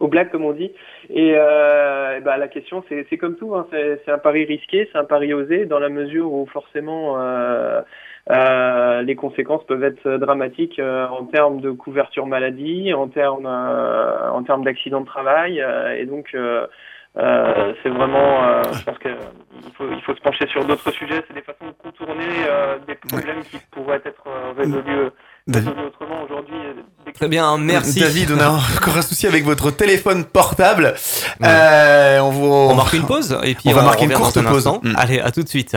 [0.00, 0.72] au black comme on dit.
[1.10, 4.98] Et, euh, bah, la question c'est comme tout, hein, c'est c'est un pari risqué, c'est
[4.98, 7.82] un pari osé dans la mesure où forcément euh,
[8.30, 14.30] euh, les conséquences peuvent être dramatiques euh, en termes de couverture maladie, en termes euh,
[14.30, 16.66] en termes d'accident de travail, euh, et donc euh,
[17.16, 19.16] euh, c'est vraiment, euh, je pense qu'il
[19.76, 22.94] faut il faut se pencher sur d'autres sujets, c'est des façons de contourner euh, des
[22.96, 24.22] problèmes qui pourraient être
[24.56, 25.10] résolus,
[25.46, 25.72] David.
[27.14, 28.00] Très bien, merci.
[28.00, 30.94] David, on a encore un souci avec votre téléphone portable.
[31.40, 31.48] Ouais.
[31.48, 32.46] Euh, on, vous...
[32.46, 34.66] On marque une pause et puis On va marquer une courte un pause.
[34.66, 34.80] instant.
[34.82, 34.92] Mm.
[34.98, 35.74] Allez, à tout de suite.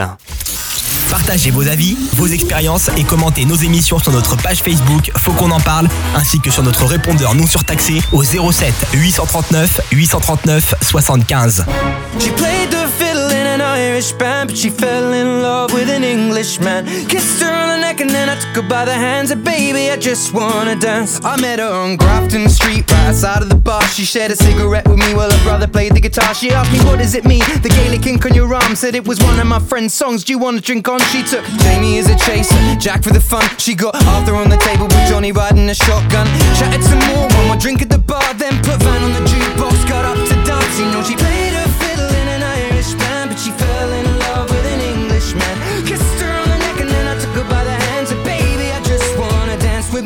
[1.12, 5.50] Partagez vos avis, vos expériences et commentez nos émissions sur notre page Facebook Faut qu'on
[5.50, 5.86] en parle,
[6.16, 11.66] ainsi que sur notre répondeur non surtaxé au 07 839 839 75.
[12.18, 12.30] She
[13.52, 16.86] an Irish band, but she fell in love with an Englishman.
[17.08, 19.30] Kissed her on the neck and then I took her by the hands.
[19.30, 21.20] And baby, I just wanna dance.
[21.22, 23.82] I met her on Grafton Street, right outside of the bar.
[23.88, 26.34] She shared a cigarette with me while her brother played the guitar.
[26.34, 27.44] She asked me, What does it mean?
[27.62, 30.24] The Gaelic ink on your arm said it was one of my friend's songs.
[30.24, 31.00] Do you wanna drink on?
[31.12, 33.44] She took Jamie as a chaser, Jack for the fun.
[33.58, 36.26] She got Arthur on the table with Johnny riding a shotgun.
[36.58, 39.88] Chatted some more, one more drink at the bar, then put Van on the jukebox.
[39.88, 41.41] Got up to dance, you know she played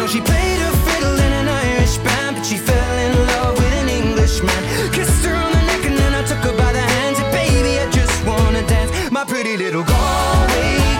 [0.00, 3.72] Know she played a fiddle in an Irish band, but she fell in love with
[3.82, 4.62] an Englishman.
[4.94, 7.18] Kissed her on the neck and then I took her by the hands.
[7.18, 10.99] And baby, I just wanna dance, my pretty little Galway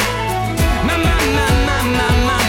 [1.21, 2.40] My, my, my, my,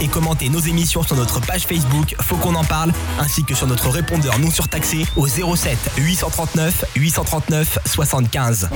[0.00, 3.66] et commentez nos émissions sur notre page Facebook Faut qu'on en parle, ainsi que sur
[3.66, 8.70] notre répondeur non surtaxé au 07 839 839 75.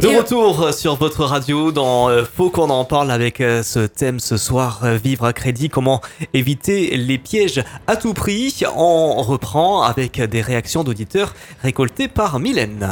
[0.00, 3.80] De Et- retour sur votre radio dans euh, Faut qu'on en parle avec euh, ce
[3.80, 6.00] thème ce soir, euh, vivre à crédit, comment
[6.34, 8.62] éviter les pièges à tout prix.
[8.76, 12.86] On reprend avec des réactions d'auditeurs récoltées par Mylène.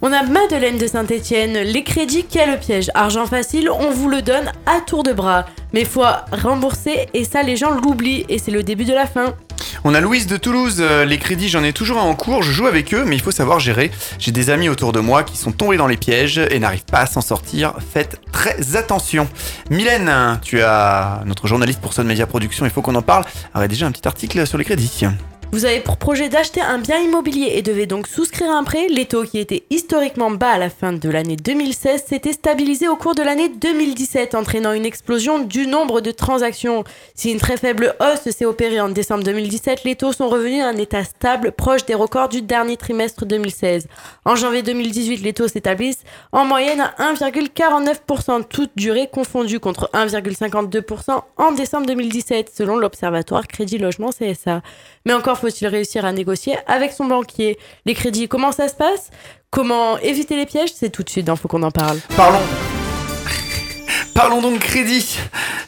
[0.00, 1.58] On a Madeleine de Saint-Etienne.
[1.58, 2.88] Les crédits, quel piège.
[2.94, 5.46] Argent facile, on vous le donne à tour de bras.
[5.72, 9.34] Mais faut rembourser et ça, les gens l'oublient et c'est le début de la fin.
[9.82, 12.52] On a Louise de Toulouse, euh, les crédits j'en ai toujours un en cours, je
[12.52, 13.90] joue avec eux mais il faut savoir gérer.
[14.18, 17.00] J'ai des amis autour de moi qui sont tombés dans les pièges et n'arrivent pas
[17.00, 19.28] à s'en sortir, faites très attention.
[19.70, 23.68] Mylène, tu as notre journaliste pour Sun Media Production, il faut qu'on en parle, avait
[23.68, 25.06] déjà un petit article sur les crédits.
[25.50, 28.86] Vous avez pour projet d'acheter un bien immobilier et devez donc souscrire un prêt.
[28.90, 32.96] Les taux qui étaient historiquement bas à la fin de l'année 2016 s'étaient stabilisés au
[32.96, 36.84] cours de l'année 2017, entraînant une explosion du nombre de transactions.
[37.14, 40.68] Si une très faible hausse s'est opérée en décembre 2017, les taux sont revenus à
[40.68, 43.86] un état stable proche des records du dernier trimestre 2016.
[44.26, 51.22] En janvier 2018, les taux s'établissent en moyenne à 1,49%, toute durée confondue contre 1,52%
[51.38, 54.60] en décembre 2017, selon l'Observatoire Crédit Logement CSA.
[55.06, 57.58] Mais encore faut-il réussir à négocier avec son banquier.
[57.86, 59.10] Les crédits, comment ça se passe?
[59.50, 60.70] Comment éviter les pièges?
[60.74, 61.98] C'est tout de suite dans Faut qu'on en parle.
[62.16, 62.40] Parlons.
[64.14, 65.18] Parlons donc crédit.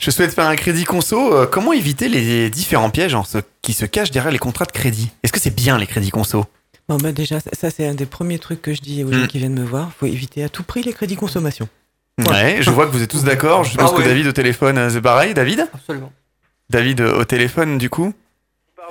[0.01, 1.35] Je souhaite faire un crédit conso.
[1.35, 4.73] Euh, comment éviter les différents pièges en ce- qui se cachent derrière les contrats de
[4.73, 5.11] crédit?
[5.23, 6.45] Est-ce que c'est bien les crédits conso?
[6.89, 9.21] Bon, bah déjà, ça, ça, c'est un des premiers trucs que je dis aux gens
[9.21, 9.27] Mm.
[9.29, 9.91] qui viennent me voir.
[9.99, 11.69] faut éviter à tout prix les crédits consommation.
[12.29, 13.63] Ouais, je vois que vous êtes tous d'accord.
[13.65, 14.09] Je pense Ah que ouais.
[14.09, 15.33] David au téléphone, euh, c'est pareil.
[15.33, 15.69] David?
[15.73, 16.13] Absolument.
[16.69, 18.13] David euh, au téléphone, du coup?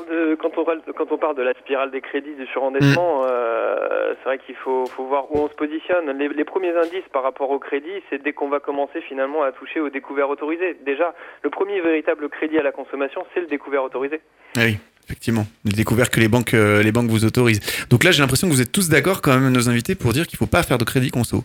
[0.05, 3.23] Parle de- quand, on parle, quand on parle de la spirale des crédits, du surendettement,
[3.25, 6.09] euh, c'est vrai qu'il faut, faut voir où on se positionne.
[6.17, 9.51] Les, les premiers indices par rapport au crédit, c'est dès qu'on va commencer finalement à
[9.51, 10.77] toucher au découvert autorisé.
[10.85, 14.21] Déjà, le premier véritable crédit à la consommation, c'est le découvert autorisé.
[14.57, 15.45] Ah Oui, effectivement.
[15.65, 17.61] J'ai découvert que les banques, euh, les banques vous autorisent.
[17.89, 20.27] Donc là, j'ai l'impression que vous êtes tous d'accord, quand même, nos invités, pour dire
[20.27, 21.43] qu'il faut pas faire de crédit conso.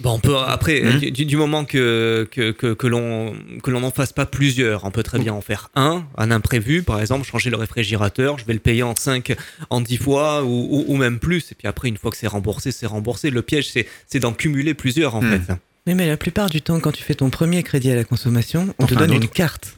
[0.00, 1.10] Bon, on peut après Mhm.
[1.10, 4.92] du, du moment que que, que, que l'on que l'on n'en fasse pas plusieurs, on
[4.92, 8.52] peut très bien en faire un, un imprévu, par exemple, changer le réfrigérateur, je vais
[8.52, 9.34] le payer en 5,
[9.70, 12.28] en 10 fois ou, ou, ou même plus, et puis après une fois que c'est
[12.28, 13.30] remboursé, c'est remboursé.
[13.30, 15.40] Le piège, c'est c'est d'en cumuler plusieurs en Mhm.
[15.40, 15.52] fait.
[15.86, 18.72] Mais, mais la plupart du temps, quand tu fais ton premier crédit à la consommation,
[18.78, 19.22] on te donne d'autres.
[19.22, 19.76] une carte.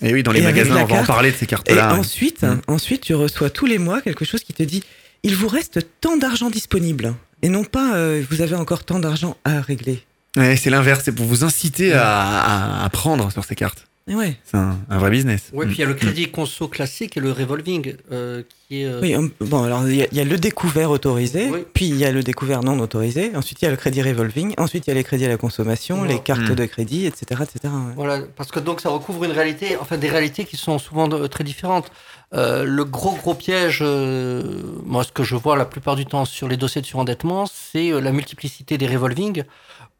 [0.00, 1.94] Et oui, dans les Et magasins, on va en parler de ces Et cartes-là.
[1.94, 2.60] ensuite, Mm.
[2.68, 4.82] ensuite, tu reçois tous les mois quelque chose qui te dit
[5.24, 7.14] il vous reste tant d'argent disponible.
[7.42, 10.02] Et non pas euh, vous avez encore tant d'argent à régler.
[10.36, 13.86] Ouais, c'est l'inverse, c'est pour vous inciter à, à, à prendre sur ces cartes.
[14.08, 14.36] Ouais.
[14.44, 15.50] C'est un, un vrai business.
[15.52, 18.86] Oui, puis il y a le crédit conso classique et le revolving euh, qui est.
[18.86, 21.60] euh, Oui, hum, bon, alors il y, a- il y a le découvert autorisé, Oui.
[21.72, 24.54] puis il y a le découvert non autorisé, ensuite il y a le crédit revolving,
[24.58, 26.14] ensuite il y a les crédits à la consommation, Voilà.
[26.14, 26.54] les cartes Mm.
[26.56, 27.42] de crédit, etc.
[27.44, 27.58] etc.
[27.64, 27.92] ouais.
[27.94, 31.28] Voilà, parce que donc ça recouvre une réalité, enfin des réalités qui sont souvent de-
[31.28, 31.92] très différentes.
[32.34, 34.42] Euh, le gros gros piège, euh,
[34.84, 37.92] moi ce que je vois la plupart du temps sur les dossiers de surendettement, c'est
[37.92, 39.44] euh, la multiplicité des revolving,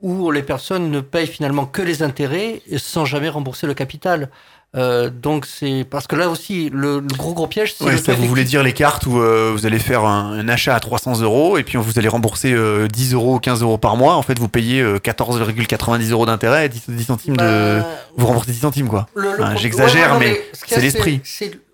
[0.02, 4.28] où les personnes ne payent finalement que les intérêts sans jamais rembourser le capital.
[4.74, 8.26] Euh, donc c'est parce que là aussi le, le gros gros piège, c'est Ouais, vous
[8.26, 11.58] voulez dire les cartes où euh, vous allez faire un, un achat à 300 euros
[11.58, 14.14] et puis vous allez rembourser euh, 10 euros ou 15 euros par mois.
[14.14, 17.42] En fait, vous payez euh, 14,90 euros d'intérêt et 10, 10 centimes de.
[17.44, 17.86] Bah,
[18.16, 19.08] Vous remboursez 10 centimes, quoi.
[19.56, 21.20] J'exagère, mais c'est l'esprit.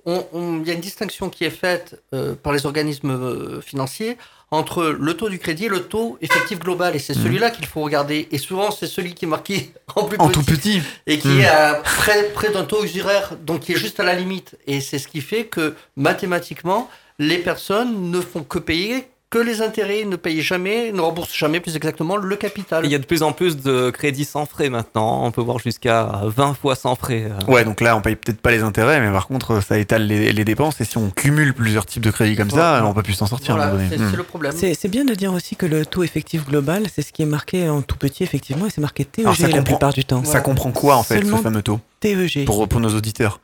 [0.08, 4.16] Il y a une distinction qui est faite euh, par les organismes euh, financiers
[4.50, 6.96] entre le taux du crédit et le taux effectif global.
[6.96, 7.22] Et c'est Mhm.
[7.22, 8.28] celui-là qu'il faut regarder.
[8.32, 10.82] Et souvent, c'est celui qui est marqué en plus En petit, tout petit.
[11.06, 14.14] et qui est à près, près d'un taux usuraire, donc qui est juste à la
[14.14, 14.56] limite.
[14.66, 16.88] Et c'est ce qui fait que mathématiquement,
[17.18, 21.60] les personnes ne font que payer que les intérêts ne payent jamais, ne remboursent jamais
[21.60, 22.86] plus exactement le capital.
[22.86, 25.22] Il y a de plus en plus de crédits sans frais maintenant.
[25.24, 27.24] On peut voir jusqu'à 20 fois sans frais.
[27.30, 27.52] euh.
[27.52, 30.32] Ouais, donc là, on paye peut-être pas les intérêts, mais par contre, ça étale les,
[30.32, 30.80] les dépenses.
[30.80, 33.56] Et si on cumule plusieurs types de crédits comme ça, on peut plus s'en sortir.
[33.56, 33.96] à un Voilà, moment donné.
[33.98, 34.10] c'est Hmm.
[34.12, 34.52] c'est le problème.
[34.56, 37.26] C'est c'est bien de dire aussi que le taux effectif global, c'est ce qui est
[37.26, 40.04] marqué en tout petit, effectivement, et c'est marqué TEG Alors, ça la comprend- plupart du
[40.06, 40.24] temps.
[40.24, 42.46] Ça comprend quoi, en fait, Seulement ce fameux taux TEG.
[42.46, 43.40] pour, pour nos auditeurs?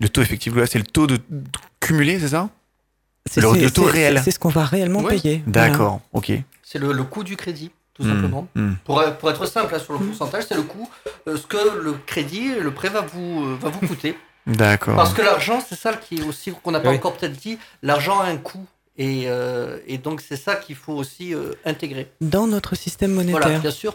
[0.00, 1.42] Le taux effectif, là, c'est le taux de, de
[1.78, 2.48] cumulé, c'est ça?
[3.26, 4.20] C'est le- c'est- le taux c'est- réel.
[4.24, 5.20] C'est ce qu'on va réellement Oui.
[5.20, 5.42] payer.
[5.46, 5.68] Voilà.
[5.70, 6.32] D'accord, ok.
[6.62, 8.48] C'est le, le coût du crédit, tout Hmm, simplement.
[8.54, 8.72] hmm.
[8.84, 10.88] Pour, pour être simple, hein, sur le pourcentage, c'est le coût,
[11.28, 14.16] euh, ce que le crédit, le prêt va vous, euh, va vous coûter.
[14.46, 14.96] D'accord.
[14.96, 16.96] Parce que l'argent, c'est ça qui est aussi, qu'on n'a pas Oui.
[16.96, 18.66] encore peut-être dit, l'argent a un coût.
[18.96, 22.10] Et, euh, et donc, c'est ça qu'il faut aussi euh, intégrer.
[22.20, 23.60] Dans notre système Voilà, monétaire.
[23.60, 23.94] bien sûr.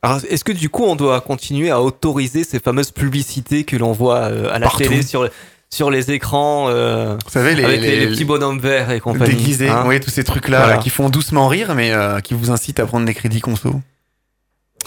[0.00, 3.92] Alors, est-ce que du coup, on doit continuer à autoriser ces fameuses publicités que l'on
[3.92, 4.78] voit euh, à la Partout.
[4.78, 5.28] télé sur,
[5.70, 9.00] sur les écrans euh, Vous savez, les, avec les, les- les petits bonhommes verts et
[9.00, 10.76] compagnie déguisés, hein oui, tous ces trucs-là Voilà.
[10.78, 13.74] qui font doucement rire, mais euh, qui vous incitent à prendre des crédits conso.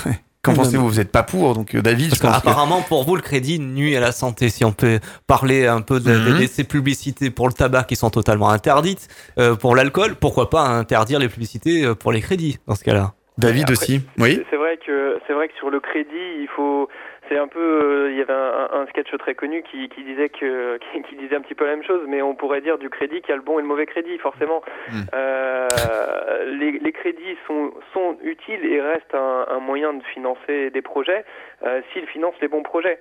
[0.06, 0.20] Ouais.
[0.44, 2.44] Qu'en pensez-vous Vous n'êtes pas pour, donc euh, David, Parce je pense que...
[2.44, 4.50] qu'apparemment, pour vous, le crédit nuit à la santé.
[4.50, 6.40] Si on peut parler un peu de, Mhm.
[6.40, 9.08] de ces publicités pour le tabac qui sont totalement interdites,
[9.38, 13.14] euh, pour l'alcool, pourquoi pas interdire les publicités pour les crédits dans ce cas-là?
[13.38, 16.10] David Après, aussi, oui C'est vrai que c'est vrai que sur le crédit,
[16.42, 16.88] il faut.
[17.32, 17.60] C'est un peu.
[17.60, 21.16] euh, il y avait un, un sketch très connu qui, qui disait que qui, qui
[21.16, 23.32] disait un petit peu la même chose, mais on pourrait dire du crédit qu'il y
[23.32, 24.62] a le bon et le mauvais crédit, forcément.
[24.90, 25.00] Mm.
[25.14, 30.82] Euh, les, les crédits sont sont utiles et restent un, un moyen de financer des
[30.82, 31.24] projets
[31.66, 33.00] euh, s'ils financent les bons projets.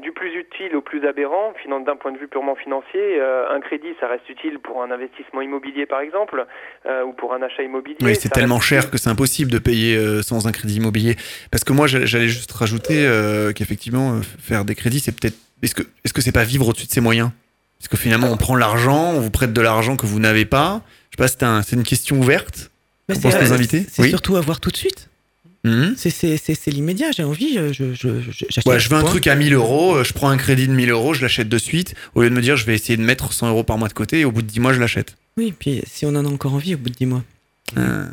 [0.00, 1.52] Du plus utile au plus aberrant,
[1.84, 5.42] d'un point de vue purement financier, euh, un crédit, ça reste utile pour un investissement
[5.42, 6.46] immobilier, par exemple,
[6.86, 7.96] euh, ou pour un achat immobilier.
[8.02, 11.16] Oui, c'est tellement reste cher que c'est impossible de payer euh, sans un crédit immobilier.
[11.50, 15.36] Parce que moi, j'allais juste rajouter euh, qu'effectivement, euh, faire des crédits, c'est peut-être.
[15.62, 17.30] Est-ce que est-ce que c'est pas vivre au-dessus de ses moyens?
[17.78, 20.82] Parce que finalement, on prend l'argent, on vous prête de l'argent que vous n'avez pas.
[21.10, 22.70] Je sais pas, c'est un- c'est une question ouverte.
[23.10, 24.08] C'est Oui.
[24.08, 25.09] surtout avoir tout de suite.
[25.64, 25.94] Mhm.
[25.96, 27.10] C'est- l'immédiat.
[27.12, 28.66] J'ai envie, je, je, je, je- j'achète.
[28.66, 30.90] Ouais, je veux un truc à 1000 euros, euh, je prends un crédit de 1000
[30.90, 33.32] euros, je l'achète de suite, au lieu de me dire je vais essayer de mettre
[33.32, 35.16] 100 euros par mois de côté et au bout de 10 mois je l'achète.
[35.36, 37.22] Oui, puis si on en a encore envie au bout de 10 mois.
[37.76, 38.06] Euh,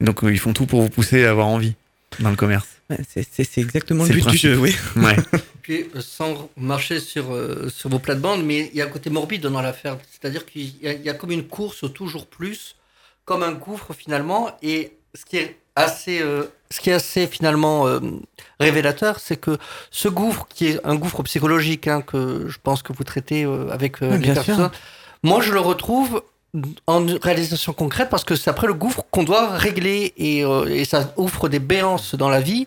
[0.00, 1.74] donc euh, ils font tout pour vous pousser à avoir envie
[2.20, 2.66] dans le commerce.
[2.90, 4.50] Ouais, c'est- exactement C'est le le but du principe.
[4.50, 4.74] jeu, oui.
[4.96, 5.16] Ouais.
[5.62, 9.10] Puis, euh, sans marcher sur, euh, sur vos plates-bandes, mais il y a un côté
[9.10, 9.96] morbide dans l'affaire.
[10.10, 10.74] C'est-à-dire qu'il y,
[11.04, 12.74] y a comme une course au toujours plus,
[13.24, 14.50] comme un gouffre finalement.
[14.62, 18.00] Et ce qui est assez, euh, ce qui est assez finalement euh,
[18.58, 19.58] révélateur, c'est que
[19.90, 23.68] ce gouffre, qui est un gouffre psychologique, hein, que je pense que vous traitez euh,
[23.70, 24.70] avec euh, Ouais, les personnes, sûr.
[25.22, 26.22] moi je le retrouve
[26.86, 30.84] en réalisation concrète parce que c'est après le gouffre qu'on doit régler et, euh, et
[30.84, 32.66] ça ouvre des béances dans la vie.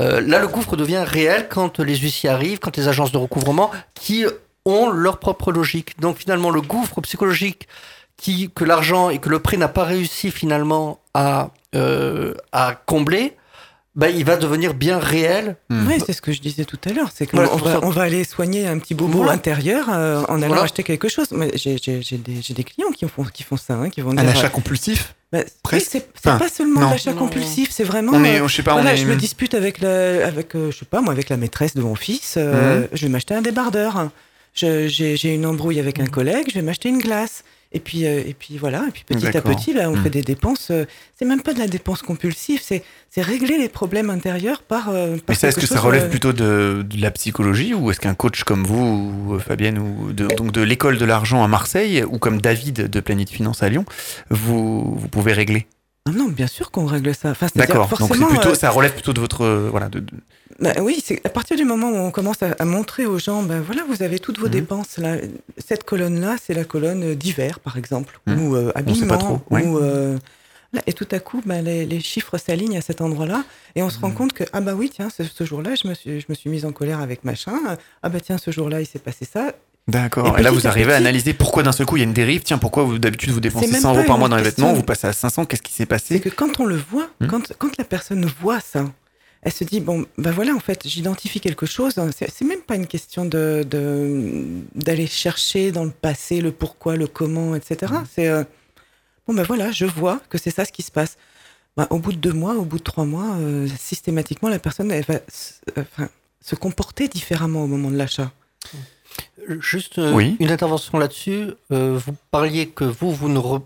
[0.00, 3.70] Euh, là, le gouffre devient réel quand les huissiers arrivent, quand les agences de recouvrement
[3.94, 4.24] qui
[4.64, 6.00] ont leur propre logique.
[6.00, 7.68] Donc finalement, le gouffre psychologique
[8.16, 13.36] qui, que l'argent et que le prêt n'a pas réussi finalement à, euh, à combler,
[13.96, 15.56] ben, il va devenir bien réel.
[15.68, 15.86] Hmm.
[15.88, 17.10] Oui, c'est ce que je disais tout à l'heure.
[17.12, 19.32] C'est qu'on Voilà, va, on va aller soigner un petit bobo Voilà.
[19.32, 20.62] intérieur euh, en allant Voilà.
[20.62, 21.28] acheter quelque chose.
[21.32, 24.48] Mais j'ai des, clients qui font, qui font ça, hein, qui vont Un dire, achat
[24.48, 25.40] compulsif bah,
[25.72, 28.12] oui, c'est Enfin, pas seulement l'achat compulsif, c'est vraiment.
[28.14, 28.96] On est, euh, je sais pas, voilà, on est.
[28.96, 31.82] je me dispute avec la, avec, euh, je sais pas, moi, avec la maîtresse de
[31.82, 32.34] mon fils.
[32.36, 32.88] euh, Mhm.
[32.92, 34.10] Je vais m'acheter un débardeur.
[34.54, 36.46] Je- J'ai j'ai une embrouille avec un collègue.
[36.48, 37.44] Je vais m'acheter une glace.
[37.72, 38.84] Et puis, euh, et puis voilà.
[38.88, 40.02] Et puis petit à petit, bah, on Mhm.
[40.02, 40.70] fait des dépenses.
[40.72, 42.60] euh, c'est même pas de la dépense compulsive.
[42.62, 44.88] C'est c'est régler les problèmes intérieurs par.
[44.88, 47.90] euh, par Mais ça, est-ce que ça relève euh, plutôt de, de la psychologie ou
[47.92, 51.44] est-ce qu'un coach comme vous, ou euh, Fabienne, ou de, donc de l'école de l'argent
[51.44, 53.84] à Marseille, ou comme David de Planète Finance à Lyon,
[54.30, 55.66] vous, vous pouvez régler?
[56.08, 57.30] Ah non, bien sûr qu'on règle ça.
[57.30, 57.88] Enfin, D'accord.
[57.88, 60.12] Donc plutôt, euh, ça relève plutôt de votre, euh, voilà, de, de-
[60.58, 63.42] Bah oui, c'est à partir du moment où on commence à, à montrer aux gens,
[63.42, 64.52] ben voilà, vous avez toutes vos Mhm.
[64.52, 65.16] dépenses là.
[65.58, 68.42] Cette colonne-là, c'est la colonne d'hiver, par exemple, Mhm.
[68.42, 69.62] ou euh, On habillement, sait pas trop, ouais.
[69.66, 70.18] ou euh,
[70.72, 73.44] là, et tout à coup, ben, les, les chiffres s'alignent à cet endroit-là,
[73.76, 74.02] et on se Mhm.
[74.04, 76.34] rend compte que ah bah oui, tiens, ce, ce jour-là, je me suis, je me
[76.34, 77.58] suis mise en colère avec machin.
[78.02, 79.52] Ah bah tiens, ce jour-là, il s'est passé ça.
[79.88, 80.36] D'accord.
[80.36, 82.12] Et Et, là, vous arrivez à analyser pourquoi d'un seul coup il y a une
[82.12, 82.42] dérive.
[82.42, 84.82] Tiens, pourquoi vous d'habitude vous dépensez même 100 euros par mois dans les vêtements, vous
[84.82, 85.46] passez à 500.
[85.46, 87.28] Qu'est-ce qui s'est C'est passé que quand on le voit, Mhm.
[87.28, 88.84] quand, quand la personne voit ça,
[89.42, 91.94] elle se dit bon ben voilà en fait j'identifie quelque chose.
[92.16, 93.66] C'est c'est même pas une question de
[94.74, 97.92] d'aller chercher dans le passé le pourquoi, le comment, etc.
[97.92, 98.04] Mhm.
[98.14, 98.44] C'est euh,
[99.26, 101.16] bon ben voilà, je vois que c'est ça ce qui se passe.
[101.76, 104.90] Ben, au bout de deux mois, au bout de trois mois, euh, systématiquement la personne
[104.90, 105.20] elle va euh,
[105.78, 106.08] enfin,
[106.44, 108.30] se comporter différemment au moment de l'achat.
[109.60, 110.36] Juste euh, Oui.
[110.40, 111.50] une intervention là-dessus.
[111.72, 113.62] Euh, vous parliez que vous, vous ne, re-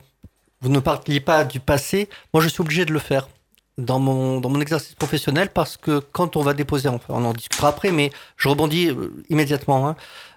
[0.61, 2.09] vous ne parliez pas du passé.
[2.33, 3.29] Moi, je suis obligé de le faire
[3.77, 7.33] dans mon, dans mon exercice professionnel parce que quand on va déposer, enfin, on en
[7.33, 9.89] discutera après, mais je rebondis euh, immédiatement.
[9.89, 9.97] hein.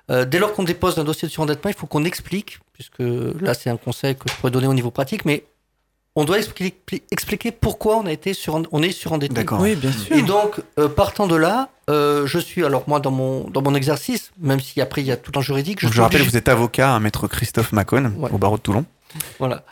[0.10, 3.54] Euh, dès lors qu'on dépose un dossier de surendettement, il faut qu'on explique, puisque là,
[3.54, 5.44] c'est un conseil que je pourrais donner au niveau pratique, mais
[6.20, 9.34] on doit expliquer, expliquer pourquoi on a été sur, on est surendetté.
[9.36, 9.60] D'accord.
[9.62, 10.16] Oui, bien sûr.
[10.18, 13.76] Et donc, euh, partant de là, euh, je suis, alors moi, dans mon, dans mon
[13.76, 16.38] exercice, même si après il y a tout en juridique, je, je rappelle, obligé- vous
[16.38, 18.30] êtes avocat à maître Christophe Macon Ouais.
[18.34, 18.84] au barreau de Toulon.
[19.40, 19.64] Voilà.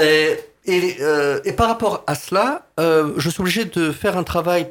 [0.00, 4.22] Et, et, euh, et par rapport à cela, euh, je suis obligé de faire un
[4.22, 4.68] travail,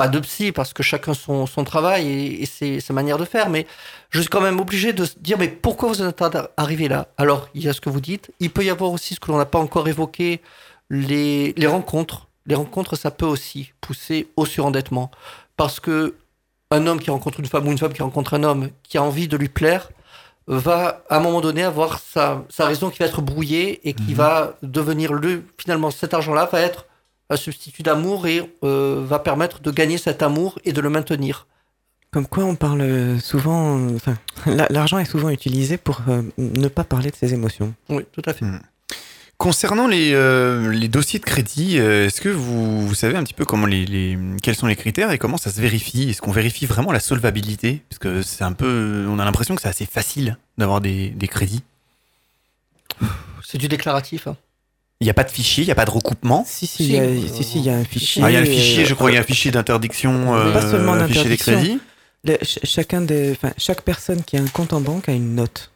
[0.00, 3.26] pas de psy, parce que chacun son, son travail et, et ses, sa manière de
[3.34, 3.66] faire, mais
[4.08, 6.22] je suis quand même obligé de se dire, mais pourquoi vous êtes
[6.56, 7.08] arrivé là?
[7.18, 8.30] Alors, il y a ce que vous dites.
[8.40, 10.40] Il peut y avoir aussi ce que l'on n'a pas encore évoqué,
[10.88, 12.28] les, les rencontres.
[12.46, 15.10] Les rencontres, ça peut aussi pousser au surendettement.
[15.58, 16.14] Parce que
[16.70, 19.02] un homme qui rencontre une femme ou une femme qui rencontre un homme qui a
[19.02, 19.90] envie de lui plaire,
[20.46, 24.12] va à un moment donné avoir sa, sa raison qui va être brouillée et qui
[24.12, 24.16] Mhm.
[24.22, 26.86] va devenir le finalement cet argent-là va être
[27.30, 31.46] un substitut d'amour et euh, va permettre de gagner cet amour et de le maintenir.
[32.10, 33.78] Comme quoi, on parle souvent.
[33.78, 34.16] euh, Enfin,
[34.46, 37.72] la- l'argent est souvent utilisé pour euh, ne pas parler de ses émotions.
[37.88, 38.44] Oui, tout à fait.
[39.38, 43.32] Concernant les, euh, les dossiers de crédit, euh, est-ce que vous, vous savez un petit
[43.32, 46.10] peu comment les, les- quels sont les critères et comment ça se vérifie?
[46.10, 47.82] Est-ce qu'on vérifie vraiment la solvabilité?
[47.88, 51.28] Parce que c'est un peu, on a l'impression que c'est assez facile d'avoir des, des
[51.28, 51.62] crédits.
[53.42, 54.26] C'est du déclaratif.
[54.26, 54.36] hein.
[55.00, 56.44] Il n'y a pas de fichier, il n'y a pas de recoupement.
[56.46, 58.22] Si, si, Si, il y a, euh, si, si, il y a un fichier.
[58.22, 60.34] Ah, il y a un fichier, euh, je crois, il y a un fichier d'interdiction,
[60.34, 61.52] euh, Pas seulement un fichier des d'interdiction.
[61.54, 61.80] crédits.
[62.24, 65.34] le- ch- chacun des, enfin, chaque personne qui a un compte en banque a une
[65.34, 65.70] note.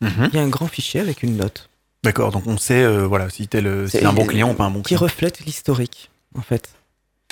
[0.00, 0.28] Mhm.
[0.32, 1.68] Il y a un grand fichier avec une note
[2.04, 4.54] D'accord, donc on sait, euh, voilà, si tel, euh, C'est- c'est un bon client ou
[4.54, 5.00] pas un bon qui client.
[5.00, 6.70] reflète l'historique, en fait.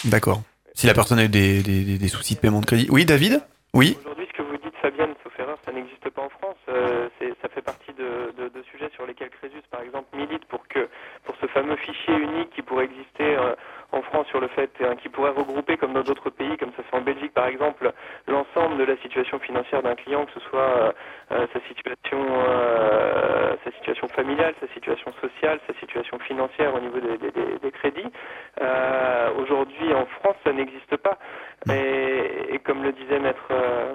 [0.05, 0.43] D'accord.
[0.75, 2.87] Si la personne a eu des, des- des- des soucis de paiement de crédit.
[2.91, 3.41] Oui, David?
[3.75, 3.97] Oui?
[4.01, 6.57] Aujourd'hui, ce que vous dites, Fabienne, sauf erreur, ça n'existe pas en France.
[6.69, 7.09] Euh,
[7.43, 10.89] ça fait partie de, de- de sujets sur lesquels Crésus, par exemple, milite pour que
[11.31, 13.55] pour ce fameux fichier unique qui pourrait exister euh,
[13.93, 14.71] en France sur le fait,
[15.01, 17.93] qui pourrait regrouper, comme dans d'autres pays, comme ça se fait en Belgique, par exemple,
[18.27, 20.93] l'ensemble de la situation financière d'un client, que ce soit euh,
[21.33, 22.19] euh, sa situation
[22.49, 27.59] euh, sa situation familiale, sa situation sociale, sa situation financière au niveau des, des- des-
[27.61, 28.11] des crédits.
[28.61, 31.17] Euh, Aujourd'hui, en France, ça n'existe pas.
[31.69, 33.93] Et, et comme le disait maître, euh,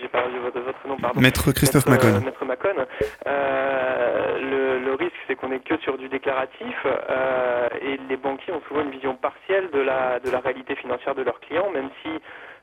[0.00, 1.20] j'ai pas votre, votre nom, pardon.
[1.20, 2.16] Maître Christophe Maître, Macon.
[2.18, 2.86] euh, Maître Macon.
[3.26, 8.52] Euh, le, le risque, c'est qu'on n'est que sur du déclaratif euh, et les banquiers
[8.52, 11.90] ont souvent une vision partielle de la, de la réalité financière de leurs clients, même
[12.02, 12.10] si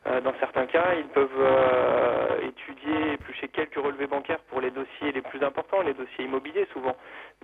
[0.07, 5.11] euh, dans certains cas, ils peuvent euh, étudier, éplucher quelques relevés bancaires pour les dossiers
[5.13, 6.95] les plus importants, les dossiers immobiliers souvent.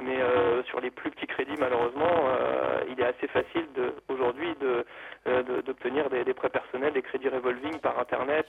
[0.02, 4.56] Mais euh, sur les plus petits crédits, malheureusement, euh, il est assez facile de, aujourd'hui
[4.60, 4.86] de,
[5.28, 8.48] euh, de- d'obtenir des, des prêts personnels, des crédits revolving par Internet,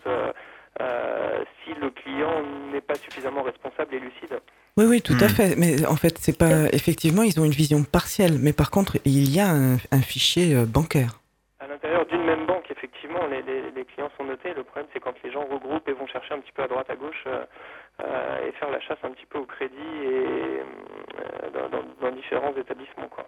[0.80, 2.42] euh, euh, si le client
[2.72, 4.40] n'est pas suffisamment responsable et lucide.
[4.76, 5.30] Oui, oui, tout à Hmm.
[5.30, 5.56] fait.
[5.56, 6.66] Mais en fait, c'est pas.
[6.72, 8.38] Effectivement, ils ont une vision partielle.
[8.40, 11.20] Mais par contre, il y a un, un fichier euh, bancaire.
[11.60, 14.54] À l'intérieur d'une même banque, effectivement, les, les- les clients sont notés.
[14.54, 16.88] Le problème, c'est quand les gens regroupent et vont chercher un petit peu à droite,
[16.88, 17.44] à gauche euh,
[18.04, 22.12] euh, et faire la chasse un petit peu au crédit et euh, dans, dans- dans
[22.14, 23.08] différents établissements.
[23.08, 23.26] Quoi.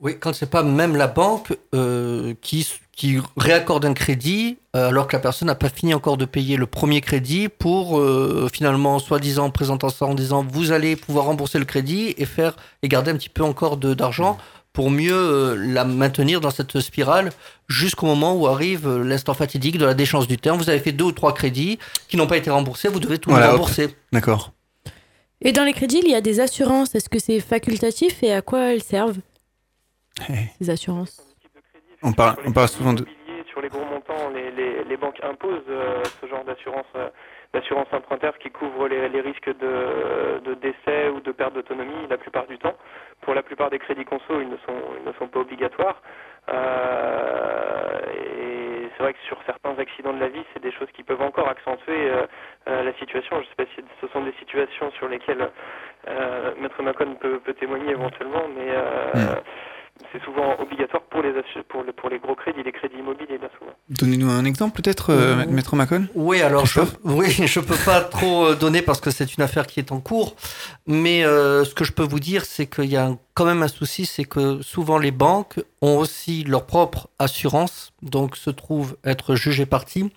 [0.00, 5.06] Oui, quand c'est pas même la banque euh, qui, qui réaccorde un crédit euh, alors
[5.06, 8.98] que la personne n'a pas fini encore de payer le premier crédit pour euh, finalement,
[8.98, 13.10] soi-disant, présentant ça en disant vous allez pouvoir rembourser le crédit et faire et garder
[13.10, 14.38] un petit peu encore d'argent
[14.72, 17.30] pour mieux euh, la maintenir dans cette spirale
[17.68, 20.58] jusqu'au moment où arrive l'instant fatidique de la déchéance du terme.
[20.58, 21.78] Vous avez fait deux ou trois crédits
[22.08, 23.88] qui n'ont pas été remboursés, vous devez tout Voilà, rembourser.
[24.12, 24.52] D'accord.
[25.40, 26.94] Et dans les crédits, il y a des assurances.
[26.94, 29.18] Est-ce que c'est facultatif et à quoi elles servent,
[30.60, 31.22] Ces assurances
[32.02, 33.04] On parle- sur les on parle souvent de-
[33.48, 37.08] Sur les gros montants, les, les- les banques imposent euh, ce genre d'assurance, euh,
[37.52, 42.18] d'assurance emprunteur qui couvre les, les risques de, de décès ou de perte d'autonomie la
[42.18, 42.76] plupart du temps.
[43.22, 46.00] Pour la plupart des crédits conso, ils ne sont, ils ne sont pas obligatoires.
[46.50, 51.02] Euh, et c'est vrai que sur certains accidents de la vie, c'est des choses qui
[51.02, 52.26] peuvent encore accentuer euh,
[52.68, 53.36] euh, la situation.
[53.36, 55.48] Je ne sais pas si ce sont des situations sur lesquelles
[56.08, 59.34] euh, Maître Macon peut, peut témoigner éventuellement, mais euh,
[60.12, 63.38] c'est souvent obligatoire pour les, assu- pour, le- pour les gros crédits, les crédits immobiliers
[63.38, 63.72] bien souvent.
[63.90, 68.00] Donnez-nous un exemple peut-être, euh, Euh, Maître Macon Oui, alors je, oui, je peux pas
[68.00, 70.34] trop euh, donner parce que c'est une affaire qui est en cours.
[70.86, 73.68] Mais euh, ce que je peux vous dire, c'est qu'il y a quand même un
[73.68, 79.34] souci, c'est que souvent les banques ont aussi leur propre assurance, donc se trouvent être
[79.34, 80.10] jugées parties.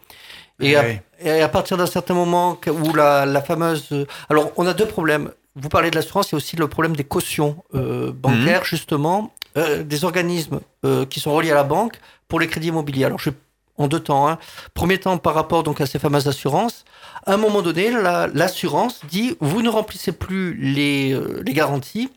[0.59, 1.03] Et, à, Ouais.
[1.19, 4.05] et à partir d'un certain moment où la, la fameuse...
[4.29, 5.31] Alors, on a deux problèmes.
[5.55, 9.33] Vous parlez de l'assurance, il y a aussi le problème des cautions euh, bancaires, justement,
[9.57, 13.05] euh, des organismes euh, qui sont reliés à la banque pour les crédits immobiliers.
[13.05, 13.29] Alors, je
[13.77, 14.27] en deux temps.
[14.29, 14.37] hein.
[14.75, 16.85] Premier temps, par rapport donc à ces fameuses assurances,
[17.25, 22.09] à un moment donné, la- l'assurance dit vous ne remplissez plus les, euh, les garanties,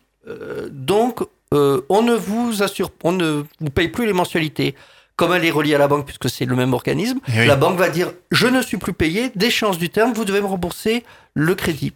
[0.70, 1.20] donc
[1.53, 4.74] on ne vous assure, on ne vous paye plus les mensualités.
[5.16, 7.47] Comme elle est reliée à la banque, puisque c'est le même organisme, Eh oui.
[7.47, 10.47] la banque va dire je ne suis plus payé, d'échéance du terme, vous devez me
[10.47, 11.05] rembourser
[11.35, 11.93] le crédit.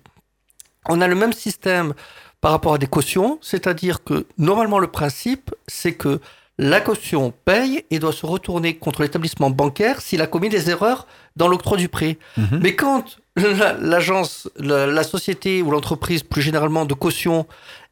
[0.89, 1.95] On a le même système
[2.41, 6.21] par rapport à des cautions, c'est-à-dire que normalement le principe, c'est que
[6.61, 11.07] la caution paye et doit se retourner contre l'établissement bancaire s'il a commis des erreurs
[11.37, 12.19] dans l'octroi du prêt.
[12.37, 12.61] Mhm.
[12.63, 17.47] Mais quand la- l'agence, la, la société ou l'entreprise, plus généralement de caution,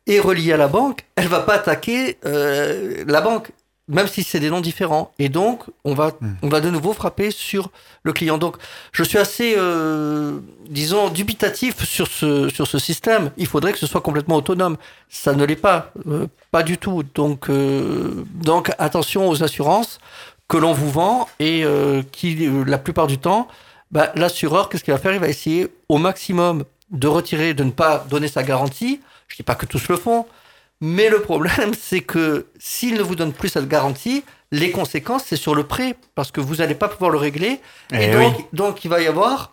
[0.08, 3.50] est reliée à la banque, elle va pas attaquer euh, la banque,
[3.88, 5.12] même si c'est des noms différents.
[5.18, 6.36] Et donc, on va, Mhm.
[6.42, 7.70] on va de nouveau frapper sur
[8.02, 8.36] le client.
[8.38, 8.56] Donc,
[8.92, 13.30] je suis assez, euh, disons, dubitatif sur ce, sur ce système.
[13.36, 14.76] Il faudrait que ce soit complètement autonome.
[15.08, 17.04] Ça ne l'est pas, euh, pas du tout.
[17.14, 19.98] Donc, euh, donc, attention aux assurances
[20.48, 23.46] que l'on vous vend et euh, qui, euh, la plupart du temps,
[23.92, 25.12] bah, l'assureur, qu'est-ce qu'il va faire?
[25.14, 29.00] Il va essayer au maximum de retirer, de ne pas donner sa garantie.
[29.28, 30.26] Je dis pas que tous le font,
[30.80, 35.36] mais le problème, c'est que s'il ne vous donne plus cette garantie, les conséquences, c'est
[35.36, 37.60] sur le prêt, parce que vous n'allez pas pouvoir le régler.
[37.92, 38.44] Et, Eh donc, oui.
[38.52, 39.52] donc, il va y avoir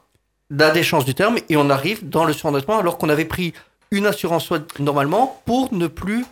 [0.49, 3.53] la déchéance du terme, et on arrive dans le surendettement, alors qu'on avait pris
[3.91, 4.49] une assurance
[4.79, 6.25] normalement pour ne plus,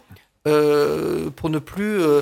[0.48, 2.22] euh, pour ne plus euh,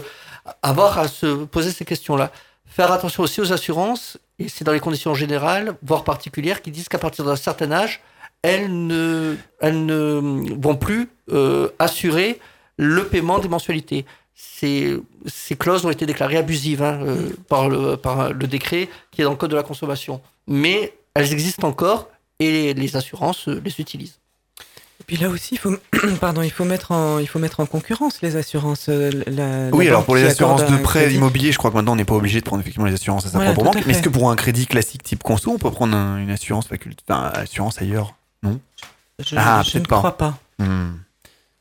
[0.62, 2.32] avoir à se poser ces questions-là.
[2.66, 6.88] Faire attention aussi aux assurances, et c'est dans les conditions générales, voire particulières, qui disent
[6.88, 8.00] qu'à partir d'un certain âge,
[8.44, 10.22] elles ne, elles ne
[10.58, 12.40] vont plus euh, assurer
[12.82, 14.06] le paiement des mensualités.
[14.36, 19.20] Ces, ces clauses ont été déclarées abusives hein, euh, par, le, par le décret qui
[19.22, 20.22] est dans le Code de la consommation.
[20.48, 22.08] Mais elles existent encore
[22.40, 24.20] et les, les assurances euh, les utilisent.
[25.02, 25.76] Et puis là aussi, il faut,
[26.22, 28.88] pardon, il faut mettre en, il faut mettre en concurrence les assurances.
[28.88, 31.92] euh, la- la Oui, alors pour les assurances de prêt immobilier, je crois que maintenant
[31.94, 33.86] on n'est pas obligé de prendre effectivement les assurances à sa Voilà, propre banque.
[33.86, 36.68] Mais est-ce que pour un crédit classique type conso, on peut prendre un- une assurance
[36.68, 38.16] faculté, enfin, assurance ailleurs?
[39.20, 39.98] Je, Ah, je ne pas.
[39.98, 40.38] crois pas.
[40.60, 40.92] Hmm.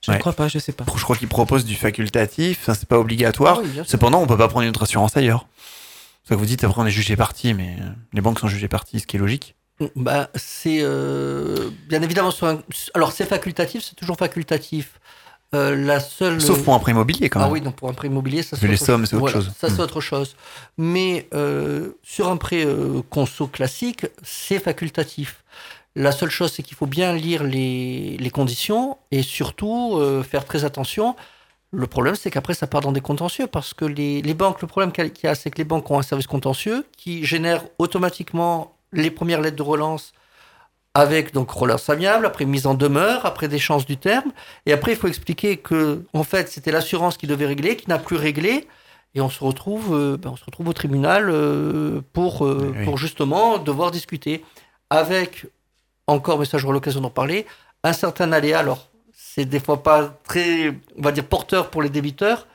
[0.04, 0.16] Je Ouais.
[0.16, 0.84] ne crois pas, je sais pas.
[0.96, 3.58] Je crois qu'ils proposent du facultatif, ça c'est pas obligatoire.
[3.60, 3.82] Ah oui.
[3.84, 5.46] Cependant, on peut pas prendre une autre assurance ailleurs.
[6.22, 7.76] C'est ça que vous dites, après on est jugé parti, mais
[8.12, 9.56] les banques sont jugées parties, ce qui est logique.
[9.96, 12.60] Bah, c'est euh, bien évidemment sur un...
[12.94, 14.98] Alors, c'est facultatif, c'est toujours facultatif.
[15.54, 16.42] Euh, la seule.
[16.42, 17.52] Sauf pour un prêt immobilier quand Ah même.
[17.52, 19.52] oui, donc pour un prêt immobilier, ça c'est les autre sommes, c'est autre Voilà, chose.
[19.58, 19.80] Ça c'est Hmm.
[19.80, 20.36] autre chose.
[20.76, 25.42] Mais euh, sur un prêt euh, conso classique, c'est facultatif.
[25.96, 30.44] La seule chose, c'est qu'il faut bien lire les, les conditions et surtout euh, faire
[30.44, 31.16] très attention.
[31.70, 34.68] Le problème, c'est qu'après, ça part dans des contentieux parce que les, les banques, le
[34.68, 38.76] problème qu'il y a, c'est que les banques ont un service contentieux qui génère automatiquement
[38.92, 40.12] les premières lettres de relance
[40.94, 44.32] avec donc relance amiable, après mise en demeure, après déchéance du terme.
[44.66, 47.98] Et après, il faut expliquer que, en fait, c'était l'assurance qui devait régler, qui n'a
[47.98, 48.66] plus réglé.
[49.14, 52.84] Et on se retrouve, euh, ben, on se retrouve au tribunal euh, pour, euh, Oui,
[52.84, 54.44] pour justement devoir discuter
[54.90, 55.46] avec,
[56.08, 57.46] encore, mais ça j'aurai l'occasion d'en parler,
[57.84, 58.58] un certain aléa.
[58.58, 62.46] Alors, c'est des fois pas très, on va dire, porteur pour les débiteurs,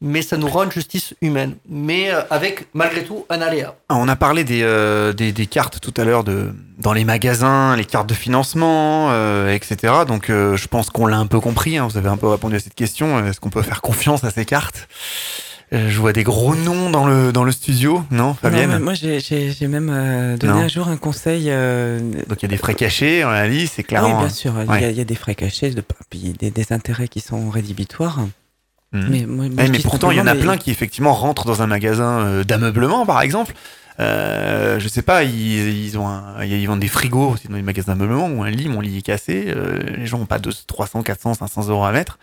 [0.00, 1.54] mais ça nous rend une justice humaine.
[1.68, 3.76] Mais euh, avec, malgré tout, un aléa.
[3.88, 7.04] Ah, On a parlé des, euh, des, des cartes tout à l'heure de dans les
[7.04, 9.92] magasins, les cartes de financement, euh, etc.
[10.08, 11.78] Donc je pense qu'on l'a un peu compris.
[11.78, 11.86] hein.
[11.88, 13.24] Vous avez un peu répondu à cette question.
[13.24, 14.88] Est-ce qu'on peut faire confiance à ces cartes?
[15.72, 19.20] Je vois des gros noms dans le dans le studio, non, Fabienne moi, j'ai-
[19.68, 20.58] même euh, donné Non.
[20.60, 21.46] un jour un conseil.
[21.48, 21.98] euh,
[22.28, 24.18] Donc il y a des frais cachés, on l'a dit, c'est oui, clairement.
[24.18, 24.90] bien sûr, il y a- ouais.
[24.92, 28.20] il y, a des frais cachés, de, puis des, des intérêts qui sont rédhibitoires.
[28.92, 29.06] Mhm.
[29.08, 31.46] Mais, moi- moi, Ouais, je mais pourtant, il y en a plein qui effectivement rentrent
[31.46, 33.54] dans un magasin euh, d'ameublement, par exemple.
[34.00, 35.32] Euh, je sais pas, ils,
[35.86, 38.68] ils ont un, ils vendent des frigos aussi dans les magasins d'ameublement ou un lit,
[38.68, 39.46] mon lit est cassé.
[39.48, 42.18] euh, les gens ont pas de 300, 400, 500 euros à mettre.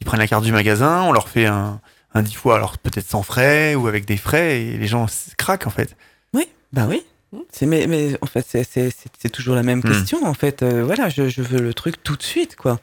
[0.00, 1.80] Ils prennent la carte du magasin, on leur fait un,
[2.14, 5.06] un 10 fois, alors peut-être sans frais ou avec des frais, et les gens
[5.36, 5.96] craquent en fait.
[6.32, 7.02] Oui, bah oui.
[7.50, 9.90] C'est mais, mais en fait c'est- toujours la même Hmm.
[9.90, 10.62] question en fait.
[10.62, 12.78] Euh, voilà, je, je veux le truc tout de suite quoi.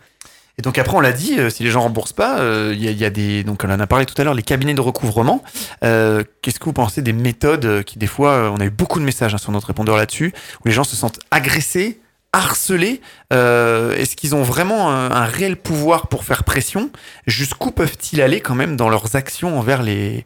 [0.57, 2.87] Et donc après, on l'a dit, euh, si les gens remboursent pas, euh, il y,
[2.89, 4.73] a, il y a des, donc on en a parlé tout à l'heure, les cabinets
[4.73, 5.41] de recouvrement.
[5.81, 9.33] Qu'est-ce que vous pensez des méthodes qui des fois, on a eu beaucoup de messages
[9.33, 12.00] hein, sur notre répondeur là-dessus, où les gens se sentent agressés,
[12.33, 13.01] harcelés.
[13.33, 16.91] Euh, Est-ce qu'ils ont vraiment un, un réel pouvoir pour faire pression?
[17.27, 20.25] Jusqu'où peuvent-ils aller quand même dans leurs actions envers les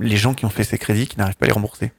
[0.00, 1.92] les gens qui ont fait ces crédits qui n'arrivent pas à les rembourser?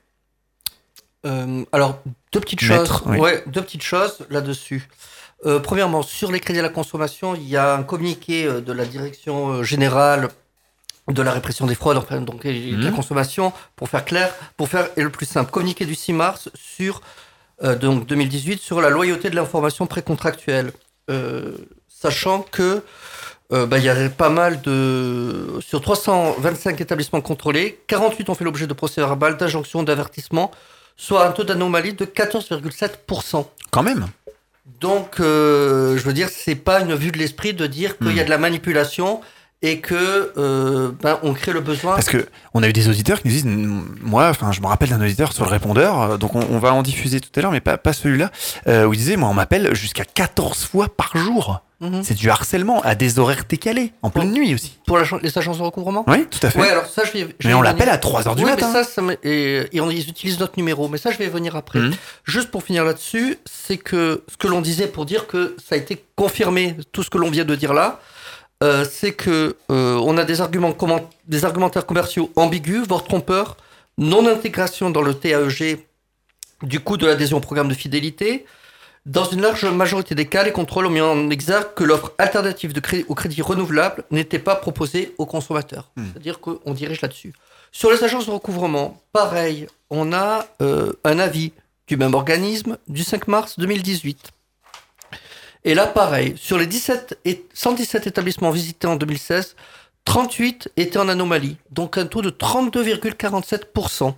[1.25, 1.99] Euh, alors,
[2.31, 3.07] deux petites Maître, choses.
[3.07, 3.19] oui.
[3.19, 4.89] Ouais, deux petites choses là-dessus.
[5.45, 8.85] Euh, premièrement, sur les crédits à la consommation, il y a un communiqué de la
[8.85, 10.29] direction générale
[11.09, 12.95] de la répression des fraudes, enfin, donc et de la Mhm.
[12.95, 17.01] consommation, pour faire clair, pour faire et le plus simple, communiqué du 6 mars sur
[17.61, 20.71] donc 2018 sur la loyauté de l'information précontractuelle,
[21.09, 21.57] Euh,
[21.89, 22.81] sachant que
[23.51, 28.45] euh, bah, il y avait pas mal de sur 325 établissements contrôlés, 48 ont fait
[28.45, 30.51] l'objet de procès verbal, d'injonction, d'avertissement,
[30.95, 33.45] soit un taux d'anomalie de 14,7%.
[33.71, 34.07] Quand même.
[34.79, 38.19] Donc, euh, je veux dire, c'est pas une vue de l'esprit de dire qu'il y
[38.21, 39.19] a de la manipulation
[39.63, 41.95] et que euh, ben, on crée le besoin.
[41.95, 43.45] Parce que on a eu des auditeurs qui nous disent,
[44.01, 46.73] moi, enfin, je me rappelle d'un auditeur sur le répondeur, euh, donc on, on va
[46.73, 48.29] en diffuser tout à l'heure, mais pas, pas celui-là,
[48.67, 51.61] euh, où il disait, moi, on m'appelle jusqu'à 14 fois par jour.
[51.79, 52.01] Mhm.
[52.01, 54.77] C'est du harcèlement à des horaires décalés, en pleine nuit aussi.
[54.87, 56.05] Pour la- les agences de recouvrement?
[56.07, 56.59] Oui, tout à fait.
[56.59, 57.35] Ouais, alors ça, je vais.
[57.39, 58.67] je mais on l'appelle à 3 heures du Oui, matin.
[58.73, 60.87] mais ça, ça et, et on, ils utilisent notre numéro.
[60.87, 61.79] Mais ça, je vais venir après.
[61.79, 61.93] Mhm.
[62.23, 65.77] Juste pour finir là-dessus, c'est que ce que l'on disait pour dire que ça a
[65.77, 67.99] été confirmé, tout ce que l'on vient de dire là,
[68.63, 73.57] euh, c'est que euh, on a des arguments comment- des argumentaires commerciaux ambigus, voire trompeurs,
[73.97, 75.85] non-intégration dans le TAEG
[76.63, 78.45] du coût de l'adhésion au programme de fidélité.
[79.05, 82.71] Dans une large majorité des cas, les contrôles ont mis en exergue que l'offre alternative
[82.71, 85.91] de crédit, au crédit renouvelable n'était pas proposée aux consommateurs.
[85.97, 86.05] Hmm.
[86.11, 87.33] C'est-à-dire qu'on dirige là-dessus.
[87.73, 91.51] Sur les agences de recouvrement, pareil, on a euh, un avis
[91.87, 94.31] du même organisme du 5 mars 2018.
[95.65, 99.55] Et là, pareil, sur les 17 et 117 établissements visités en 2016,
[100.05, 104.13] 38 étaient en anomalie, donc un taux de 32,47%.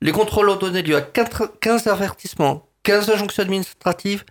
[0.00, 4.24] Les contrôles ont donné lieu à 4 15 avertissements, 15 injonctions administratives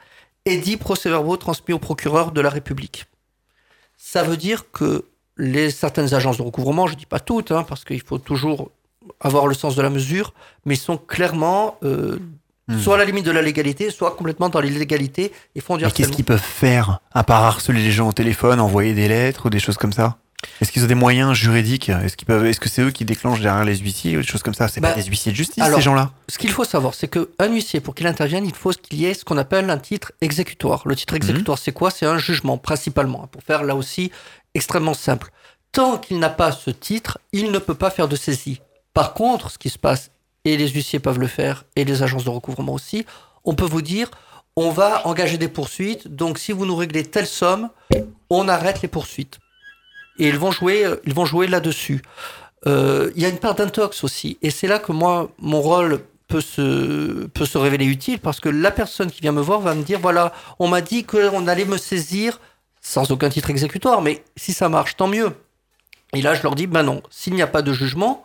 [0.45, 3.05] et 10 procès-verbaux transmis au procureur de la République.
[3.95, 5.05] Ça veut dire que
[5.37, 8.69] les, certaines agences de recouvrement, je ne dis pas toutes, hein, parce qu'il faut toujours
[9.21, 10.33] avoir le sens de la mesure,
[10.65, 12.19] mais sont clairement euh,
[12.69, 12.79] Hmm.
[12.79, 15.91] soit à la limite de la légalité, soit complètement dans l'illégalité et font du Mais
[15.91, 19.49] qu'est-ce qu'ils peuvent faire à part harceler les gens au téléphone, envoyer des lettres ou
[19.49, 20.17] des choses comme ça?
[20.61, 21.89] Est-ce qu'ils ont des moyens juridiques?
[21.89, 24.43] Est-ce qu'ils peuvent Est-ce que c'est eux qui déclangent derrière les huissiers ou des choses
[24.43, 24.67] comme ça?
[24.69, 27.07] C'est Bah, pas des huissiers de justice alors- ces gens-là Ce qu'il faut savoir, c'est
[27.09, 30.11] qu'un huissier, pour qu'il intervienne, il faut qu'il y ait ce qu'on appelle un titre
[30.21, 30.83] exécutoire.
[30.85, 31.91] Le titre exécutoire, c'est quoi?
[31.91, 34.11] C'est un jugement, principalement, pour faire là aussi
[34.53, 35.31] extrêmement simple.
[35.71, 38.61] Tant qu'il n'a pas ce titre, il ne peut pas faire de saisie.
[38.93, 40.11] Par contre, ce qui se passe,
[40.45, 43.05] et les huissiers peuvent le faire, et les agences de recouvrement aussi,
[43.45, 44.09] on peut vous dire,
[44.55, 47.69] on va engager des poursuites, donc si vous nous réglez telle somme,
[48.29, 49.39] on arrête les poursuites.
[50.19, 52.01] Et ils vont jouer, euh, jouer là-dessus.
[52.67, 56.01] Euh, Il y a une part d'intox aussi, et c'est là que moi, mon rôle
[56.27, 59.75] peut se, peut se révéler utile, parce que la personne qui vient me voir va
[59.75, 62.39] me dire, voilà, on m'a dit qu'on allait me saisir
[62.81, 65.31] sans aucun titre exécutoire, mais si ça marche, tant mieux.
[66.13, 68.23] Et là, je leur dis, ben non, s'il n'y a pas de jugement,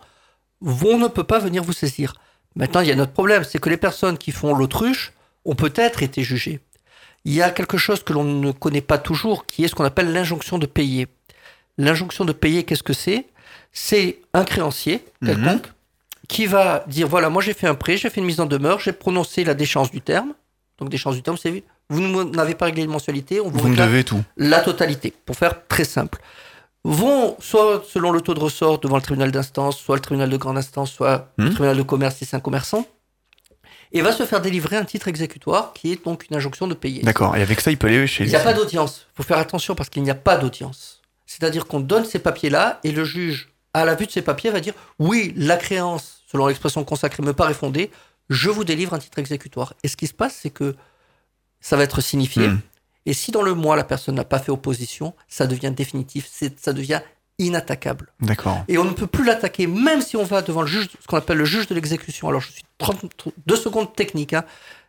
[0.61, 2.13] on ne peut pas venir vous saisir.
[2.55, 5.13] Maintenant, il y a notre problème, c'est que les personnes qui font l'autruche
[5.45, 6.59] ont peut-être été jugées.
[7.25, 9.83] Il y a quelque chose que l'on ne connaît pas toujours, qui est ce qu'on
[9.85, 11.07] appelle l'injonction de payer.
[11.77, 13.27] L'injonction de payer, qu'est-ce que c'est?
[13.71, 15.67] C'est un créancier quelconque
[16.27, 18.79] qui va dire voilà, moi j'ai fait un prêt, j'ai fait une mise en demeure,
[18.79, 20.33] j'ai prononcé la déchéance du terme.
[20.79, 23.71] Donc déchéance du terme, c'est vous n'avez pas réglé une mensualité, on vous, Vous me
[23.71, 24.21] réclame devez tout.
[24.37, 26.19] la totalité, pour faire très simple.
[26.85, 30.37] Vont, soit selon le taux de ressort, devant le tribunal d'instance, soit le tribunal de
[30.37, 31.49] grande instance, soit le Hmm.
[31.53, 32.87] tribunal de commerce si c'est un commerçant,
[33.91, 37.01] et va se faire délivrer un titre exécutoire qui est donc une injonction de payer.
[37.01, 37.35] D'accord.
[37.35, 38.31] Et avec ça, il peut aller chez Il lui.
[38.31, 39.07] n'y a pas d'audience.
[39.13, 41.01] Il faut faire attention parce qu'il n'y a pas d'audience.
[41.25, 44.61] C'est-à-dire qu'on donne ces papiers-là et le juge, à la vue de ces papiers, va
[44.61, 47.91] dire oui, la créance, selon l'expression consacrée, me paraît fondée,
[48.29, 49.73] je vous délivre un titre exécutoire.
[49.83, 50.75] Et ce qui se passe, c'est que
[51.59, 52.47] ça va être signifié.
[52.47, 52.59] Hmm.
[53.05, 56.73] Et si dans le mois, la personne n'a pas fait opposition, ça devient définitif, ça
[56.73, 57.01] devient
[57.39, 58.11] inattaquable.
[58.19, 58.63] D'accord.
[58.67, 61.17] Et on ne peut plus l'attaquer, même si on va devant le juge, ce qu'on
[61.17, 62.27] appelle le juge de l'exécution.
[62.27, 63.05] Alors, je suis 30,
[63.47, 64.33] deux secondes techniques.
[64.33, 64.43] hein.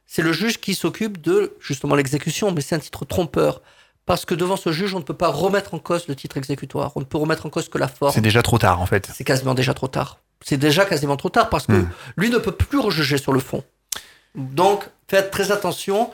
[0.07, 3.62] C'est le juge qui s'occupe de justement l'exécution, mais c'est un titre trompeur.
[4.07, 6.91] Parce que devant ce juge, on ne peut pas remettre en cause le titre exécutoire.
[6.97, 8.12] On ne peut remettre en cause que la forme.
[8.12, 9.09] C'est déjà trop tard en fait.
[9.15, 10.19] C'est quasiment déjà trop tard.
[10.45, 11.89] C'est déjà quasiment trop tard parce que Hmm.
[12.16, 13.62] lui ne peut plus rejuger sur le fond.
[14.35, 16.11] Donc, faites très attention.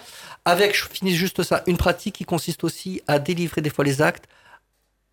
[0.47, 4.01] Avec, je finis juste ça, une pratique qui consiste aussi à délivrer des fois les
[4.01, 4.25] actes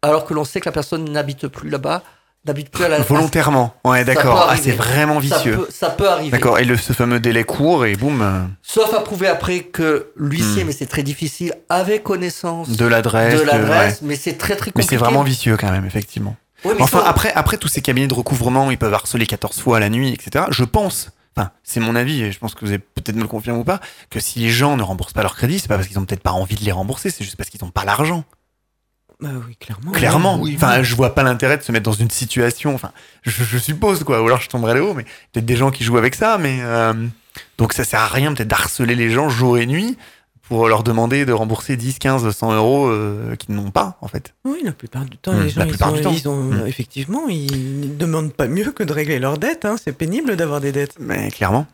[0.02, 2.04] alors que l'on sait que la personne n'habite plus là-bas,
[2.46, 3.74] n'habite plus à la Volontairement.
[3.86, 4.48] Ouais, d'accord.
[4.50, 5.56] Ah, c'est vraiment Ça vicieux.
[5.56, 6.32] peut, ça peut arriver.
[6.32, 6.60] D'accord.
[6.60, 10.64] Et le, ce fameux délai court et boum, euh, Sauf à prouver après que l'huissier,
[10.64, 10.68] Hmm.
[10.68, 13.34] mais c'est très difficile, avait connaissance de l'adresse.
[13.34, 14.08] de de- l'adresse, ouais.
[14.10, 14.90] mais c'est très très Mais compliqué.
[14.90, 16.36] c'est vraiment vicieux quand même, effectivement.
[16.66, 19.78] Oui, mais Enfin, après, après tous ces cabinets de recouvrement, ils peuvent harceler 14 fois
[19.78, 20.46] à la nuit, etc.
[20.52, 23.28] Je pense, enfin, c'est mon avis, et je pense que vous allez peut-être me le
[23.28, 23.80] confirmer ou pas,
[24.10, 26.24] que si les gens ne remboursent pas leur crédit, c'est pas parce qu'ils ont peut-être
[26.24, 28.24] pas envie de les rembourser, c'est juste parce qu'ils n'ont pas l'argent.
[29.20, 29.92] Bah oui, clairement.
[29.92, 30.40] Clairement.
[30.40, 32.92] Oui, enfin, je vois pas l'intérêt de se mettre dans une situation, enfin,
[33.22, 35.98] je, je suppose, quoi, ou alors je tomberai là-haut, mais peut-être des gens qui jouent
[35.98, 36.94] avec ça, mais euh,
[37.58, 39.98] donc ça sert à rien peut-être d'harceler les gens jour et nuit
[40.48, 44.34] pour leur demander de rembourser 10, 15, 100 euros euh, qu'ils n'ont pas, en fait.
[44.46, 46.68] Oui, la plupart du temps, Hmm, les gens, sont- ils ont, Hmm.
[46.68, 49.66] effectivement, ils ne demandent pas mieux que de régler leurs dettes.
[49.66, 49.76] hein.
[49.84, 50.96] C'est pénible d'avoir des dettes.
[51.00, 51.66] Mais clairement.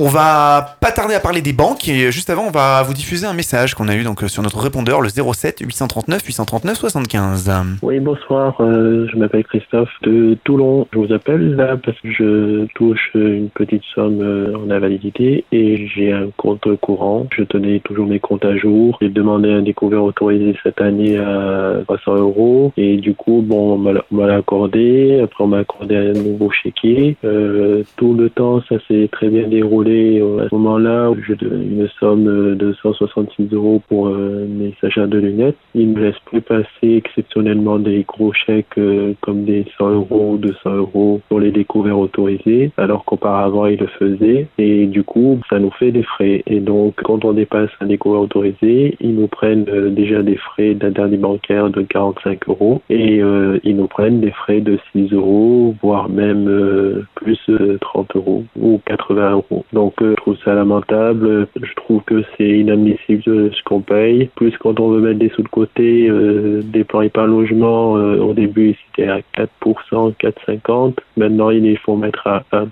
[0.00, 3.26] On va pas tarder à parler des banques et juste avant, on va vous diffuser
[3.26, 7.50] un message qu'on a eu donc sur notre répondeur, le 07 839 839 75.
[7.82, 8.54] Oui, bonsoir.
[8.60, 10.86] euh, je m'appelle Christophe de Toulon.
[10.92, 15.88] Je vous appelle là parce que je touche une petite somme euh, en invalidité et
[15.88, 17.26] j'ai un compte courant.
[17.36, 18.96] Je tenais toujours mes comptes à jour.
[19.02, 23.74] J'ai demandé un découvert autorisé cette année à 300 euros et du coup, bon,
[24.12, 25.20] on m'a accordé.
[25.24, 27.16] Après, on m'a accordé un nouveau chéquier.
[27.24, 29.87] Euh, tout le temps, ça s'est très bien déroulé.
[29.88, 35.06] Euh, À ce moment-là, je donne une somme de 166 euros pour euh, mes achats
[35.06, 35.56] de lunettes.
[35.74, 40.70] Il me laisse plus passer exceptionnellement des gros chèques euh, comme des 100 euros, 200
[40.74, 44.46] euros pour les découverts autorisés, alors qu'auparavant il le faisait.
[44.58, 46.42] Et du coup, ça nous fait des frais.
[46.46, 50.74] Et donc, quand on dépasse un découvert autorisé, ils nous prennent euh, déjà des frais
[50.74, 55.74] d'interdit bancaire de 45 euros et euh, ils nous prennent des frais de 6 euros,
[55.82, 59.64] voire même euh, plus euh, 30 euros ou 80 euros.
[59.78, 61.46] Donc, euh, je trouve ça lamentable.
[61.54, 64.28] Je trouve que c'est inadmissible euh, ce qu'on paye.
[64.34, 68.18] Plus quand on veut mettre des sous de côté, euh, des plans épargne logement, euh,
[68.18, 70.94] au début c'était à 4%, 4,50.
[71.16, 72.66] Maintenant ils les font mettre à 1%.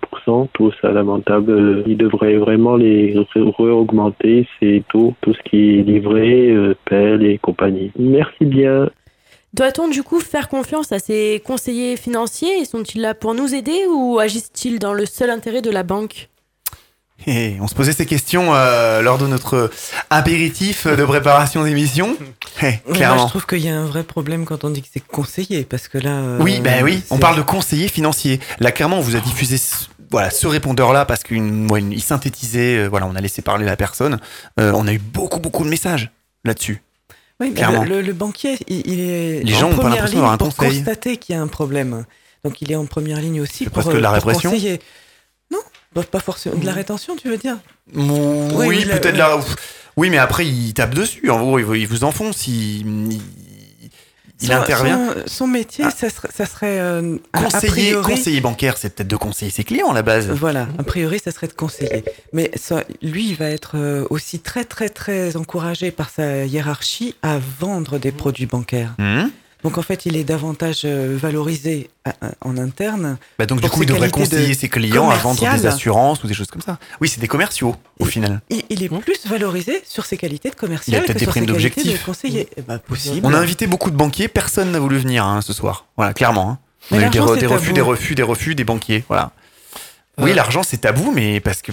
[0.49, 1.53] Je trouve ça lamentable.
[1.53, 6.53] Euh, Ils devraient vraiment les re- re-augmenter ces taux, tout ce qui est livré,
[6.87, 7.93] pelle et compagnie.
[7.97, 8.89] Merci bien.
[9.55, 12.65] Doit-on du coup faire confiance à ces conseillers financiers?
[12.65, 16.29] Sont-ils là pour nous aider ou agissent-ils dans le seul intérêt de la banque?
[17.27, 19.71] Et on se posait ces questions euh, lors de notre
[20.11, 22.17] apéritif de préparation d'émission.
[22.63, 25.65] Eh, je trouve qu'il y a un vrai problème quand on dit que c'est conseillé,
[25.65, 26.11] parce que là.
[26.11, 28.39] euh, Oui, ben oui, on parle de conseiller financier.
[28.61, 32.79] Là, clairement, on vous a diffusé ce, voilà, ce répondeur-là parce qu'il ouais, il synthétisait,
[32.79, 34.21] euh, voilà, on a laissé parler la personne.
[34.59, 36.11] On a eu beaucoup, beaucoup de messages
[36.45, 36.83] là-dessus.
[37.41, 37.83] Oui, mais Clairement.
[37.83, 40.17] le, le- le banquier, il, il est Les en gens ont pas première l'impression ligne
[40.21, 40.77] d'avoir un pour conseil.
[40.77, 42.05] constater qu'il y a un problème.
[42.45, 44.81] Donc il est en première ligne aussi pour, presque de la pour conseiller.
[45.51, 45.59] Non,
[45.97, 46.57] bah, pas forcément.
[46.57, 47.57] De la rétention, tu veux dire?
[47.95, 48.05] Oui,
[48.67, 49.39] oui, la- peut-être là.
[49.97, 51.29] Oui, mais après, il tape dessus.
[51.31, 52.47] En gros, il vous, enfonce.
[52.47, 53.21] Il, il,
[54.43, 55.15] il Son- intervient.
[55.27, 55.91] Son, son métier, Ah.
[55.91, 59.89] ça serait, ça serait euh, Conseiller, priori- conseiller bancaire, c'est peut-être de conseiller ses clients
[59.91, 60.29] à la base.
[60.29, 62.05] Voilà, a priori, ça serait de conseiller.
[62.35, 67.15] Mais ça, lui, il va être euh, aussi très, très, très encouragé par sa hiérarchie
[67.23, 68.95] à vendre des produits bancaires.
[68.99, 69.29] Hmm.
[69.65, 73.17] Donc, en fait, il est davantage euh, valorisé à- à- en interne.
[73.39, 76.27] Bah donc, du coup, il devrait de conseiller ses clients à vendre des assurances ou
[76.29, 76.79] des choses comme ça.
[77.01, 78.41] Oui, c'est des commerciaux, au final.
[78.51, 81.27] Il, il est plus valorisé sur ses qualités de commercial Il y a peut-être des
[81.27, 82.05] primes d'objectif.
[82.05, 82.49] conseiller.
[82.57, 83.27] Eh ben, possible.
[83.27, 85.87] On a invité beaucoup de banquiers, personne n'a voulu venir hein, ce soir.
[85.97, 86.51] Voilà, clairement.
[86.51, 86.59] hein.
[86.93, 89.05] On Mais a eu des, re- refus, des refus, des refus, des banquiers.
[89.09, 89.33] Voilà.
[90.19, 90.35] Oui, Euh.
[90.35, 91.73] l'argent c'est tabou, mais parce que.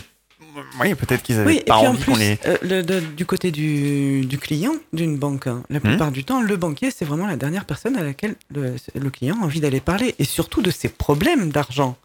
[0.80, 2.40] Oui, peut-être qu'ils avaient Oui, et pas puis en envie qu'on plus, les.
[2.46, 6.42] euh, le- de- du côté du, du client d'une banque, hein, la plupart du temps,
[6.42, 9.80] le banquier, c'est vraiment la dernière personne à laquelle le, le client a envie d'aller
[9.82, 11.98] parler, et surtout de ses problèmes d'argent.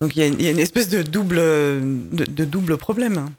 [0.00, 2.76] Donc il y, a une- il y a une espèce de double, de, de double
[2.76, 3.30] problème.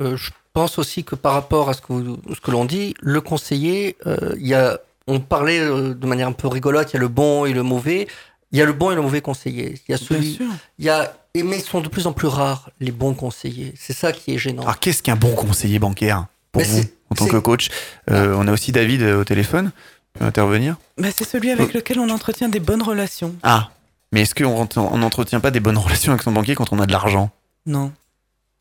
[0.00, 2.94] Euh, je pense aussi que par rapport à ce que, vous- ce que l'on dit,
[3.00, 6.96] le conseiller, euh, il y a, on parlait de manière un peu rigolote, il y
[6.96, 8.06] a le bon et le mauvais.
[8.52, 9.74] Il y a le bon et le mauvais conseiller.
[9.88, 10.46] Il y a Bien celui, sûr.
[10.78, 13.72] il y a, et mais ils sont de plus en plus rares les bons conseillers.
[13.78, 14.62] C'est ça qui est gênant.
[14.62, 17.68] Alors, qu'est-ce qu'un bon conseiller bancaire pour Mais vous, en tant que coach?
[18.10, 19.72] Euh, On a aussi David euh, au téléphone.
[20.12, 23.34] peut intervenir Bah, c'est celui avec lequel on entretient des bonnes relations.
[23.42, 23.70] Ah,
[24.12, 26.84] mais est-ce qu'on on n'entretient pas des bonnes relations avec son banquier quand on a
[26.86, 27.30] de l'argent?
[27.64, 27.90] Non.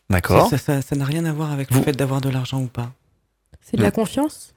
[0.09, 0.49] D'accord.
[0.49, 2.67] Ça ça- ça n'a rien à voir avec Vous- le fait d'avoir de l'argent ou
[2.67, 2.91] pas.
[3.61, 4.53] C'est de la confiance?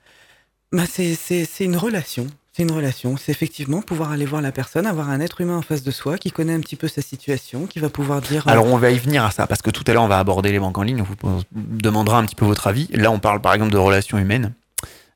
[0.72, 2.26] Bah, c'est- c'est c'est une relation.
[2.56, 3.16] C'est une relation.
[3.16, 6.18] C'est effectivement pouvoir aller voir la personne, avoir un être humain en face de soi
[6.18, 8.46] qui connaît un petit peu sa situation, qui va pouvoir dire.
[8.46, 10.20] euh, Alors on va y venir à ça, parce que tout à l'heure on va
[10.20, 12.86] aborder les banques en ligne, on vous demandera un petit peu votre avis.
[12.92, 14.52] Là on parle par exemple de relations humaines.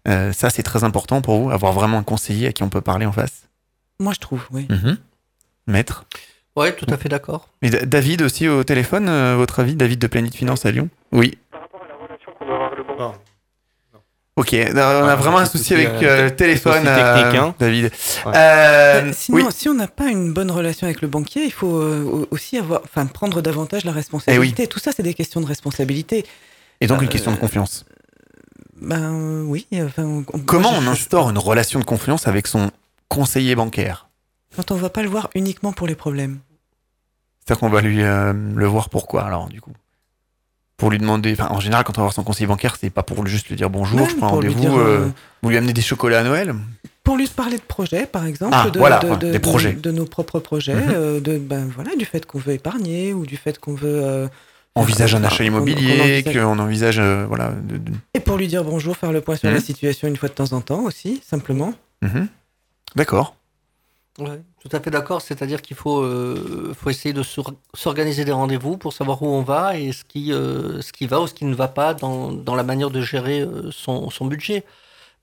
[0.09, 2.81] Euh, ça c'est très important pour vous, avoir vraiment un conseiller à qui on peut
[2.81, 3.45] parler en face?
[4.01, 4.67] Moi, je trouve, oui.
[5.67, 6.07] Maître?
[6.57, 7.49] Ouais, tout à fait d'accord.
[7.63, 9.77] Et David aussi au téléphone, euh, votre avis?
[9.77, 10.89] David de Planète Finance à Lyon?
[11.13, 11.39] Oui.
[14.39, 17.41] Ok, on a Ouais, vraiment un souci avec euh, euh, le c'est téléphone, technique, euh,
[17.41, 17.55] hein.
[17.59, 17.85] David.
[17.85, 18.33] Ouais.
[18.37, 19.45] Euh, Euh, Sinon, oui.
[19.51, 22.57] si on n'a pas une bonne relation avec le banquier, il faut euh, au- aussi
[22.57, 24.67] avoir, enfin, prendre davantage la responsabilité.
[24.67, 26.25] Tout ça, c'est des questions de responsabilité.
[26.81, 27.85] Et donc une euh, question de confiance.
[28.81, 29.67] Ben euh, oui.
[29.75, 32.71] Enfin, on- on- Comment moi, on je- instaure une relation de confiance avec son
[33.09, 34.09] conseiller bancaire
[34.55, 36.39] Quand on va pas le voir uniquement pour les problèmes.
[37.45, 39.73] C'est-à-dire qu'on va lui euh, le voir pourquoi alors du coup?
[40.79, 43.03] Pour lui demander, enfin en général quand on va voir son conseiller bancaire, c'est pas
[43.03, 45.09] pour juste lui dire bonjour, Ouais, je prends rendez-vous, euh, euh,
[45.43, 46.55] vous lui amenez des chocolats à Noël
[47.03, 49.39] Pour lui parler de projets, par exemple, Ah, de, voilà, de, ouais, de- des de-
[49.39, 49.73] projets.
[49.73, 50.83] de nos propres projets, Mhm.
[50.95, 54.29] euh, de ben voilà, du fait qu'on veut épargner ou du fait qu'on veut euh,
[54.77, 57.55] envisage un achat qu'on immobilier, qu'on envisage voilà.
[58.15, 59.57] Et pour lui dire bonjour, faire le point sur Mhm.
[59.57, 61.75] la situation une fois de temps en temps aussi, simplement.
[62.03, 62.29] Mhm.
[62.95, 63.35] D'accord.
[64.19, 65.23] Ouais, tout à fait d'accord.
[65.23, 69.43] C'est-à-dire qu'il faut, euh, faut essayer de s'or- s'organiser des rendez-vous pour savoir où on
[69.43, 72.33] va et ce qui, euh, ce qui va ou ce qui ne va pas dans,
[72.33, 74.65] dans la manière de gérer euh, son, son budget.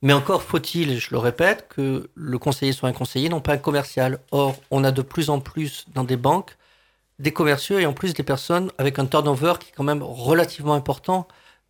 [0.02, 3.58] Mais encore faut-il, je le répète, que le conseiller soit un conseiller, non pas un
[3.58, 4.20] commercial.
[4.32, 6.58] Or, on a de plus en plus dans des banques
[7.20, 10.74] des commerciaux et en plus des personnes avec un turnover qui est quand même relativement
[10.74, 11.28] important.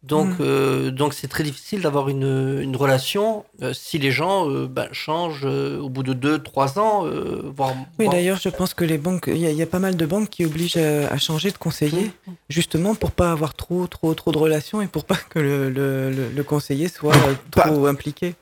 [0.08, 0.38] Donc, Mm.
[0.42, 4.88] euh, donc c'est très difficile d'avoir une, une relation euh, si les gens euh, ben,
[4.92, 7.72] changent euh, au bout de deux, trois ans, euh, voire.
[7.98, 9.80] Oui, voire- d'ailleurs, je pense que les banques, il y, a- il y a pas
[9.80, 12.32] mal de banques qui obligent à, à changer de conseiller, Mmh.
[12.50, 16.12] justement pour pas avoir trop, trop, trop de relations et pour pas que le, le,
[16.12, 17.14] le- le conseiller soit
[17.52, 18.36] trop impliqué.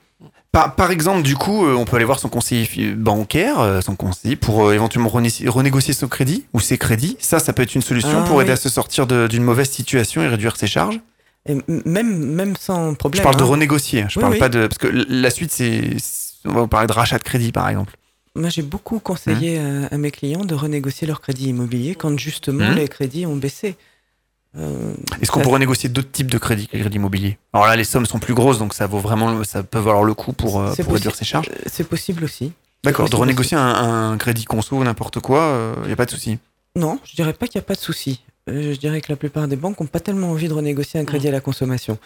[0.51, 4.67] Par, par exemple, du coup, on peut aller voir son conseiller bancaire, son conseiller, pour
[4.67, 7.15] euh, éventuellement rené- renégocier son crédit ou ses crédits.
[7.19, 10.21] Ça, ça peut être une solution Ah, pour aider à se sortir d'une mauvaise situation
[10.21, 10.99] et réduire ses charges.
[11.47, 13.19] Et même, même sans problème.
[13.19, 13.47] Je parle de hein.
[13.47, 14.05] renégocier.
[14.09, 14.39] Je Oui, parle oui.
[14.39, 15.97] pas de parce que la suite, c'est
[16.45, 17.93] on va parler de rachat de crédit, par exemple.
[18.35, 19.87] Moi, j'ai beaucoup conseillé Mmh.
[19.91, 22.75] à, à mes clients de renégocier leur crédit immobilier quand justement Mhm.
[22.75, 23.75] les crédits ont baissé.
[24.57, 27.37] Euh, Est-ce qu'on pourrait négocier d'autres types de crédits que les crédits immobiliers?
[27.53, 30.13] Alors là, les sommes sont plus grosses, donc ça vaut vraiment, ça peut valoir le
[30.13, 31.49] coup pour, euh, pour réduire ses charges.
[31.49, 32.53] euh, C'est possible aussi.
[32.83, 36.11] D'accord, de renégocier un, un crédit conso ou n'importe quoi, il n'y a pas de
[36.11, 36.37] souci.
[36.75, 38.21] Non, je dirais pas qu'il n'y a pas de souci.
[38.49, 41.05] Euh, je dirais que la plupart des banques n'ont pas tellement envie de renégocier un
[41.05, 41.97] crédit à la consommation.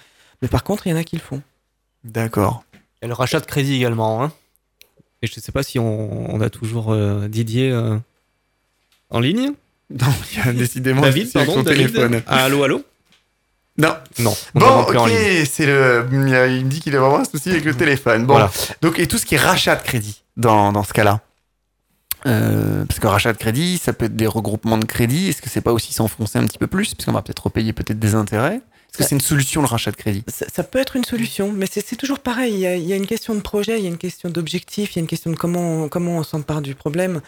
[0.41, 1.41] Mais par contre, il y en a qui le font.
[2.03, 2.63] D'accord.
[2.73, 4.23] Il y a le rachat de crédit également.
[4.23, 4.31] Hein.
[5.23, 7.97] Et je ne sais pas si on, on a toujours euh, Didier euh,
[9.09, 9.51] en ligne.
[9.89, 11.93] Non, il y a décidément David, pardon, son David.
[11.93, 12.21] téléphone.
[12.27, 12.83] Ah, allô, allô?
[13.77, 13.95] Non.
[14.19, 14.33] Non.
[14.53, 15.09] on Bon, ok,
[15.49, 16.05] c'est le.
[16.11, 18.25] Il me dit qu'il a vraiment un souci avec le téléphone.
[18.25, 18.51] Bon, Voilà.
[18.81, 21.21] donc et tout ce qui est rachat de crédit dans, dans ce cas-là?
[22.27, 25.29] Euh, parce que rachat de crédit, ça peut être des regroupements de crédit.
[25.29, 27.99] Est-ce que c'est pas aussi s'enfoncer un petit peu plus, puisqu'on va peut-être repayer peut-être
[27.99, 28.55] des intérêts?
[28.89, 30.23] Est-ce que c'est une solution le rachat de crédit?
[30.27, 32.53] Ça, ça peut être une solution, mais c'est toujours pareil.
[32.53, 34.29] Il y, a, il y a une question de projet, il y a une question
[34.29, 37.21] d'objectif, il y a une question de comment, comment on s'empare du problème.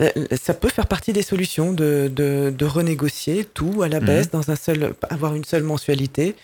[0.00, 0.10] Euh,
[0.40, 4.06] Ça peut faire partie des solutions de, de, de renégocier tout à la Mhm.
[4.06, 6.36] baisse, dans un seul, avoir une seule mensualité.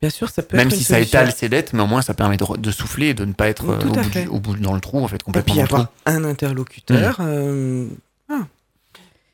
[0.00, 1.18] Bien sûr, ça peut Même être si ça solution.
[1.20, 3.68] étale ses dettes, mais au moins ça permet de, souffler et de ne pas être
[3.68, 5.62] euh, au, bout du- au bout dans le trou, en fait, Et complètement puis dans
[5.62, 5.94] le avoir trou.
[6.06, 7.20] un interlocuteur.
[7.20, 7.26] Mhm.
[8.30, 8.38] euh,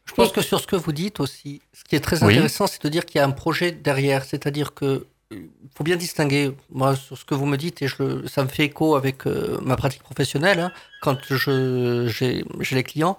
[0.06, 2.32] Je pense que sur ce que vous dites aussi, ce qui est très Oui.
[2.34, 4.24] intéressant, c'est de dire qu'il y a un projet derrière.
[4.24, 5.36] C'est-à-dire que euh,
[5.76, 8.48] faut bien distinguer, moi, sur ce que vous me dites, et je le- ça me
[8.48, 10.72] fait écho avec euh, ma pratique professionnelle, hein,
[11.02, 13.16] quand je- j'ai j'ai les clients,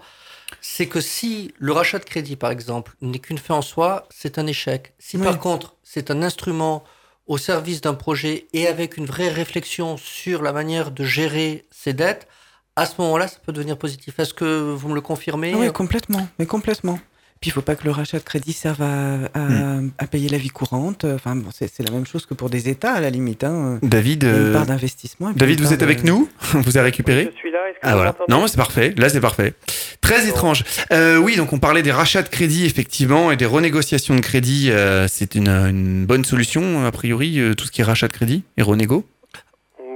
[0.62, 4.38] c'est que si le rachat de crédit, par exemple, n'est qu'une fin en soi, c'est
[4.40, 4.94] un échec.
[5.00, 5.24] Si Oui.
[5.24, 6.84] par contre, c'est un instrument
[7.28, 11.94] au service d'un projet et avec une vraie réflexion sur la manière de gérer ses
[11.94, 12.28] dettes,
[12.76, 14.20] à ce moment-là, ça peut devenir positif.
[14.20, 15.56] Est-ce que vous me le confirmez?
[15.56, 17.00] Oui, complètement, mais complètement.
[17.46, 19.92] Puis il faut pas que le rachat de crédit serve à, à, Hmm.
[20.00, 21.06] à payer la vie courante.
[21.06, 23.44] Enfin, bon, c'est la même chose que pour des États, à la limite.
[23.44, 23.78] Hein.
[23.84, 25.30] David, une euh, part d'investissement.
[25.36, 27.92] David, vous êtes avec nous On vous a récupéré Je suis là, est-ce que Ah
[27.92, 28.16] vous voilà.
[28.30, 28.96] Non, c'est parfait.
[28.98, 29.54] Là, c'est parfait.
[30.02, 30.64] Très étrange.
[30.92, 34.72] Euh, oui, donc on parlait des rachats de crédit, effectivement, et des renégociations de crédit.
[34.72, 38.14] euh, c'est une, une bonne solution, a priori, euh, tout ce qui est rachat de
[38.14, 39.06] crédit et renégo?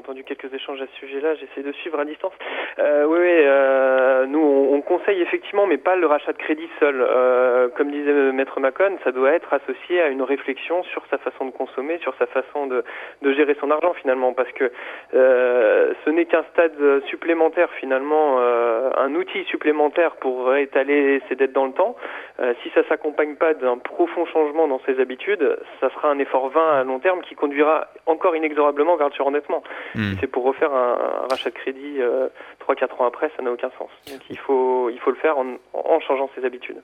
[0.00, 1.34] entendu quelques échanges à ce sujet-là.
[1.34, 2.32] J'essaie de suivre à distance.
[2.78, 6.68] Euh, oui, oui, euh, nous, on, on conseille effectivement, mais pas le rachat de crédit
[6.80, 6.96] seul.
[7.00, 11.44] Euh, comme disait Maître Macon, ça doit être associé à une réflexion sur sa façon
[11.44, 12.82] de consommer, sur sa façon de,
[13.20, 14.72] de gérer son argent finalement, parce que
[15.14, 21.52] euh, ce n'est qu'un stade supplémentaire finalement, euh, un outil supplémentaire pour étaler ses dettes
[21.52, 21.94] dans le temps.
[22.40, 26.48] Euh, si ça s'accompagne pas d'un profond changement dans ses habitudes, ça sera un effort
[26.48, 29.62] vain à long terme qui conduira encore inexorablement vers le surendettement.
[29.94, 30.12] Hmm.
[30.12, 32.28] Si C'est pour refaire un, un rachat de crédit euh,
[32.68, 33.90] 3-4 ans après, ça n'a aucun sens.
[34.10, 36.76] Donc il faut, il faut le faire en, en changeant ses habitudes.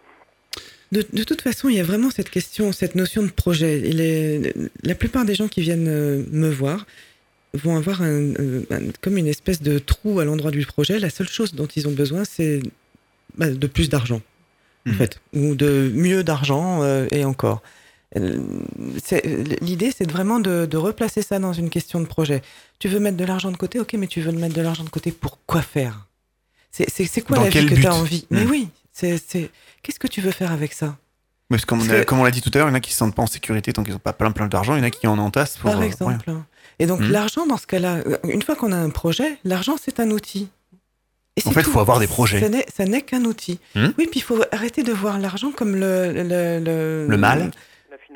[0.93, 3.81] De, de toute façon, il y a vraiment cette question, cette notion de projet.
[3.85, 4.55] Il est,
[4.85, 6.87] la plupart des gens qui viennent euh, me voir
[7.55, 10.99] vont avoir un, euh, un- comme une espèce de trou à l'endroit du projet.
[10.99, 12.61] La seule chose dont ils ont besoin, c'est
[13.37, 14.21] bah, de plus d'argent,
[14.87, 14.95] en Mhm.
[14.97, 17.63] fait, ou de mieux d'argent euh, et encore.
[18.17, 18.39] Euh,
[19.05, 19.25] c'est-
[19.61, 22.41] L'idée, c'est vraiment de, de replacer ça dans une question de projet.
[22.79, 24.89] Tu veux mettre de l'argent de côté, ok, mais tu veux mettre de l'argent de
[24.91, 26.07] côté pour quoi faire?
[26.71, 26.87] C'est
[27.23, 28.27] quoi Dans la vie que tu as envie?
[28.31, 28.51] Mais Mhm.
[28.51, 30.97] oui, qu'est-ce que tu veux faire avec ça?
[31.49, 32.73] Parce comme, on Parce a- que- comme on l'a dit tout à l'heure, il y
[32.73, 34.75] en a qui se sentent pas en sécurité tant qu'ils n'ont pas plein plein d'argent,
[34.75, 35.71] il y en a qui en entassent pour.
[35.71, 36.33] Par euh, exemple.
[36.79, 37.11] Et donc Mhm.
[37.11, 40.49] l'argent, dans ce cas-là, euh, une fois qu'on a un projet, l'argent, c'est un outil.
[41.37, 42.41] Et En fait, il faut avoir des projets.
[42.75, 43.59] Ça n'est- qu'un outil.
[43.75, 43.93] Mhm.
[43.99, 46.13] Oui, puis il faut arrêter de voir l'argent comme le...
[46.13, 46.23] Le,
[46.61, 47.51] le, Le mal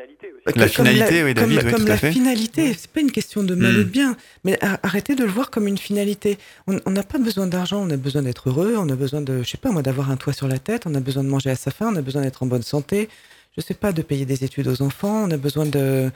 [0.00, 0.58] finalité aussi.
[0.58, 2.12] La finalité, oui, David, comme, oui, comme tout à la fait.
[2.12, 3.80] finalité, c'est pas une question de mal Hmm.
[3.80, 6.38] ou de bien, mais a- arrêtez de le voir comme une finalité.
[6.66, 9.48] On n'a pas besoin d'argent, on a besoin d'être heureux, on a besoin de, je
[9.50, 11.56] sais pas moi, d'avoir un toit sur la tête, on a besoin de manger à
[11.56, 13.08] sa faim, on a besoin d'être en bonne santé,
[13.56, 16.10] je sais pas, de payer des études aux enfants, on a besoin de,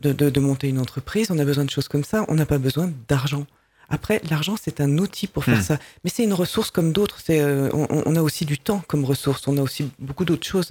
[0.00, 2.46] de, de, de monter une entreprise, on a besoin de choses comme ça, on n'a
[2.46, 3.46] pas besoin d'argent.
[3.90, 5.62] Après, l'argent, c'est un outil pour faire Hmm.
[5.62, 5.78] ça.
[6.04, 7.20] Mais c'est une ressource comme d'autres.
[7.24, 9.48] C'est, euh, on, on a aussi du temps comme ressource.
[9.48, 10.68] On a aussi beaucoup d'autres choses.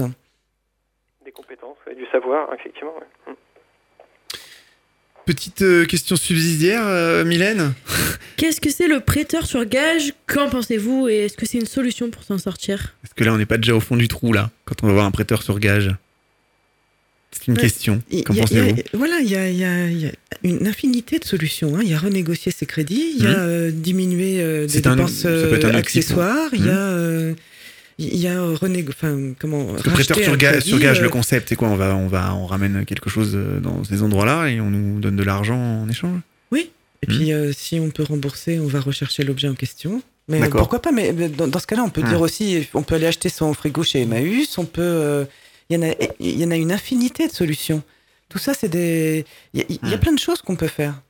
[1.27, 1.29] Hein.
[1.29, 2.93] Des compétences, ouais, du savoir, effectivement.
[2.95, 3.33] ouais.
[3.33, 3.35] Mm.
[5.25, 7.73] Petite euh, question subsidiaire, euh, Mylène
[8.37, 10.13] Qu'est-ce que c'est le prêteur sur gage?
[10.25, 12.95] Qu'en pensez-vous Et est-ce que c'est une solution pour s'en sortir?
[13.03, 14.93] Est-ce que là, on n'est pas déjà au fond du trou, là, quand on va
[14.93, 15.91] voir un prêteur sur gage
[17.31, 17.59] C'est une Ouais.
[17.61, 18.01] question.
[18.25, 18.75] Qu'en pensez-vous?
[18.93, 20.11] Voilà, il y a, il y a- il y a
[20.43, 21.75] une infinité de solutions.
[21.75, 21.79] hein.
[21.83, 23.35] Il y a renégocier ses crédits, il y a Mhm.
[23.39, 26.77] euh, diminuer euh, des dépenses un outil, accessoires, il y a, Mhm.
[26.79, 27.33] euh,
[27.99, 31.55] il y a renégo- enfin, comment, prêteur sur, ga- sur gage, euh, le concept, c'est
[31.55, 34.69] quoi on va, on va, on ramène quelque chose euh, dans ces endroits-là et on
[34.69, 36.19] nous donne de l'argent en échange?
[36.51, 36.69] Oui.
[37.03, 40.01] Et puis, euh, si on peut rembourser, on va rechercher l'objet en question.
[40.27, 42.09] Mais pourquoi pas Mais mais dans, dans ce cas-là, on peut Mhm.
[42.09, 44.57] dire aussi, on peut aller acheter son frigo chez Emmaüs.
[44.57, 45.25] On peut, euh,
[45.69, 47.81] il y en a, il y en a une infinité de solutions.
[48.29, 49.99] Tout ça, c'est des, il y, a- y Mhm.
[49.99, 51.01] plein de choses qu'on peut faire.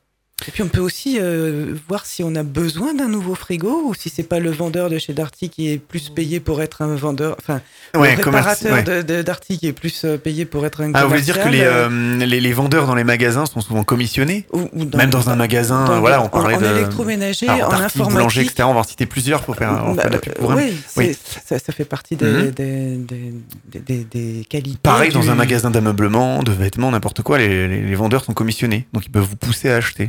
[0.46, 3.94] Et puis on peut aussi euh, voir si on a besoin d'un nouveau frigo ou
[3.94, 6.94] si c'est pas le vendeur de chez Darty qui est plus payé pour être un
[6.94, 7.60] vendeur, enfin
[7.96, 8.82] Ouais, le réparateur ouais.
[8.84, 11.42] de, de Darty qui est plus euh, payé pour être un Ah, vous voulez dire
[11.42, 14.46] que les, euh, les, les vendeurs dans les magasins sont souvent commissionnés?
[14.52, 16.66] ou- ou Même dans un magasin, dans- voilà, on en- parlait en, de.
[16.66, 18.50] électroménager, Alors, en Darty, boulanger, informatique.
[18.52, 18.68] etc.
[18.70, 20.56] On va en citer plusieurs pour faire, Bah, fait de la pub pour un.
[20.96, 21.16] oui,
[21.46, 22.50] ça, ça fait partie des, Mhm.
[22.50, 23.32] des, des,
[23.66, 24.78] des, des- des qualités.
[24.82, 28.86] Pareil, dans un magasin d'ameublement, de vêtements, n'importe quoi, les, les- les vendeurs sont commissionnés.
[28.92, 30.08] Donc ils peuvent vous pousser à acheter.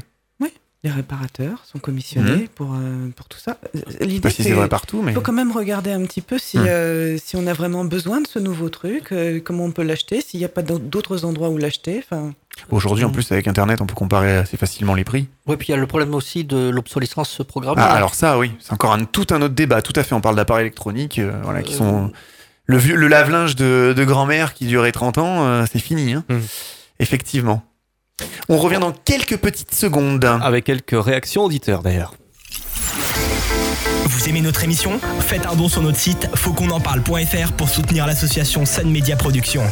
[0.85, 2.47] Les réparateurs sont commissionnés Mhm.
[2.55, 3.57] pour, euh, pour tout ça.
[3.99, 5.11] L'idée, si c'est vrai partout, mais.
[5.11, 6.65] Il faut quand même regarder un petit peu si, Mhm.
[6.67, 10.21] euh, si on a vraiment besoin de ce nouveau truc, euh, comment on peut l'acheter,
[10.21, 12.01] s'il n'y a pas d'au- d'autres endroits où l'acheter.
[12.01, 12.33] Enfin,
[12.71, 15.27] Aujourd'hui, en plus, avec Internet, on peut comparer assez facilement les prix.
[15.47, 17.81] Oui, puis il y a le problème aussi de l'obsolescence programmée.
[17.83, 19.81] Ah, alors ça, oui, c'est encore un, tout un autre débat.
[19.81, 22.11] Tout à fait, on parle d'appareils électroniques, euh, voilà, qui Euh, sont
[22.65, 26.13] le, vieux, le lave-linge de, de grand-mère qui durait 30 ans, euh, c'est fini.
[26.13, 26.23] hein.
[26.29, 26.41] Mhm.
[26.99, 27.63] Effectivement.
[28.47, 30.25] On revient dans quelques petites secondes.
[30.25, 32.13] Avec quelques réactions auditeurs d'ailleurs.
[34.05, 34.99] Vous aimez notre émission?
[35.19, 39.63] Faites un don sur notre site fautquonenparle.fr pour soutenir l'association Sun Media Productions.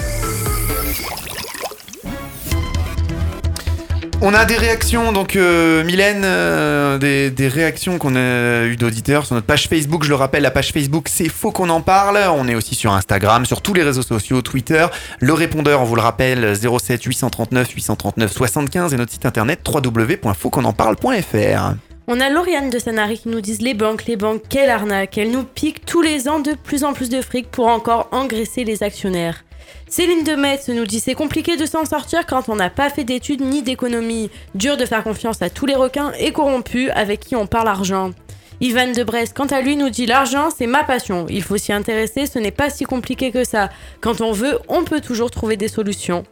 [4.20, 9.36] On a des réactions, donc euh, Mylène, euh, des, réactions qu'on a eues d'auditeurs sur
[9.36, 10.04] notre page Facebook.
[10.04, 12.18] Je le rappelle, la page Facebook, c'est Faux qu'on en parle.
[12.36, 14.88] On est aussi sur Instagram, sur tous les réseaux sociaux, Twitter.
[15.20, 21.76] Le répondeur, on vous le rappelle, 07 839 839 75 et notre site internet www.fautquonenparle.fr.
[22.08, 25.20] On a Lauriane de Sanary qui nous disent les banques, les banques, quelle arnaque.
[25.20, 28.64] Elles nous piquent tous les ans de plus en plus de fric pour encore engraisser
[28.64, 29.44] les actionnaires.
[29.90, 33.04] Céline de Metz nous dit c'est compliqué de s'en sortir quand on n'a pas fait
[33.04, 34.30] d'études ni d'économie.
[34.56, 38.12] Dur de faire confiance à tous les requins et corrompus avec qui on parle argent.
[38.60, 41.28] Ivan de Brest, quant à lui, nous dit l'argent, c'est ma passion.
[41.30, 43.70] Il faut s'y intéresser, ce n'est pas si compliqué que ça.
[44.02, 46.24] Quand on veut, on peut toujours trouver des solutions.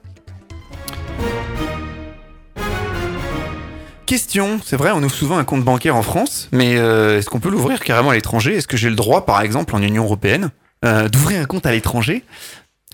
[4.07, 7.39] Question, c'est vrai, on ouvre souvent un compte bancaire en France, mais euh, est-ce qu'on
[7.39, 8.55] peut l'ouvrir carrément à l'étranger?
[8.55, 10.49] Est-ce que j'ai le droit, par exemple, en Union Européenne,
[10.83, 12.23] euh, d'ouvrir un compte à l'étranger?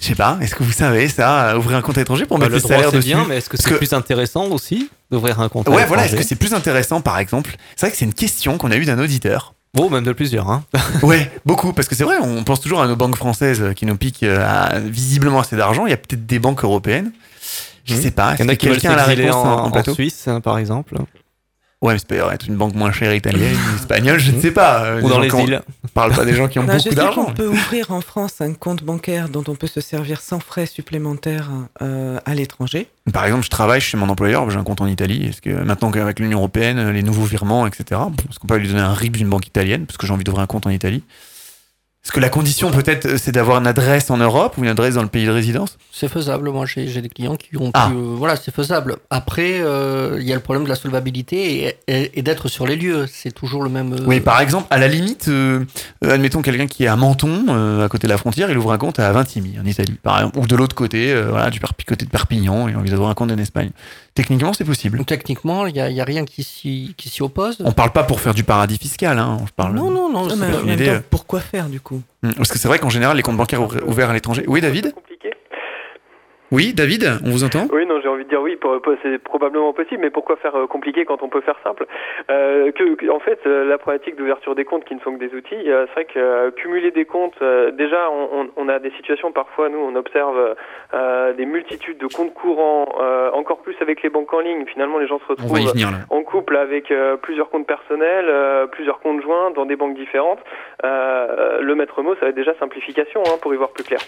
[0.02, 2.40] Je sais pas, est-ce que vous savez ça, euh, ouvrir un compte à l'étranger pour
[2.40, 4.46] Bah, mettre le salaires droit c'est dessus bien, mais est-ce que c'est que- plus intéressant
[4.48, 7.56] aussi d'ouvrir un compte à Ouais, voilà, est-ce que c'est plus intéressant, par exemple?
[7.76, 9.54] C'est vrai que c'est une question qu'on a eue d'un auditeur.
[9.76, 10.50] Bon, même de plusieurs.
[10.50, 10.64] Hein.
[11.04, 13.96] Ouais, beaucoup, parce que c'est vrai, on pense toujours à nos banques françaises qui nous
[13.96, 15.86] piquent euh, à- visiblement assez d'argent.
[15.86, 17.12] Il y a peut-être des banques européennes.
[17.86, 18.02] Je Mhm.
[18.02, 18.34] sais pas.
[18.38, 20.96] Il y en a qui veulent la réponse en, en, en Suisse, hein, par exemple.
[21.82, 24.84] Ouais, mais c'est peut être une banque moins chère italienne, espagnole, je ne sais pas.
[24.86, 25.62] euh, Ou dans les îles.
[25.84, 27.26] On parle pas des gens qui ont je beaucoup sais d'argent.
[27.26, 30.68] qu'on peut ouvrir en France un compte bancaire dont on peut se servir sans frais
[30.68, 31.50] supplémentaires
[31.82, 32.88] euh, à l'étranger.
[33.12, 35.26] Par exemple, je travaille chez mon employeur, j'ai un compte en Italie.
[35.26, 38.00] Est-ce que maintenant qu'avec l'Union Européenne, les nouveaux virements, etc.,
[38.30, 40.44] est-ce qu'on peut lui donner un RIB d'une banque italienne parce que j'ai envie d'ouvrir
[40.44, 41.04] un compte en Italie?
[42.04, 45.04] Est-ce que la condition peut-être c'est d'avoir une adresse en Europe ou une adresse dans
[45.04, 45.78] le pays de résidence?
[45.92, 46.50] C'est faisable.
[46.50, 47.90] Moi, j'ai j'ai des clients qui ont Ah.
[47.92, 47.96] pu.
[47.96, 48.96] euh, voilà, c'est faisable.
[49.12, 52.66] Après, euh, il y a le problème de la solvabilité et, et- et d'être sur
[52.66, 53.06] les lieux.
[53.08, 53.94] C'est toujours le même.
[53.94, 55.64] euh, Oui, par exemple, à la limite, euh,
[56.04, 58.72] euh, admettons quelqu'un qui est à Menton, euh, à côté de la frontière, il ouvre
[58.74, 61.60] un compte à Vintimille, en Italie, par exemple, ou de l'autre côté, euh, voilà, du
[61.88, 63.70] côté de Perpignan, il a envie d'ouvrir un compte en Espagne.
[64.14, 64.98] Techniquement, c'est possible.
[64.98, 67.58] Donc, techniquement, il n'y a, il y a rien qui s'y qui s'y oppose.
[67.64, 69.74] On parle pas pour faire du paradis fiscal, hein, on parle.
[69.76, 70.26] Non, non, non.
[70.26, 71.00] Ah, c'est mais une même idée, temps, euh.
[71.10, 72.02] pourquoi faire du coup?
[72.36, 74.44] Parce que c'est vrai qu'en général, les comptes bancaires ouverts à l'étranger.
[74.48, 74.94] Oui, David?
[76.52, 78.58] Oui, David, on vous entend Oui, non, j'ai envie de dire oui,
[79.04, 81.86] c'est probablement possible, mais pourquoi faire euh, compliqué quand on peut faire simple?
[82.30, 85.34] Euh, que, En fait, euh, la problématique d'ouverture des comptes qui ne sont que des
[85.34, 87.42] outils, euh, c'est vrai que cumuler des comptes,
[87.74, 90.56] déjà, on, on- a des situations parfois, nous, on observe
[90.94, 94.66] euh, des multitudes de comptes courants, euh, encore plus avec les banques en ligne.
[94.66, 99.22] Finalement, les gens se retrouvent venir en couple avec plusieurs comptes personnels, euh, plusieurs comptes
[99.22, 100.40] joints dans des banques différentes.
[100.84, 104.00] Euh, le maître mot, ça va être déjà simplification hein, pour y voir plus clair.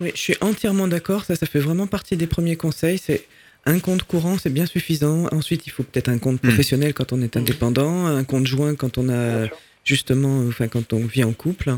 [0.00, 1.24] Oui, je suis entièrement d'accord.
[1.24, 2.98] Ça, ça fait vraiment partie des premiers conseils.
[2.98, 3.24] C'est
[3.66, 5.26] Un compte courant, c'est bien suffisant.
[5.30, 6.48] Ensuite, il faut peut-être un compte Hmm.
[6.48, 9.46] professionnel quand on est indépendant, un compte joint quand on a
[9.84, 11.76] justement, enfin quand on vit en couple.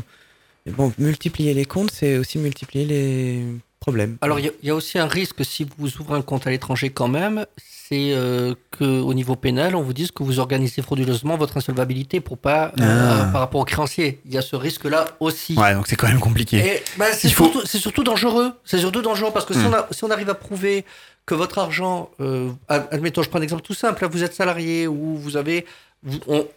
[0.65, 3.43] Mais bon, multiplier les comptes, c'est aussi multiplier les
[3.79, 4.17] problèmes.
[4.21, 6.45] Alors, il y a- il y, a aussi un risque si vous ouvrez un compte
[6.47, 7.45] à l'étranger quand même,
[7.91, 12.37] c'est euh, qu'au niveau pénal, on vous dise que vous organisez frauduleusement votre insolvabilité pour
[12.37, 13.29] pas, euh, Ah.
[13.33, 14.21] par rapport aux créanciers.
[14.25, 15.55] Il y a ce risque-là aussi.
[15.57, 16.81] Ouais, donc c'est quand même compliqué.
[16.97, 18.53] Bah, c'est faut- surtout, dangereux.
[18.63, 19.67] C'est surtout dangereux parce que si, Hmm.
[19.67, 20.85] on a- si on arrive à prouver
[21.25, 24.33] que votre argent, euh, ad- admettons, je prends un exemple tout simple, là, vous êtes
[24.33, 25.65] salarié ou vous avez,
[26.01, 26.47] vous- on-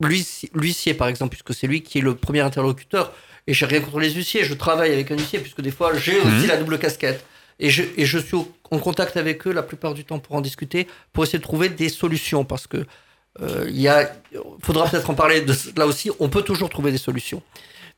[0.00, 3.12] l'huissier, par exemple, puisque c'est lui qui est le premier interlocuteur.
[3.46, 6.18] Et j'ai rien contre les huissiers, je travaille avec un huissier puisque des fois j'ai
[6.18, 6.46] aussi Mhm.
[6.46, 7.24] la double casquette.
[7.60, 8.36] Et je, suis
[8.70, 11.68] en contact avec eux la plupart du temps pour en discuter, pour essayer de trouver
[11.68, 12.84] des solutions parce que
[13.40, 14.10] euh, il a,
[14.62, 15.44] faudra peut-être en parler
[15.76, 16.10] là aussi.
[16.20, 17.42] On peut toujours trouver des solutions.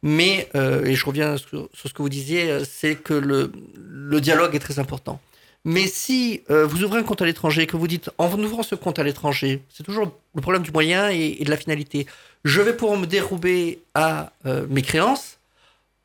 [0.03, 4.21] Mais, euh, et je reviens sur, ce que vous disiez, euh, c'est que le, le
[4.21, 5.21] dialogue est très important.
[5.65, 8.63] Mais si euh, vous ouvrez un compte à l'étranger et que vous dites, en ouvrant
[8.63, 12.07] ce compte à l'étranger, c'est toujours le problème du moyen et, et de la finalité.
[12.45, 15.39] Je vais pouvoir me dérober à euh, mes créances,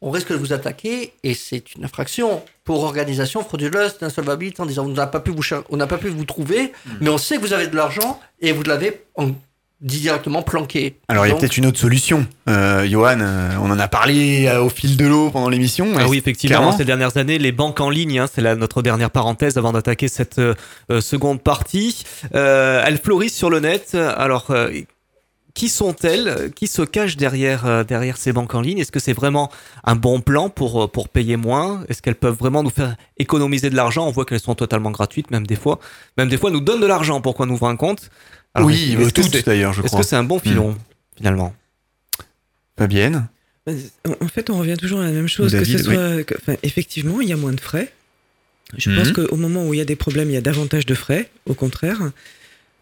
[0.02, 4.86] on risque de vous attaquer et c'est une infraction pour organisation frauduleuse d'insolvabilité en disant
[4.86, 7.42] on n'a pas pu vous on n'a pas pu vous trouver, mais on sait que
[7.42, 9.32] vous avez de l'argent et vous l'avez en-
[9.82, 10.96] directement planqué.
[11.10, 12.26] Alors il y a peut-être une autre solution.
[12.50, 15.92] Euh, Johan, euh, on en a parlé euh, au fil de l'eau pendant l'émission.
[15.98, 16.78] Ah oui, effectivement, clairement.
[16.78, 20.40] ces dernières années, les banques en ligne, hein, c'est notre dernière parenthèse avant d'attaquer cette
[20.40, 20.56] euh,
[21.02, 22.04] seconde partie.
[22.34, 23.96] Euh, elles fleurissent sur le net.
[23.96, 24.72] Alors, euh,
[25.56, 26.52] qui sont-elles?
[26.56, 28.78] Qui se cachent derrière, euh, derrière ces banques en ligne?
[28.78, 29.50] Est-ce que c'est vraiment
[29.84, 31.84] un bon plan pour, euh, pour payer moins?
[31.90, 34.06] Est-ce qu'elles peuvent vraiment nous faire économiser de l'argent?
[34.08, 35.80] On voit qu'elles sont totalement gratuites, même des fois.
[36.18, 38.12] Même des fois, elles nous donnent de l'argent pour qu'on ouvre un compte.
[38.54, 40.02] Alors, oui, est-ce euh, que toutes d'ailleurs, je Est-ce crois.
[40.02, 40.78] que c'est un bon filon,
[41.18, 41.54] finalement?
[42.78, 43.28] Fabienne?
[43.68, 43.72] En
[44.22, 45.52] en fait, on revient toujours à la même chose.
[45.54, 47.92] David, que ce soit, que- enfin, effectivement, il y a moins de frais.
[48.78, 48.98] Je Mhm.
[48.98, 51.30] pense qu'au moment où il y a des problèmes, il y a davantage de frais,
[51.48, 52.00] au contraire.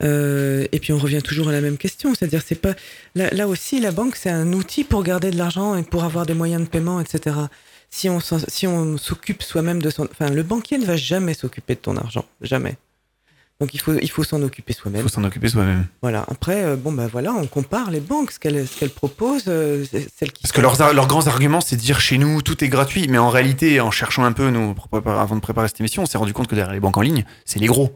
[0.03, 2.73] Euh, et puis on revient toujours à la même question, c'est-à-dire c'est pas
[3.15, 6.25] là, là aussi la banque c'est un outil pour garder de l'argent et pour avoir
[6.25, 7.35] des moyens de paiement, etc.
[7.89, 11.75] Si on si on s'occupe soi-même de son, enfin le banquier ne va jamais s'occuper
[11.75, 12.75] de ton argent, jamais.
[13.61, 15.03] Donc il faut il faut s'en occuper Il soi-même.
[15.03, 15.85] faut s'en occuper soi-même.
[16.01, 16.25] Voilà.
[16.29, 19.85] Après euh, bon bah voilà, on compare les banques, ce qu'elles ce qu'elles proposent, euh,
[20.17, 22.67] celles qui Parce que leurs, leurs grands arguments, c'est de dire chez nous, tout est
[22.67, 23.07] gratuit.
[23.07, 24.75] Mais en réalité, en cherchant un peu, nous,
[25.05, 27.23] avant de préparer cette émission, on s'est rendu compte que derrière les banques en ligne,
[27.45, 27.95] c'est les gros.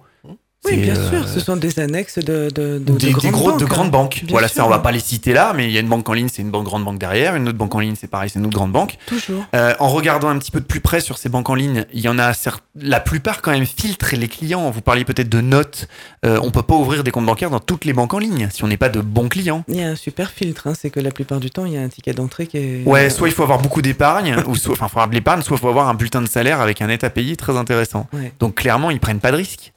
[0.68, 3.32] Oui, bien euh, sûr, ce sont des annexes de, de, de, des, de des grandes
[3.32, 3.90] gros, banques, grandes hein.
[3.90, 4.22] banques.
[4.24, 4.58] Bien voilà, sûr.
[4.58, 6.30] ça, on va pas les citer là, mais il y a une banque en ligne,
[6.32, 7.36] c'est une banque, grande banque derrière.
[7.36, 8.98] Une autre banque en ligne, c'est pareil, c'est une autre grande banque.
[9.06, 9.46] Toujours.
[9.56, 12.02] Euh, en regardant un petit peu de plus près sur ces banques en ligne, il
[12.02, 12.32] y en a
[12.76, 14.70] la plupart quand même filtrent les clients.
[14.70, 15.88] Vous parliez peut-être de notes.
[16.26, 18.64] Euh, on peut pas ouvrir des comptes bancaires dans toutes les banques en ligne si
[18.64, 19.64] on n'est pas de bons clients.
[19.68, 21.78] Il y a un super filtre, hein, c'est que la plupart du temps, il y
[21.78, 22.84] a un ticket d'entrée qui est.
[22.86, 25.58] Ouais, soit il faut avoir beaucoup d'épargne, ou soit, enfin, faut avoir de l'épargne, soit
[25.58, 28.08] il faut avoir un bulletin de salaire avec un net à payer très intéressant.
[28.14, 28.34] Ouais.
[28.40, 29.74] Donc clairement, ils prennent pas de risques.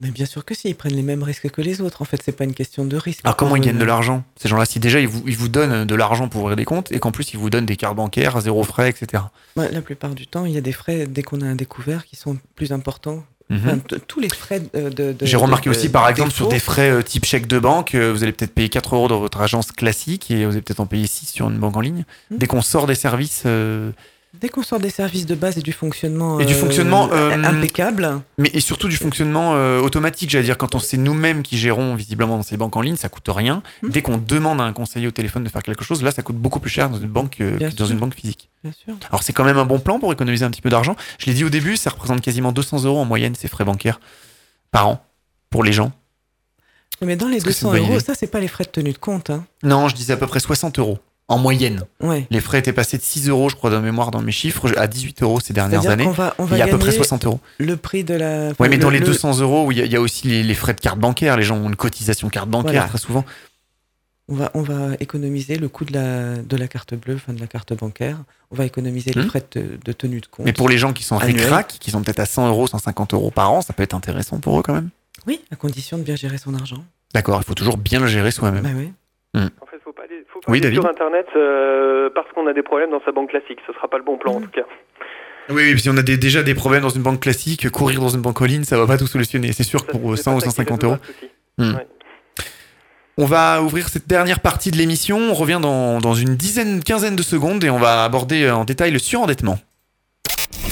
[0.00, 2.02] Mais bien sûr que si, ils prennent les mêmes risques que les autres.
[2.02, 3.20] En fait, c'est pas une question de risque.
[3.24, 3.94] Alors comment ils gagnent de là.
[3.94, 4.24] l'argent?
[4.36, 6.92] Ces gens-là, si déjà ils vous, ils vous donnent de l'argent pour ouvrir des comptes,
[6.92, 9.22] et qu'en plus ils vous donnent des cartes bancaires, zéro frais, etc.
[9.56, 12.04] Ouais, La plupart du temps, il y a des frais dès qu'on a un découvert
[12.04, 13.24] qui sont plus importants.
[13.48, 13.58] Mhm.
[13.64, 13.78] Enfin,
[14.08, 15.16] tous les frais de.
[15.22, 18.12] J'ai remarqué de- aussi, par exemple, sur des frais euh, type chèque de banque, euh,
[18.12, 20.86] vous allez peut-être payer 4 euros dans votre agence classique et vous allez peut-être en
[20.86, 22.04] payer 6 sur une banque en ligne.
[22.30, 22.38] Mhm.
[22.38, 23.92] Dès qu'on sort des services, euh,
[24.40, 26.40] Dès qu'on sort des services de base et du fonctionnement.
[26.40, 28.20] Et du euh, fonctionnement, euh, impeccable.
[28.38, 31.94] mais et surtout du fonctionnement euh, automatique, j'allais dire, quand on c'est nous-mêmes qui gérons
[31.94, 33.62] visiblement dans ces banques en ligne, ça coûte rien.
[33.82, 33.90] Mhm.
[33.90, 36.36] Dès qu'on demande à un conseiller au téléphone de faire quelque chose, là, ça coûte
[36.36, 37.92] beaucoup plus cher dans une banque euh, que dans sûr.
[37.92, 38.50] une banque physique.
[38.62, 38.94] Bien sûr.
[39.08, 40.96] Alors c'est quand même un bon plan pour économiser un petit peu d'argent.
[41.18, 44.00] Je l'ai dit au début, ça représente quasiment 200 euros en moyenne ces frais bancaires
[44.70, 45.06] par an
[45.50, 45.92] pour les gens.
[47.02, 48.64] Mais dans les Est-ce que c'est 200 une bonne euros, ça, c'est pas les frais
[48.64, 49.30] de tenue de compte.
[49.30, 49.44] Hein.
[49.62, 51.82] Non, je disais à peu près 60 euros en moyenne.
[52.00, 52.26] Ouais.
[52.30, 54.86] Les frais étaient passés de 6 euros, je crois, de mémoire dans mes chiffres, à
[54.86, 56.04] 18 euros ces dernières années.
[56.04, 57.40] qu'on va, on va Il y a à peu près gagner 60 euros.
[57.58, 58.48] le prix de la.
[58.60, 60.28] Ouais, mais le- dans les le- 200 euros, il y, a- il y a aussi
[60.28, 61.36] les, les frais de carte bancaire.
[61.36, 62.88] Les gens ont une cotisation carte bancaire Voilà.
[62.88, 63.24] très souvent.
[64.28, 67.38] On va, on va économiser le coût de la, de la carte bleue, enfin de
[67.40, 68.18] la carte bancaire.
[68.50, 69.28] On va économiser les Hmm.
[69.28, 70.44] frais de, de tenue de compte.
[70.46, 73.30] Mais pour les gens qui sont ric-rac, qui sont peut-être à 100 euros, 150 euros
[73.30, 74.90] par an, ça peut être intéressant pour eux quand même.
[75.28, 76.84] Oui, à condition de bien gérer son argent.
[77.14, 78.62] D'accord, il faut toujours bien le gérer soi-même.
[78.64, 78.90] Bah oui.
[79.34, 79.65] En
[80.48, 83.58] Oui, David sur Internet euh, parce qu'on a des problèmes dans sa banque classique.
[83.66, 84.62] Ce sera pas le bon plan en tout cas.
[85.48, 88.08] Oui, oui, si on a des- déjà des problèmes dans une banque classique, courir dans
[88.08, 89.52] une banque en ligne, ça va pas tout solutionner.
[89.52, 91.32] C'est sûr que pour c'est 100 pas ou ça qui 150 résoudra euros.
[91.58, 91.76] Hmm.
[91.76, 91.86] Ouais.
[93.18, 95.18] On va ouvrir cette dernière partie de l'émission.
[95.18, 98.90] On revient dans, dans une dizaine, quinzaine de secondes et on va aborder en détail
[98.90, 99.58] le surendettement.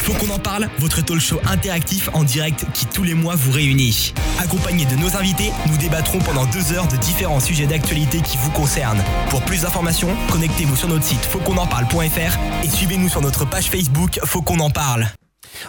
[0.05, 3.53] Faut qu'on en parle, votre talk show interactif en direct qui tous les mois vous
[3.53, 4.13] réunit.
[4.39, 8.51] Accompagné de nos invités, nous débattrons pendant deux heures de différents sujets d'actualité qui vous
[8.51, 9.03] concernent.
[9.31, 14.43] Pour plus d'informations, connectez-vous sur notre site fautquonenparle.fr et suivez-nous sur notre page Facebook Faut
[14.43, 15.07] qu'on en parle.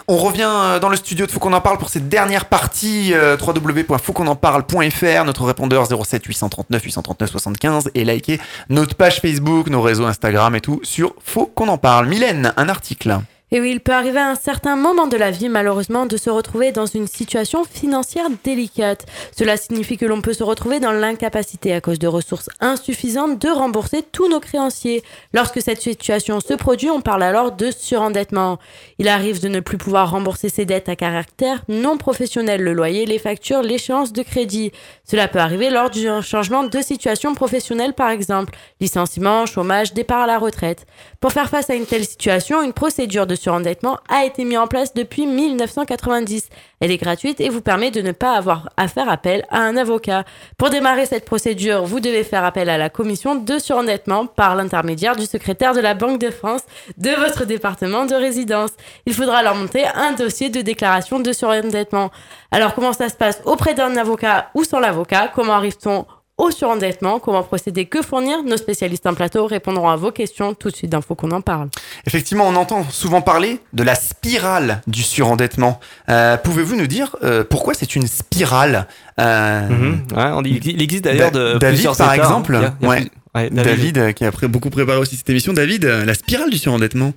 [0.06, 3.14] On revient euh, dans le studio de Faut qu'on en parle pour cette dernière partie
[3.14, 8.38] euh, www.fautquonenparle.fr, notre répondeur 07 839 839 75 et likez
[8.68, 12.06] notre page Facebook, nos réseaux Instagram et tout sur Faut qu'on en parle.
[12.06, 13.18] Mylène, un article.
[13.52, 16.28] Et oui, il peut arriver à un certain moment de la vie, malheureusement, de se
[16.28, 19.06] retrouver dans une situation financière délicate.
[19.38, 23.48] Cela signifie que l'on peut se retrouver dans l'incapacité à cause de ressources insuffisantes de
[23.48, 25.04] rembourser tous nos créanciers.
[25.32, 28.58] Lorsque cette situation se produit, on parle alors de surendettement.
[28.98, 33.06] Il arrive de ne plus pouvoir rembourser ses dettes à caractère non professionnel, le loyer,
[33.06, 34.72] les factures, l'échéance de crédit.
[35.04, 40.26] Cela peut arriver lors d'un changement de situation professionnelle, par exemple, licenciement, chômage, départ à
[40.26, 40.84] la retraite.
[41.20, 44.66] Pour faire face à une telle situation, une procédure de surendettement a été mise en
[44.66, 46.48] place depuis 1990.
[46.80, 49.76] Elle est gratuite et vous permet de ne pas avoir à faire appel à un
[49.76, 50.24] avocat.
[50.58, 55.16] Pour démarrer cette procédure, vous devez faire appel à la commission de surendettement par l'intermédiaire
[55.16, 56.62] du secrétaire de la Banque de France
[56.98, 58.70] de votre département de résidence.
[59.06, 62.10] Il faudra alors monter un dossier de déclaration de surendettement.
[62.50, 65.30] Alors comment ça se passe auprès d'un avocat ou sans l'avocat?
[65.34, 66.06] Comment arrive-t-on
[66.38, 70.70] au surendettement, comment procéder, que fournir Nos spécialistes en plateau répondront à vos questions tout
[70.70, 71.68] de suite d'infos qu'on en parle.
[72.06, 75.80] Effectivement, on entend souvent parler de la spirale du surendettement.
[76.10, 78.86] Euh, Pouvez-vous nous dire euh, pourquoi c'est une spirale
[79.18, 79.92] euh, Mhm.
[80.14, 82.26] Ouais, on dit- il existe d'ailleurs Da- de David, plusieurs par états, hein.
[82.26, 83.00] exemple, Il y a- il y a ouais.
[83.00, 85.54] plus- ouais, David, euh, qui a beaucoup préparé aussi cette émission.
[85.54, 87.12] David, euh, la spirale du surendettement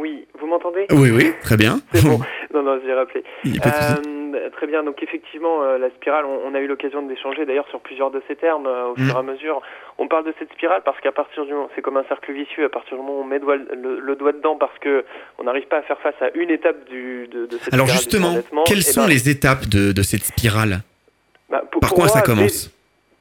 [0.00, 0.86] Oui, vous m'entendez?
[0.92, 1.80] Oui, oui, très bien.
[1.92, 2.18] C'est bon.
[2.54, 3.22] Non, non, j'ai rappelé.
[3.44, 4.08] Il a pas de souci.
[4.08, 4.17] Euh,
[4.52, 4.82] très bien.
[4.82, 8.22] Donc effectivement, euh, la spirale, on, on a eu l'occasion d'échanger d'ailleurs sur plusieurs de
[8.28, 9.06] ces termes euh, au Mm.
[9.06, 9.60] fur et à mesure.
[9.98, 12.64] On parle de cette spirale parce qu'à partir du moment, c'est comme un cercle vicieux.
[12.64, 15.04] À partir du moment où on met doigt- le, le doigt dedans parce que
[15.38, 18.02] on n'arrive pas à faire face à une étape du, de, de cette Alors spirale
[18.02, 20.78] justement, quelles eh sont ben, les étapes de, de cette spirale?
[21.50, 22.70] bah, pour- Par pour quoi moi, ça commence?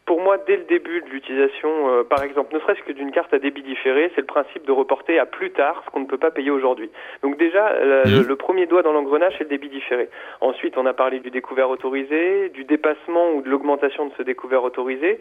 [0.08, 3.34] Pour moi, dès le début de l'utilisation, euh, par exemple, ne serait-ce que d'une carte
[3.34, 6.18] à débit différé, c'est le principe de reporter à plus tard ce qu'on ne peut
[6.18, 6.90] pas payer aujourd'hui.
[7.24, 8.28] Donc déjà, euh, le, Mhm.
[8.28, 10.08] le premier doigt dans l'engrenage, c'est le débit différé.
[10.40, 14.64] Ensuite, on a parlé du découvert autorisé, du dépassement ou de l'augmentation de ce découvert
[14.64, 15.20] autorisé,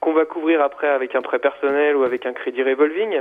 [0.00, 3.20] qu'on va couvrir après avec un prêt personnel ou avec un crédit revolving.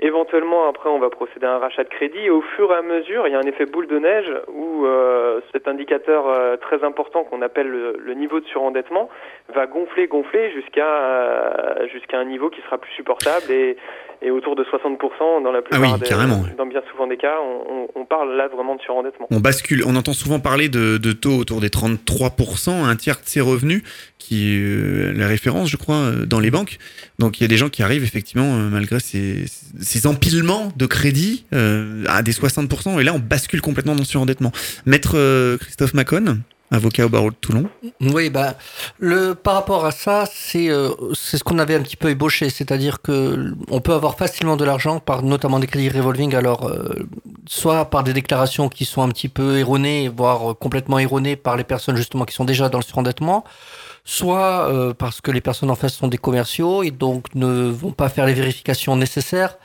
[0.00, 2.30] Éventuellement, après, on va procéder à un rachat de crédit.
[2.30, 5.40] Au fur et à mesure, il y a un effet boule de neige où euh,
[5.52, 9.08] cet indicateur euh, très important qu'on appelle le, le niveau de surendettement
[9.52, 13.76] va gonfler, gonfler jusqu'à euh, jusqu'à un niveau qui sera plus supportable et,
[14.22, 17.16] et autour de 60% dans la plupart Ah oui, des, carrément, dans bien souvent des
[17.16, 19.26] cas, on, on- on parle là vraiment de surendettement.
[19.30, 23.22] On bascule, on entend souvent parler de, de taux autour des 33%, un tiers de
[23.26, 23.82] ses revenus,
[24.18, 26.78] qui est euh, la référence, je crois, euh, dans les banques.
[27.18, 29.44] Donc il y a des gens qui arrivent effectivement, euh, malgré ces,
[29.80, 34.04] ces empilements de crédit, euh, à des 60%, et là on bascule complètement dans le
[34.06, 34.52] surendettement.
[34.86, 36.38] Maître euh, Christophe Macon,
[36.70, 37.68] avocat au barreau de Toulon.
[38.00, 38.54] Oui, bah,
[38.98, 42.50] le, par rapport à ça, c'est euh, c'est ce qu'on avait un petit peu ébauché,
[42.50, 47.06] c'est-à-dire que on peut avoir facilement de l'argent par notamment des crédits revolving, alors euh,
[47.46, 51.56] soit par des déclarations qui sont un petit peu erronées, voire euh, complètement erronées par
[51.56, 53.44] les personnes justement qui sont déjà dans le surendettement,
[54.04, 57.92] soit euh, parce que les personnes en face sont des commerciaux et donc ne vont
[57.92, 59.56] pas faire les vérifications nécessaires.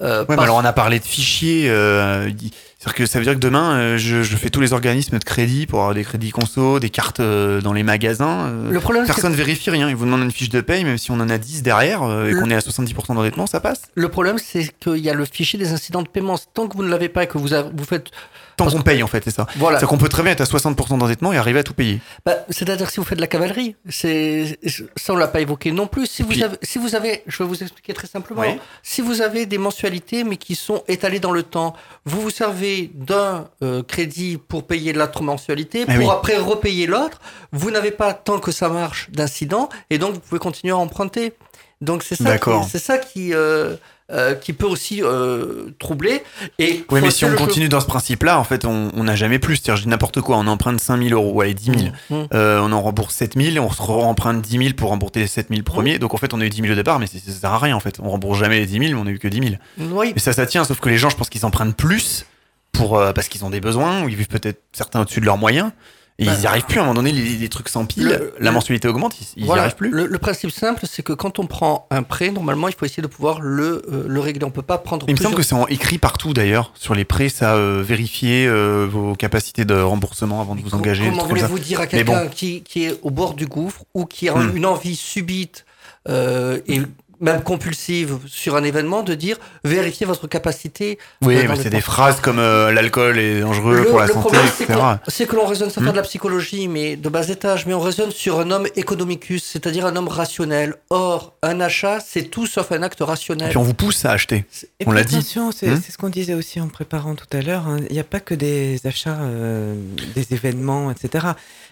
[0.00, 1.68] Euh, Ouais, parce- alors on a parlé de fichiers.
[1.68, 2.30] euh,
[2.78, 5.24] C'est-à-dire que ça veut dire que demain, euh, je, je fais tous les organismes de
[5.24, 8.46] crédit pour avoir des crédits conso, des cartes euh, dans les magasins.
[8.46, 9.88] euh, Le problème, c'est Personne vérifie rien.
[9.88, 12.32] Ils vous demandent une fiche de paye, même si on en a 10 derrière et
[12.34, 13.82] qu'on est à 70% d'endettement, ça passe.
[13.96, 16.36] Le problème, c'est qu'il y a le fichier des incidents de paiement.
[16.54, 18.10] Tant que vous ne l'avez pas et que vous, avez- vous faites.
[18.58, 19.46] Tant qu'on paye, en fait, c'est ça.
[19.56, 19.78] Voilà.
[19.78, 22.00] C'est-à-dire qu'on peut très bien être à 60% d'endettement et arriver à tout payer.
[22.26, 24.58] Bah, C'est-à-dire si vous faites de la cavalerie, c'est
[24.96, 26.06] ça on l'a pas évoqué non plus.
[26.06, 28.42] Si vous puis- avez, si vous avez, je vais vous expliquer très simplement.
[28.82, 31.74] Si vous avez des mensualités mais qui sont étalées dans le temps,
[32.04, 36.10] vous vous servez d'un euh, crédit pour payer l'autre mensualité, Eh pour oui.
[36.10, 37.20] après repayer l'autre.
[37.52, 41.32] Vous n'avez pas tant que ça marche d'incident et donc vous pouvez continuer à emprunter.
[41.80, 42.36] Donc c'est ça,
[42.68, 43.76] c'est ça qui euh,
[44.10, 46.22] euh, qui peut aussi euh, troubler.
[46.58, 47.44] Et Oui, mais si on le jeu.
[47.44, 49.56] continue dans ce principe-là, en fait, on n'a jamais plus.
[49.56, 50.38] C'est-à-dire, je dis n'importe quoi.
[50.38, 51.76] On emprunte 5000 euros, allez, 10 000.
[52.08, 52.26] Mmh.
[52.32, 55.98] Euh, on en rembourse 7000, on se emprunte 10 000 pour rembourser les 7000 premiers.
[55.98, 57.76] Donc, en fait, on a eu 10 000 au départ, mais ça sert à rien,
[57.76, 58.00] en fait.
[58.02, 59.40] On rembourse jamais les 10 000, mais on a eu que 10
[59.76, 59.90] 000.
[59.92, 62.24] Oui, Mais ça, ça tient, sauf que les gens, je pense qu'ils empruntent plus
[62.72, 65.38] pour, euh, parce qu'ils ont des besoins, ou ils vivent peut-être certains au-dessus de leurs
[65.38, 65.70] moyens.
[66.20, 66.78] Et Bah, ils n'y arrivent plus.
[66.78, 69.62] À un moment donné, les, les trucs s'empilent, le- la mensualité augmente, ils- n'y Voilà.
[69.62, 69.90] arrivent plus.
[69.90, 73.02] Le, le principe simple, c'est que quand on prend un prêt, normalement, il faut essayer
[73.04, 74.44] de pouvoir le, euh, le régler.
[74.44, 75.06] On peut pas prendre.
[75.08, 78.84] Il me semble que c'est écrit partout d'ailleurs sur les prêts, ça euh, vérifier euh,
[78.90, 81.08] vos capacités de remboursement avant de vous engager.
[81.08, 81.88] Comment voulez-vous dire à bon.
[81.90, 84.56] quelqu'un qui, qui est au bord du gouffre ou qui a Hmm.
[84.56, 85.64] une envie subite
[86.08, 86.80] euh, et
[87.20, 90.98] même compulsive sur un événement, de dire vérifiez votre capacité.
[91.22, 94.12] Oui, euh, mais c'est des phrases comme euh, l'alcool est dangereux Le, pour la le
[94.12, 94.78] santé, problème, c'est etc.
[94.78, 95.84] qu'on- c'est que l'on raisonne, ça Hmm.
[95.84, 99.44] fait de la psychologie, mais de bas étage, mais on raisonne sur un homme economicus,
[99.44, 100.74] c'est-à-dire un homme rationnel.
[100.90, 103.48] Or, un achat, c'est tout sauf un acte Et rationnel.
[103.48, 104.44] puis on vous pousse à acheter.
[104.80, 105.16] Et On l'a dit.
[105.16, 107.66] attention, c'est Hmm c'est ce qu'on disait aussi en préparant tout à l'heure.
[107.68, 107.78] hein.
[107.88, 109.74] Il n'y a pas que des achats, euh,
[110.14, 111.26] des événements, etc.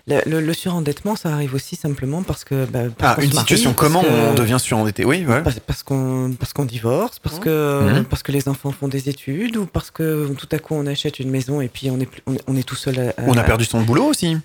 [0.09, 2.65] Le, le- le surendettement, ça arrive aussi simplement parce que.
[2.66, 5.05] bah, parce Ah, qu'on une marie, situation comment que- on devient surendetté?
[5.05, 5.43] Oui, ouais.
[5.43, 7.43] Parce, parce qu'on parce qu'on divorce, parce Mhm.
[7.43, 8.05] que Mhm.
[8.05, 11.19] parce que les enfants font des études ou parce que tout à coup on achète
[11.19, 12.99] une maison et puis on est plus- on est, on est tout seul.
[13.01, 14.37] À, à- On a perdu son boulot aussi.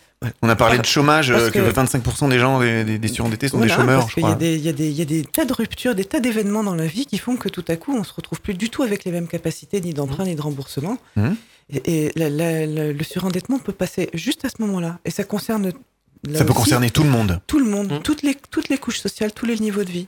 [0.43, 3.47] On a parlé de chômage, euh, que, que- 25% des gens, des, des- des surendettés
[3.47, 5.23] sont Voilà, des chômeurs, parce qu'il y il y a des il y a des
[5.23, 7.95] tas de ruptures, des tas d'événements dans la vie qui font que tout à coup
[7.95, 10.97] on se retrouve plus du tout avec les mêmes capacités ni d'emprunt ni de remboursement.
[11.15, 11.35] Mhm.
[11.71, 15.23] Et, et la- la- la- le surendettement peut passer juste à ce moment-là et ça
[15.23, 15.71] concerne.
[16.35, 17.41] Ça peut concerner tout le monde.
[17.47, 18.01] tout le monde, Mhm.
[18.03, 20.07] toutes les toutes les couches sociales, tous les niveaux de vie.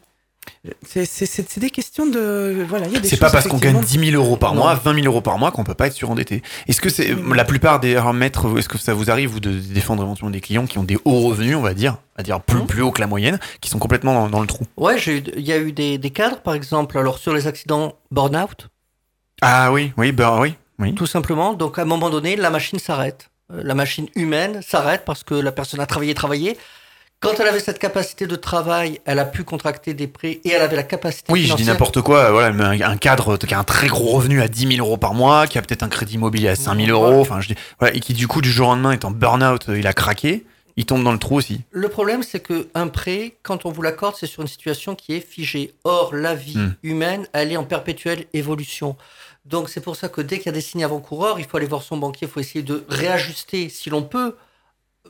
[0.86, 2.88] C'est c'est- c'est- c'est des questions de voilà.
[2.88, 4.62] il y a des C'est pas parce qu'on gagne effectivement, 10 000 euros par Non.
[4.64, 6.44] mois, 20 000 euros par mois qu'on peut pas être surendetté.
[6.68, 7.36] Est-ce que c'est Oui.
[7.38, 10.66] la plupart des maîtres, est-ce que ça vous arrive vous de défendre éventuellement des clients
[10.68, 12.68] qui ont des hauts revenus, on va dire, à dire plus, Mhm.
[12.68, 14.66] plus haut que la moyenne, qui sont complètement dans, dans le trou?
[14.76, 18.68] Ouais, il y a eu des, des cadres, par exemple, alors sur les accidents burn-out,
[19.42, 20.96] Ah oui, oui, bah oui, oui.
[20.96, 21.54] tout simplement.
[21.54, 23.30] Donc, à un moment donné, la machine s'arrête.
[23.52, 26.58] Euh, La machine humaine s'arrête parce que la personne a travaillé, travaillé.
[27.20, 30.62] Quand elle avait cette capacité de travail, elle a pu contracter des prêts et elle
[30.62, 32.32] avait la capacité Oui, je dis n'importe quoi.
[32.32, 32.48] Voilà,
[32.88, 35.58] un cadre qui a un très gros revenu à 10 000 euros par mois, qui
[35.58, 38.14] a peut-être un crédit immobilier à 5 000 euros, enfin, je dis, voilà, et qui
[38.14, 40.46] du coup du jour au lendemain est en burn-out, euh, il a craqué,
[40.76, 41.62] il tombe dans le trou aussi.
[41.72, 45.14] Le problème, c'est que un prêt, quand on vous l'accorde, c'est sur une situation qui
[45.16, 45.74] est figée.
[45.86, 46.74] Or, la vie Hmm.
[46.84, 48.98] humaine, elle est en perpétuelle évolution.
[49.46, 51.66] Donc, c'est pour ça que dès qu'il y a des signes avant-coureurs, il faut aller
[51.68, 54.36] voir son banquier, il faut essayer de réajuster si l'on peut,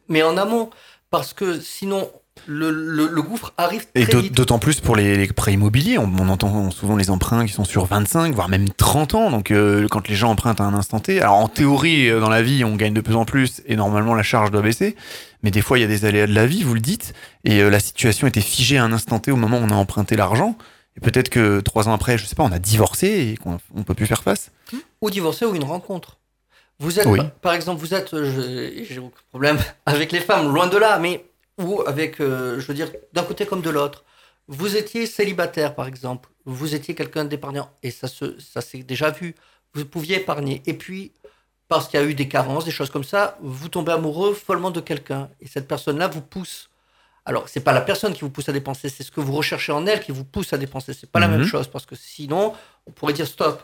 [0.09, 0.69] mais en amont,
[1.11, 2.09] parce que sinon,
[2.47, 4.33] le, le- le gouffre arrive Et très vite.
[4.33, 7.63] d'autant plus pour les, les prêts immobiliers, on, on entend souvent les emprunts qui sont
[7.63, 9.29] sur 25, voire même 30 ans.
[9.29, 12.29] Donc euh, quand les gens empruntent à un instant T, alors en théorie, euh, dans
[12.29, 14.95] la vie, on gagne de plus en plus et normalement la charge doit baisser.
[15.43, 17.61] Mais des fois, il y a des aléas de la vie, vous le dites, et
[17.61, 20.15] euh, la situation était figée à un instant T au moment où on a emprunté
[20.15, 20.57] l'argent.
[20.95, 23.83] Et peut-être que trois ans après, je sais pas, on a divorcé et qu'on on
[23.83, 24.51] peut plus faire face.
[25.01, 26.17] ou divorcer ou une rencontre.
[26.79, 27.19] Vous êtes, Oui.
[27.41, 31.25] par- exemple, vous êtes, j'ai aucun problème avec les femmes, loin de là, mais
[31.59, 34.03] ou avec, euh, je veux dire, d'un côté comme de l'autre.
[34.47, 36.29] Vous étiez célibataire, par exemple.
[36.45, 39.35] Vous étiez quelqu'un d'épargnant, et ça se, ça s'est déjà vu.
[39.73, 41.11] Vous pouviez épargner, et puis
[41.69, 44.69] parce qu'il y a eu des carences, des choses comme ça, vous tombez amoureux follement
[44.69, 46.69] de quelqu'un, et cette personne-là vous pousse.
[47.25, 49.71] Alors, c'est pas la personne qui vous pousse à dépenser, c'est ce que vous recherchez
[49.71, 50.93] en elle qui vous pousse à dépenser.
[50.93, 51.37] C'est pas la Mhm.
[51.37, 52.53] même chose, parce que sinon,
[52.85, 53.63] on pourrait dire stop.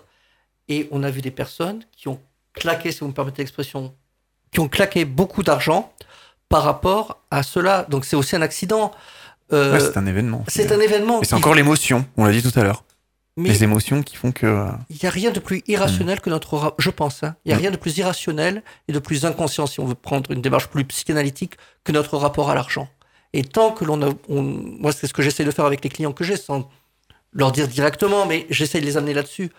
[0.69, 2.19] Et on a vu des personnes qui ont
[2.53, 3.93] claqué, si vous me permettez l'expression,
[4.51, 5.91] qui ont claqué beaucoup d'argent
[6.47, 7.85] par rapport à cela.
[7.89, 8.91] Donc c'est aussi un accident.
[9.51, 10.43] Euh, Ouais, c'est un événement.
[10.47, 11.21] c'est un événement.
[11.21, 12.83] Et c'est encore l'émotion, on l'a dit tout à l'heure.
[13.35, 14.45] Mais Les émotions qui font que.
[14.45, 16.75] euh, il n'y a rien de plus irrationnel que notre...
[16.77, 17.23] Je pense.
[17.23, 17.61] hein, il n'y a Mm.
[17.61, 20.83] rien de plus irrationnel et de plus inconscient, si on veut prendre une démarche plus
[20.85, 21.53] psychanalytique,
[21.83, 22.89] que notre rapport à l'argent.
[23.33, 24.09] Et tant que l'on a...
[24.29, 26.69] on- Moi, c'est ce que j'essaie de faire avec les clients que j'ai, sans
[27.31, 29.51] leur dire directement, mais j'essaie de les amener là-dessus.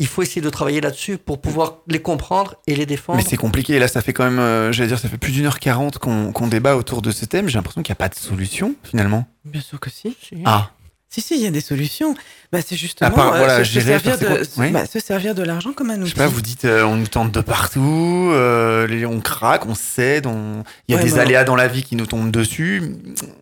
[0.00, 3.18] Il faut essayer de travailler là-dessus pour pouvoir les comprendre et les défendre.
[3.18, 3.78] Mais c'est compliqué.
[3.78, 6.32] Là, ça fait quand même, euh, j'allais dire, ça fait plus d'une heure quarante qu'on
[6.32, 7.46] qu'on débat autour de ce thème.
[7.48, 9.26] J'ai l'impression qu'il n'y a pas de solution, finalement.
[9.44, 10.16] Bien sûr que si.
[10.44, 10.70] Ah,
[11.14, 12.16] Si, si, il y a des solutions.
[12.50, 14.50] Bah, c'est justement À part, voilà, se, se gérer, servir de, comptes.
[14.56, 14.70] Oui.
[14.72, 16.10] bah, se servir de l'argent comme un je outil.
[16.10, 20.26] sais pas, vous dites, euh, on nous tente de partout, euh, on craque, on cède,
[20.26, 20.64] on...
[20.88, 22.82] il y a Ouais, des bah, aléas dans la vie qui nous tombent dessus.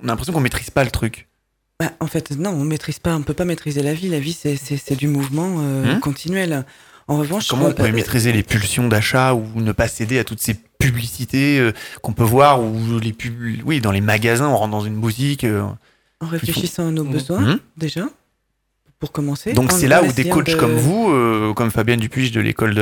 [0.02, 1.28] On a l'impression qu'on maîtrise pas le truc.
[1.80, 4.10] Bah, en fait, non, on maîtrise pas, on peut pas maîtriser la vie.
[4.10, 5.98] La vie, c'est, du mouvement Hmm.
[6.00, 6.66] continuel.
[7.08, 10.40] En revanche, Comment on peut maîtriser les pulsions d'achat ou ne pas céder à toutes
[10.42, 11.70] ces publicités
[12.02, 13.32] qu'on peut voir ou les pub...
[13.64, 15.46] oui, dans les magasins, on rentre dans une boutique.
[16.22, 17.58] En réfléchissant à nos besoins, Mhm.
[17.76, 18.08] déjà,
[18.98, 19.52] pour commencer.
[19.52, 22.74] Donc c'est là où des coachs de- comme vous, euh, comme Fabienne Dupuis de l'école
[22.74, 22.80] de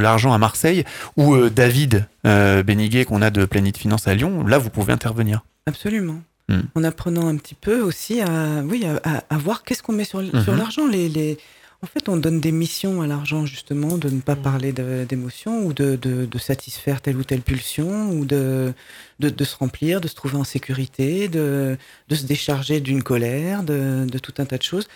[0.00, 0.84] l'argent, à Marseille,
[1.16, 4.92] ou euh, David euh, Béniguet qu'on a de Planète Finance à Lyon, là vous pouvez
[4.92, 5.42] intervenir.
[5.66, 6.20] Absolument.
[6.50, 6.60] Hmm.
[6.74, 10.04] En apprenant un petit peu aussi à, oui, à, à- à voir qu'est-ce qu'on met
[10.04, 10.44] sur, Mhm.
[10.58, 10.86] l'argent.
[10.86, 11.38] Les, les...
[11.82, 14.42] En fait, on donne des missions à l'argent, justement, de ne pas Mhm.
[14.42, 18.74] parler d'émotions ou de, de, de satisfaire telle ou telle pulsion ou de,
[19.18, 21.78] de, de se remplir, de se trouver en sécurité, de,
[22.08, 24.88] de se décharger d'une colère, de, de tout un tas de choses.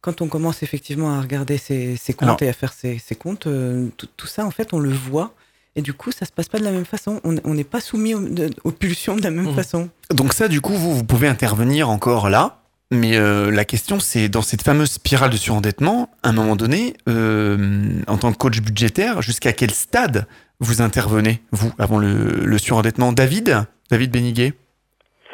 [0.00, 3.14] Quand on commence effectivement à regarder ses, ses comptes Alors- et à faire ses, ses
[3.14, 5.32] comptes, euh, tout, tout ça, en fait, on le voit.
[5.76, 7.20] Et du coup, ça se passe pas de la même façon.
[7.22, 8.28] On n'est pas soumis aux,
[8.64, 9.54] aux pulsions de la même Mhm.
[9.54, 9.88] façon.
[10.10, 12.61] Donc ça du coup vous, vous pouvez intervenir encore là,
[12.92, 16.92] mais euh, la question c'est dans cette fameuse spirale de surendettement, à un moment donné,
[17.08, 17.56] euh,
[18.06, 20.26] en tant que coach budgétaire, jusqu'à quel stade
[20.60, 23.12] vous intervenez, vous, avant le, le surendettement?
[23.12, 23.64] David?
[23.90, 24.52] David Béniguet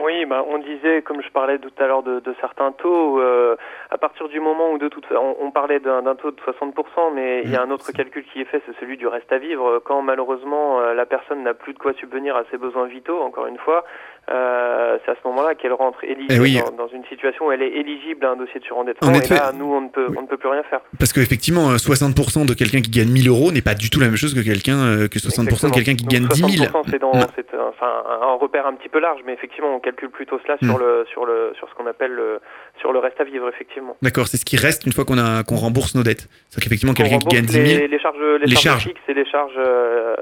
[0.00, 3.56] Oui, bah, on disait comme je parlais tout à l'heure de, certains taux, euh,
[3.90, 7.42] à partir du moment où de toute on, on parlait d'un taux de 60%, mais
[7.42, 9.80] il y a un autre calcul qui est fait, c'est celui du reste à vivre.
[9.84, 13.58] Quand malheureusement la personne n'a plus de quoi subvenir à ses besoins vitaux, encore une
[13.58, 13.84] fois,
[14.30, 16.60] euh, c'est à ce moment-là qu'elle rentre éligible Eh oui.
[16.60, 19.08] dans, dans une situation où elle est éligible à un dossier de surendettement.
[19.08, 19.34] En Et effet.
[19.34, 20.80] là, nous, on ne peut, on ne peut plus rien faire.
[20.98, 24.06] Parce qu'effectivement, euh, 60% de quelqu'un qui gagne 1000 euros n'est pas du tout la
[24.06, 26.70] même chose que quelqu'un euh, que 60% de quelqu'un qui Donc, gagne 10 000.
[26.70, 27.90] 60%, c'est dans, c'est un, enfin,
[28.22, 30.80] un- repère un petit peu large, mais effectivement, on calcule plutôt cela sur Mm.
[30.80, 32.40] le, sur le, sur ce qu'on appelle le,
[32.80, 33.96] sur le reste à vivre, effectivement.
[34.02, 36.28] D'accord, c'est ce qui reste une fois qu'on a qu'on rembourse nos dettes.
[36.50, 37.64] C'est qu'effectivement, On quelqu'un qui gagne 10 000.
[37.66, 38.84] les, les charges, les, les charges, charges.
[38.84, 40.14] fixes et les charges, euh,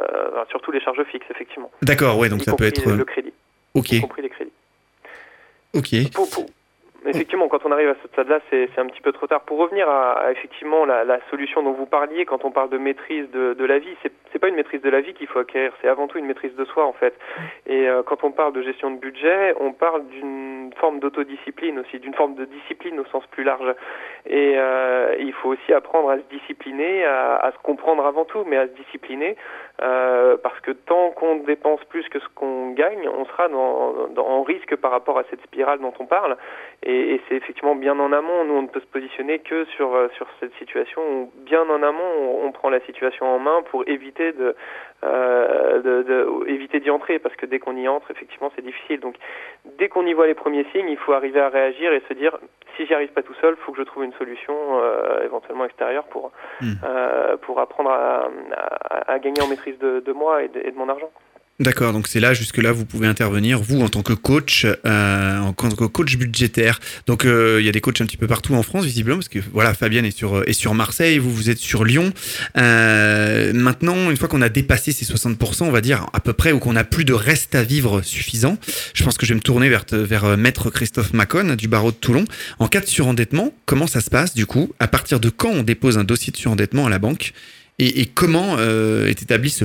[0.50, 1.70] surtout les charges fixes, effectivement.
[1.82, 2.86] D'accord, ouais, donc Y ça peut être.
[2.88, 3.32] euh, le crédit,
[3.76, 4.50] Ok, y compris les crédits.
[5.74, 6.10] ok.
[6.12, 6.46] Pour- pour-
[7.06, 9.42] Effectivement, quand on arrive à ce stade-là, c'est un petit peu trop tard.
[9.42, 12.78] Pour revenir à, à, effectivement la, la solution dont vous parliez, quand on parle de
[12.78, 15.38] maîtrise de, de la vie, c'est c'est pas une maîtrise de la vie qu'il faut
[15.38, 17.14] acquérir, c'est avant tout une maîtrise de soi en fait.
[17.66, 21.98] Et euh, quand on parle de gestion de budget, on parle d'une forme d'autodiscipline aussi,
[22.00, 23.72] d'une forme de discipline au sens plus large.
[24.26, 28.44] Et euh, il faut aussi apprendre à se discipliner, à, à se comprendre avant tout,
[28.46, 29.36] mais à se discipliner,
[29.80, 34.26] euh, parce que tant qu'on dépense plus que ce qu'on gagne, on sera dans, dans,
[34.26, 36.36] en risque par rapport à cette spirale dont on parle.
[36.82, 38.44] Et, et c'est effectivement bien en amont.
[38.44, 41.82] Nous, on ne peut se positionner que sur euh, sur cette situation où bien en
[41.82, 44.54] amont, on, on prend la situation en main pour éviter de,
[45.04, 49.00] euh, de, de- éviter d'y entrer, parce que dès qu'on y entre, effectivement, c'est difficile.
[49.00, 49.16] Donc,
[49.78, 52.36] dès qu'on y voit les premiers signes, il faut arriver à réagir et se dire
[52.76, 55.64] si j'y arrive pas tout seul, il faut que je trouve une solution euh, éventuellement
[55.64, 56.72] extérieure pour Hmm.
[56.84, 60.70] euh, pour apprendre à, à, à gagner en maîtrise de, de moi et de, et
[60.70, 61.10] de mon argent.
[61.58, 65.54] D'accord, donc c'est là, jusque-là, vous pouvez intervenir, vous, en tant que coach, euh, en
[65.54, 66.80] tant que coach budgétaire.
[67.06, 69.30] Donc, euh, il y a des coachs un petit peu partout en France, visiblement, parce
[69.30, 72.12] que, voilà, Fabienne est sur, est sur Marseille, vous, vous êtes sur Lyon.
[72.58, 76.52] Euh, maintenant, une fois qu'on a dépassé ces 60%, on va dire, à peu près,
[76.52, 78.58] ou qu'on n'a plus de reste à vivre suffisant,
[78.92, 81.90] je pense que je vais me tourner vers, vers euh, Maître Christophe Macon, du barreau
[81.90, 82.26] de Toulon.
[82.58, 84.74] En cas de surendettement, comment ça se passe, du coup?
[84.78, 87.32] À partir de quand on dépose un dossier de surendettement à la banque?
[87.78, 89.64] Et, et comment euh, est établi ce,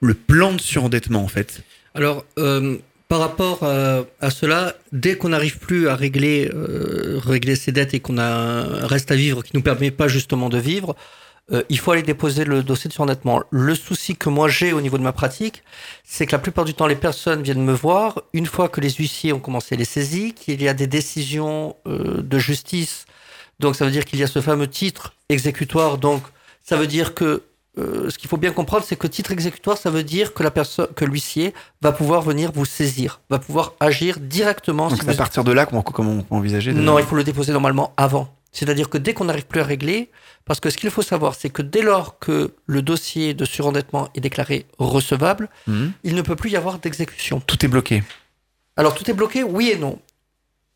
[0.00, 1.62] le plan de surendettement, en fait
[1.94, 2.76] Alors, euh,
[3.08, 7.94] par rapport à, à cela, dès qu'on n'arrive plus à régler, euh, régler ses dettes
[7.94, 10.96] et qu'on a un reste à vivre qui nous permet pas justement de vivre,
[11.52, 13.42] euh, il faut aller déposer le dossier de surendettement.
[13.50, 15.64] Le souci que moi j'ai au niveau de ma pratique,
[16.04, 18.90] c'est que la plupart du temps, les personnes viennent me voir une fois que les
[18.90, 23.06] huissiers ont commencé les saisies, qu'il y a des décisions euh, de justice.
[23.58, 25.98] Donc, ça veut dire qu'il y a ce fameux titre exécutoire.
[25.98, 26.22] Donc,
[26.62, 27.42] ça veut dire que
[27.78, 30.50] euh, ce qu'il faut bien comprendre, c'est que titre exécutoire, ça veut dire que la
[30.50, 34.88] personne, que l'huissier va pouvoir venir vous saisir, va pouvoir agir directement.
[34.88, 36.80] Donc si c'est à partir de là qu'on peut envisager de...
[36.80, 38.34] Non, il faut le déposer normalement avant.
[38.52, 40.10] C'est-à-dire que dès qu'on n'arrive plus à régler,
[40.44, 44.08] parce que ce qu'il faut savoir, c'est que dès lors que le dossier de surendettement
[44.16, 45.92] est déclaré recevable, Mhm.
[46.02, 47.40] il ne peut plus y avoir d'exécution.
[47.46, 48.02] Tout est bloqué.
[48.76, 50.00] Alors tout est bloqué, oui et non.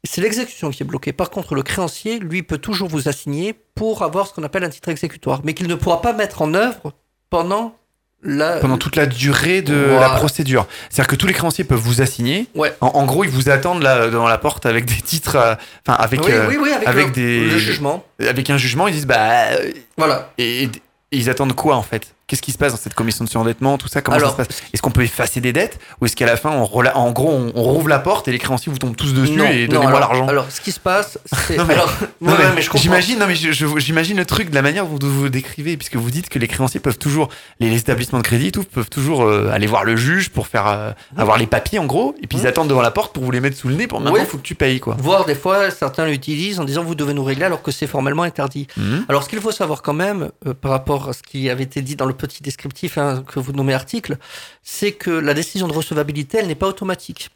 [0.07, 1.13] C'est l'exécution qui est bloquée.
[1.13, 4.69] Par contre, le créancier, lui, peut toujours vous assigner pour avoir ce qu'on appelle un
[4.69, 6.93] titre exécutoire, mais qu'il ne pourra pas mettre en œuvre
[7.31, 7.75] pendant
[8.23, 8.59] la...
[8.59, 10.67] Pendant toute la durée de la procédure.
[10.89, 12.47] C'est-à-dire que tous les créanciers peuvent vous assigner.
[12.55, 12.75] Ouais.
[12.81, 15.55] En, en gros, ils vous attendent là devant la porte avec des titres, euh,
[15.87, 18.05] enfin avec oui, euh, oui, oui, avec, avec le, des- le jugement.
[18.21, 18.89] avec un jugement.
[18.89, 20.33] Ils disent bah euh, Voilà.
[20.39, 20.71] et, et
[21.13, 22.14] ils attendent quoi en fait?
[22.27, 24.49] Qu'est-ce qui se passe dans cette commission de surendettement Tout ça, comment Alors, ça se
[24.49, 24.63] passe?
[24.73, 25.79] Est-ce qu'on peut effacer des dettes?
[26.01, 28.33] Ou est-ce qu'à la fin, on rela- en gros, on, on rouvre la porte et
[28.33, 30.27] les créanciers vous tombent tous dessus non, et donnez-moi l'argent?
[30.27, 31.57] Alors, ce qui se passe, c'est...
[31.59, 31.93] Non, mais- alors,
[32.23, 32.83] Non, ouais, mais mais je comprends.
[32.83, 36.11] J'imagine, non mais j'imagine le truc de la manière dont vous vous décrivez, puisque vous
[36.11, 37.29] dites que les créanciers peuvent toujours,
[37.61, 40.67] les, les établissements de crédit, tout, peuvent toujours euh, aller voir le juge pour faire
[40.67, 43.31] euh, avoir les papiers en gros, et puis ils attendent devant la porte pour vous
[43.31, 44.25] les mettre sous le nez pour maintenant Ouais.
[44.25, 44.97] faut que tu payes quoi.
[44.99, 48.23] Voire des fois, certains l'utilisent en disant vous devez nous régler alors que c'est formellement
[48.23, 48.67] interdit.
[48.79, 49.05] Mhm.
[49.09, 51.83] Alors, ce qu'il faut savoir quand même, euh, par rapport à ce qui avait été
[51.83, 54.17] dit dans le petit descriptif hein, que vous nommez article,
[54.63, 57.31] c'est que la décision de recevabilité, elle n'est pas automatique.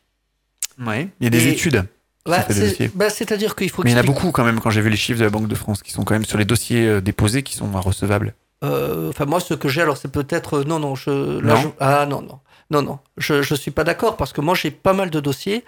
[0.84, 1.08] Ouais.
[1.20, 1.84] Il y a des Et- études.
[2.26, 4.68] Bah, c'est- bah, C'est-à-dire qu'il faut Mais il y en a beaucoup quand même quand
[4.70, 6.44] j'ai vu les chiffres de la Banque de France qui sont quand même sur les
[6.44, 8.34] dossiers euh, déposés qui sont recevables.
[8.64, 10.58] Euh, Enfin, moi, ce que j'ai, alors, c'est peut-être.
[10.58, 11.40] euh, non, non, je.
[11.40, 11.60] là, Non.
[11.62, 12.38] je- ah, non, non.
[12.70, 12.98] Non, non.
[13.16, 15.64] Je, je suis pas d'accord parce que moi, j'ai pas mal de dossiers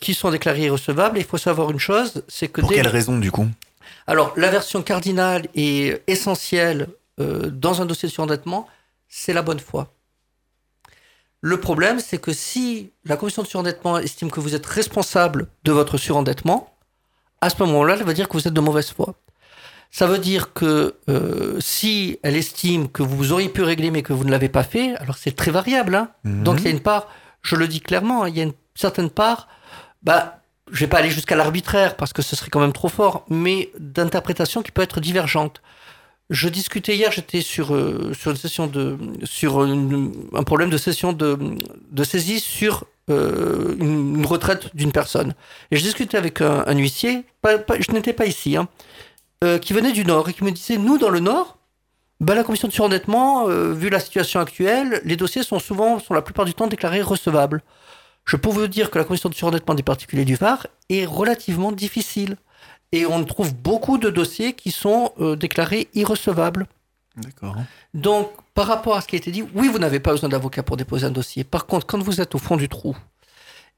[0.00, 1.18] qui sont déclarés irrecevables.
[1.18, 3.46] Et il faut savoir une chose c'est que Pour dès- quelle raison du coup?
[4.06, 6.86] Alors, la version cardinale et essentielle
[7.20, 8.66] euh, dans un dossier de surendettement,
[9.08, 9.92] c'est la bonne foi.
[11.40, 15.72] Le problème, c'est que si la commission de surendettement estime que vous êtes responsable de
[15.72, 16.74] votre surendettement,
[17.40, 19.14] à ce moment-là, elle va dire que vous êtes de mauvaise foi.
[19.90, 24.12] Ça veut dire que euh, si elle estime que vous auriez pu régler mais que
[24.12, 25.94] vous ne l'avez pas fait, alors c'est très variable.
[25.94, 26.10] hein.
[26.24, 26.42] Mhm.
[26.42, 27.08] Donc il y a une part,
[27.42, 29.48] je le dis clairement, il y a une certaine part,
[30.02, 30.40] bah,
[30.70, 33.70] je vais pas aller jusqu'à l'arbitraire parce que ce serait quand même trop fort, mais
[33.78, 35.62] d'interprétation qui peut être divergente.
[36.30, 41.14] Je discutais hier, j'étais sur euh, sur une session de sur un problème de session
[41.14, 41.38] de
[41.90, 45.34] de saisie sur euh, une, retraite d'une personne.
[45.70, 48.68] Et je discutais avec un, huissier, je n'étais pas ici, hein,
[49.42, 51.56] euh, qui venait du Nord et qui me disait, nous dans le Nord,
[52.20, 56.20] bah, la commission de surendettement, vu la situation actuelle, les dossiers sont souvent, sont la
[56.20, 57.62] plupart du temps déclarés recevables.
[58.26, 61.72] Je peux vous dire que la commission de surendettement des particuliers du Var est relativement
[61.72, 62.36] difficile.
[62.92, 66.66] Et on trouve beaucoup de dossiers qui sont euh, déclarés irrecevables.
[67.16, 67.56] D'accord.
[67.94, 70.62] Donc, par rapport à ce qui a été dit, oui, vous n'avez pas besoin d'avocat
[70.62, 71.44] pour déposer un dossier.
[71.44, 72.96] Par contre, quand vous êtes au fond du trou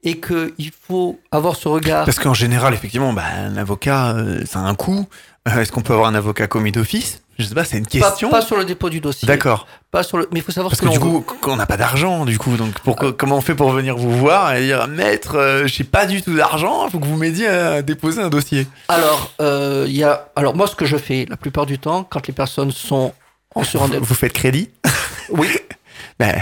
[0.03, 2.05] et qu'il faut avoir ce regard.
[2.05, 5.07] Parce qu'en général, effectivement, bah, un avocat, euh, ça a un coût.
[5.47, 7.21] Euh, Est-ce qu'on peut avoir un avocat commis d'office?
[7.41, 8.29] Je sais pas, c'est une question.
[8.29, 9.27] pas sur le dépôt du dossier.
[9.27, 9.67] D'accord.
[9.91, 10.27] Pas sur le.
[10.31, 12.37] Mais il faut savoir Parce ce que que, du coup, on n'a pas d'argent, du
[12.37, 12.73] coup, donc
[13.17, 16.33] comment on fait pour venir vous voir et dire maître, euh, j'ai pas du tout
[16.35, 18.67] d'argent, il faut que vous m'aidiez à déposer un dossier.
[18.87, 20.29] Alors, euh, y a.
[20.35, 23.13] Alors moi, ce que je fais la plupart du temps, quand les personnes sont
[23.55, 24.69] en surendettement, vous faites crédit?
[25.29, 25.47] Oui,
[26.19, 26.35] Ben,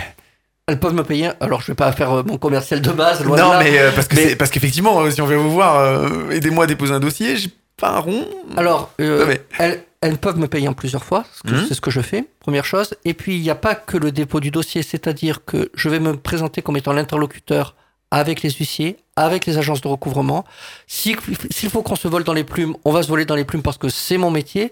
[0.68, 1.32] elles peuvent me payer.
[1.40, 3.24] Alors, je vais pas faire euh, mon commercial de base.
[3.24, 3.60] loin de Non, là.
[3.64, 6.66] mais euh, parce que Mais- parce qu'effectivement, euh, si on vient vous voir, euh, aidez-moi
[6.66, 8.28] à déposer un dossier, j'ai pas un rond.
[8.58, 11.66] Alors, euh, Non, mais- elles, elles peuvent me payer en plusieurs fois, Mhm.
[11.68, 12.94] c'est ce que je fais, première chose.
[13.06, 16.00] Et puis, il n'y a pas que le dépôt du dossier, c'est-à-dire que je vais
[16.00, 17.76] me présenter comme étant l'interlocuteur
[18.12, 20.44] avec les huissiers, avec les agences de recouvrement.
[20.88, 21.16] Si-
[21.52, 23.62] S'il faut qu'on se vole dans les plumes, on va se voler dans les plumes
[23.62, 24.72] parce que c'est mon métier.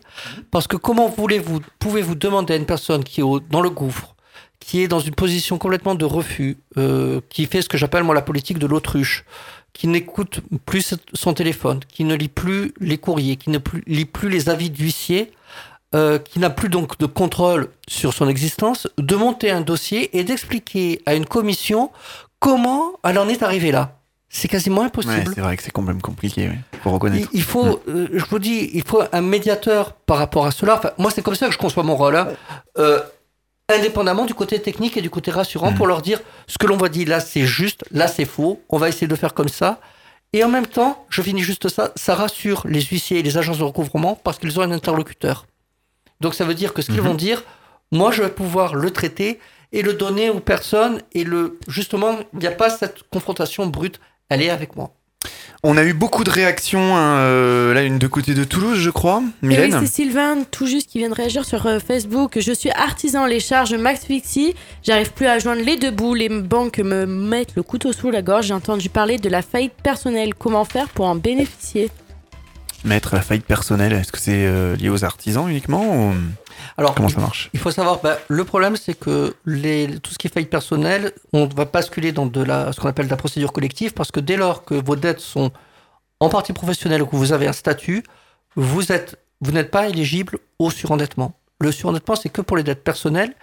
[0.50, 4.16] Parce que comment voulez-vous, pouvez-vous demander à une personne qui est au- dans le gouffre,
[4.60, 8.16] qui est dans une position complètement de refus, euh, qui fait ce que j'appelle moi
[8.16, 9.24] la politique de l'autruche,
[9.78, 14.06] qui n'écoute plus son téléphone, qui ne lit plus les courriers, qui ne plus- lit
[14.06, 15.32] plus les avis d'huissier,
[15.94, 20.24] euh, qui n'a plus donc de contrôle sur son existence, de monter un dossier et
[20.24, 21.92] d'expliquer à une commission
[22.40, 23.94] comment elle en est arrivée là.
[24.30, 25.32] C'est quasiment Ouais, impossible.
[25.34, 26.56] c'est vrai que c'est quand même compliqué, oui.
[26.84, 27.30] faut Il, reconnaître.
[27.34, 30.76] il faut, euh, je vous dis, il faut un médiateur par rapport à cela.
[30.78, 32.18] Enfin, moi, c'est comme ça que je conçois mon rôle.
[32.18, 32.28] hein.
[32.78, 33.00] Euh,
[33.70, 36.88] indépendamment du côté technique et du côté rassurant, pour leur dire ce que l'on va
[36.90, 38.62] dire là, c'est juste, là, c'est faux.
[38.70, 39.80] On va essayer de faire comme ça.
[40.34, 43.58] Et en même temps, je finis juste ça, ça rassure les huissiers et les agences
[43.60, 45.46] de recouvrement parce qu'ils ont un interlocuteur.
[46.22, 47.08] Donc ça veut dire que ce qu'ils Mhm.
[47.08, 47.44] vont dire,
[47.92, 49.40] moi, je vais pouvoir le traiter
[49.74, 51.02] et le donner aux personnes.
[51.14, 54.00] Et le justement, il n'y a pas cette confrontation brute.
[54.30, 54.92] Elle est avec moi.
[55.64, 58.90] On a eu beaucoup de réactions, hein, euh, là, une de côté de Toulouse, je
[58.90, 59.24] crois.
[59.42, 62.38] Et oui, Mylène c'est Sylvain, tout juste, qui vient de réagir sur euh, Facebook.
[62.40, 64.54] Je suis artisan, les charges Max Fixie.
[64.84, 66.14] J'arrive plus à joindre les deux bouts.
[66.14, 68.48] Les banques me mettent le couteau sous la gorge.
[68.48, 70.36] J'ai entendu parler de la faillite personnelle.
[70.36, 71.90] Comment faire pour en bénéficier?
[72.86, 76.14] Mettre la faillite personnelle, est-ce que c'est euh, lié aux artisans uniquement ou
[76.78, 80.18] Alors, comment ça marche Il faut savoir, bah, le problème, c'est que les, tout ce
[80.20, 83.18] qui est faillite personnelle, on va basculer dans de la, ce qu'on appelle de la
[83.18, 85.52] procédure collective, parce que dès lors que vos dettes sont
[86.20, 88.04] en partie professionnelles ou que vous avez un statut,
[88.56, 91.34] vous êtes, vous n'êtes pas éligible au surendettement.
[91.60, 93.34] Le surendettement, c'est que pour les dettes personnelles.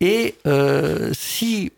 [0.00, 1.72] Et euh, si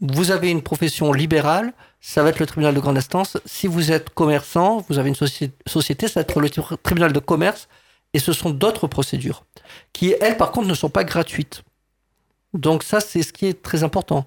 [0.00, 3.38] vous avez une profession libérale, ça va être le tribunal de grande instance.
[3.44, 7.12] Si vous êtes commerçant, vous avez une soci- société, ça va être le tri- tribunal
[7.12, 7.68] de commerce.
[8.14, 9.44] Et ce sont d'autres procédures
[9.92, 11.62] qui, elles, par contre, ne sont pas gratuites.
[12.54, 14.26] Donc ça, c'est ce qui est très important.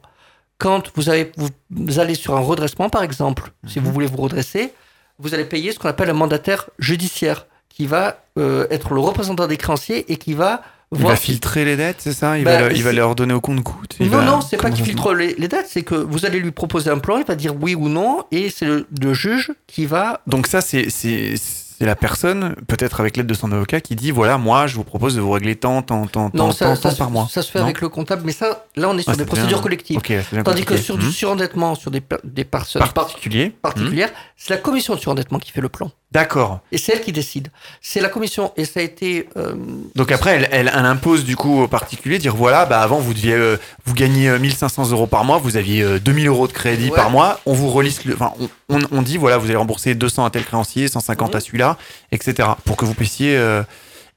[0.59, 4.18] Quand vous, avez, vous, vous allez sur un redressement, par exemple, si vous voulez vous
[4.18, 4.73] redresser,
[5.19, 9.47] vous allez payer ce qu'on appelle un mandataire judiciaire, qui va euh, être le représentant
[9.47, 12.38] des créanciers et qui va Il va filtrer les dettes, c'est ça?
[12.39, 14.41] Il, Bah, va, le- il va c'est- leur donner au compte-goutte il non, va- non,
[14.41, 17.18] c'est pas qu'il filtre les, les dettes, c'est que vous allez lui proposer un plan,
[17.19, 20.22] il va dire oui ou non, et c'est le, le juge qui va.
[20.27, 20.89] Donc ça, c'est
[21.77, 24.83] c'est- la personne, peut-être avec l'aide de son avocat, qui dit, voilà, moi, je vous
[24.83, 27.09] propose de vous régler tant, tant, tant, Non, tant, ça, tant, ça tant se- par
[27.11, 27.27] mois.
[27.31, 29.25] ça se fait Non avec le comptable, mais ça, là, on est sur Ah, des
[29.25, 30.01] procédures bien- collectives.
[30.43, 31.11] Tandis que sur du Hmm.
[31.11, 33.49] surendettement, sur des, des personnes Par par- particulier.
[33.49, 33.61] Hmm.
[33.61, 35.91] particulières, c'est la commission de surendettement qui fait le plan.
[36.11, 36.61] D'accord.
[36.71, 37.49] Et c'est elle qui décide.
[37.81, 39.27] C'est la commission, et ça a été.
[39.35, 39.55] euh,
[39.95, 43.13] Donc après, elle, elle, elle impose du coup au particulier, dire voilà, bah avant vous
[43.13, 46.53] deviez, euh, vous gagnez euh, 1500 euros par mois, vous aviez euh, 2000 euros de
[46.53, 46.95] crédit Ouais.
[46.95, 49.95] par mois, on vous relisse, le, enfin, on, on, on dit voilà, vous allez rembourser
[49.95, 51.41] 200 à tel créancier, 150 à Mhm.
[51.41, 51.77] celui-là,
[52.13, 52.49] etc.
[52.63, 53.63] Pour que vous puissiez, euh,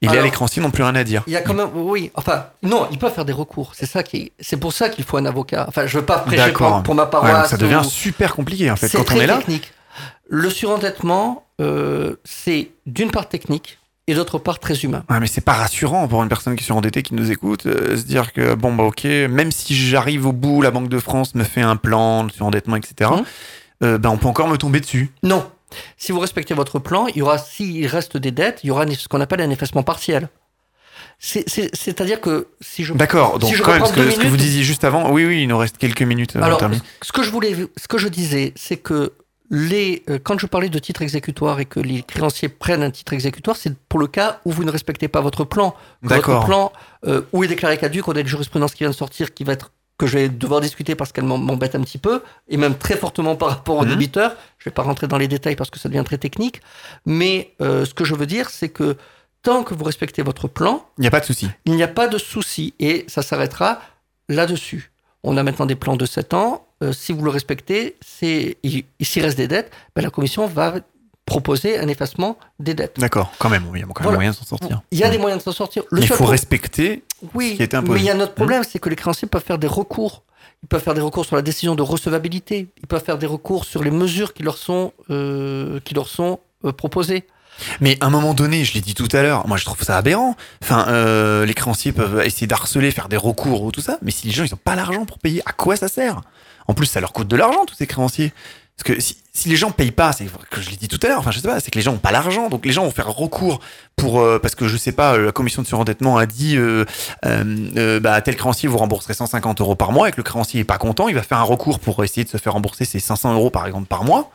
[0.01, 1.23] et Alors- les créanciers n'ont plus rien à dire.
[1.27, 3.73] Il y a quand même, oui, enfin, non, ils peuvent faire des recours.
[3.75, 5.65] C'est ça qui, c'est pour ça qu'il faut un avocat.
[5.67, 7.49] Enfin, je veux pas prêcher pour, pour ma paroisse.
[7.51, 9.37] ça devient ou- super compliqué en fait quand on est là.
[9.39, 9.73] technique.
[10.29, 13.77] Le surendettement, euh, c'est d'une part technique
[14.07, 15.03] et d'autre part très humain.
[15.09, 17.95] Ouais, mais c'est pas rassurant pour une personne qui est surendettée qui nous écoute, euh,
[17.97, 21.35] se dire que bon bah ok, même si j'arrive au bout, la Banque de France
[21.35, 23.11] me fait un plan de surendettement, etc.
[23.11, 23.23] Mhm.
[23.83, 25.11] euh, ben on peut encore me tomber dessus.
[25.23, 25.49] Non.
[25.97, 28.85] Si vous respectez votre plan, il y aura, s'il reste des dettes, il y aura
[28.87, 30.27] ce qu'on appelle un effacement partiel.
[31.19, 32.93] C'est- c'est- C'est-à-dire que si je.
[32.93, 35.25] D'accord, donc Si je quand même, ce que, ce que vous disiez juste avant, oui,
[35.25, 36.59] oui, il nous reste quelques minutes Alors,
[37.01, 39.13] ce que je voulais, ce que je disais, c'est que
[39.53, 43.11] les, euh, quand je parlais de titre exécutoire et que les créanciers prennent un titre
[43.13, 45.75] exécutoire, c'est pour le cas où vous ne respectez pas votre plan.
[46.01, 46.71] Votre plan,
[47.05, 49.53] euh, où est déclaré caduc, on a une jurisprudence qui vient de sortir qui va
[49.53, 52.75] être que je vais devoir discuter parce qu'elle m'em- m'embête un petit peu, et même
[52.75, 53.89] très fortement par rapport aux Mhm.
[53.89, 54.35] débiteurs.
[54.57, 56.61] Je vais pas rentrer dans les détails parce que ça devient très technique.
[57.05, 58.95] Mais euh, ce que je veux dire, c'est que
[59.43, 61.49] tant que vous respectez votre plan, Il n'y a pas de souci.
[61.65, 63.79] il n'y a pas de souci et ça s'arrêtera
[64.29, 64.90] là-dessus.
[65.23, 66.65] On a maintenant des plans de 7 ans.
[66.83, 70.47] Euh, si vous le respectez, c'est il, il s'y reste des dettes, ben, la commission
[70.47, 70.75] va
[71.25, 72.99] proposer un effacement des dettes.
[72.99, 74.17] D'accord, quand même, oui, il y a quand même Voilà.
[74.17, 74.81] moyen de s'en sortir.
[74.91, 75.83] Il y a des moyens de s'en sortir.
[75.91, 77.93] Le Il faut respecter ce oui, qui est imposé.
[77.93, 80.23] mais il y a un autre problème, c'est que les créanciers peuvent faire des recours.
[80.63, 82.67] Ils peuvent faire des recours sur la décision de recevabilité.
[82.81, 86.39] Ils peuvent faire des recours sur les mesures qui leur sont, euh, qui leur sont
[86.65, 87.25] euh, proposées.
[87.79, 89.97] Mais à un moment donné, je l'ai dit tout à l'heure, moi je trouve ça
[89.97, 90.35] aberrant.
[90.61, 94.27] Enfin, euh, les créanciers peuvent essayer d'harceler, faire des recours ou tout ça, mais si
[94.27, 96.21] les gens ils ont pas l'argent pour payer, à quoi ça sert?
[96.67, 98.33] En plus, ça leur coûte de l'argent tous ces créanciers.
[98.77, 99.01] Parce que
[99.33, 101.19] si, les gens payent pas, c'est que je l'ai dit tout à l'heure.
[101.19, 102.91] Enfin, je sais pas, c'est que les gens ont pas l'argent, donc les gens vont
[102.91, 103.59] faire recours
[103.95, 106.85] pour euh, parce que je sais pas, euh, la commission de surendettement a dit, euh,
[107.99, 110.79] bah tel créancier vous rembourserez 150 euros par mois et que le créancier est pas
[110.79, 113.51] content, il va faire un recours pour essayer de se faire rembourser ses 500 euros
[113.51, 114.31] par exemple par mois.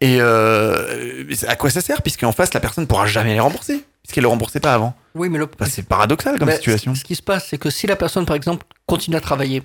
[0.00, 4.22] Et euh, à quoi ça sert Puisqu'en face, la personne pourra jamais les rembourser, puisqu'elle
[4.22, 4.94] ne le remboursait pas avant.
[5.14, 6.94] Oui, mais le, c'est paradoxal comme situation.
[6.94, 9.62] Ce, qui se passe, c'est que si la personne, par exemple, continue à travailler,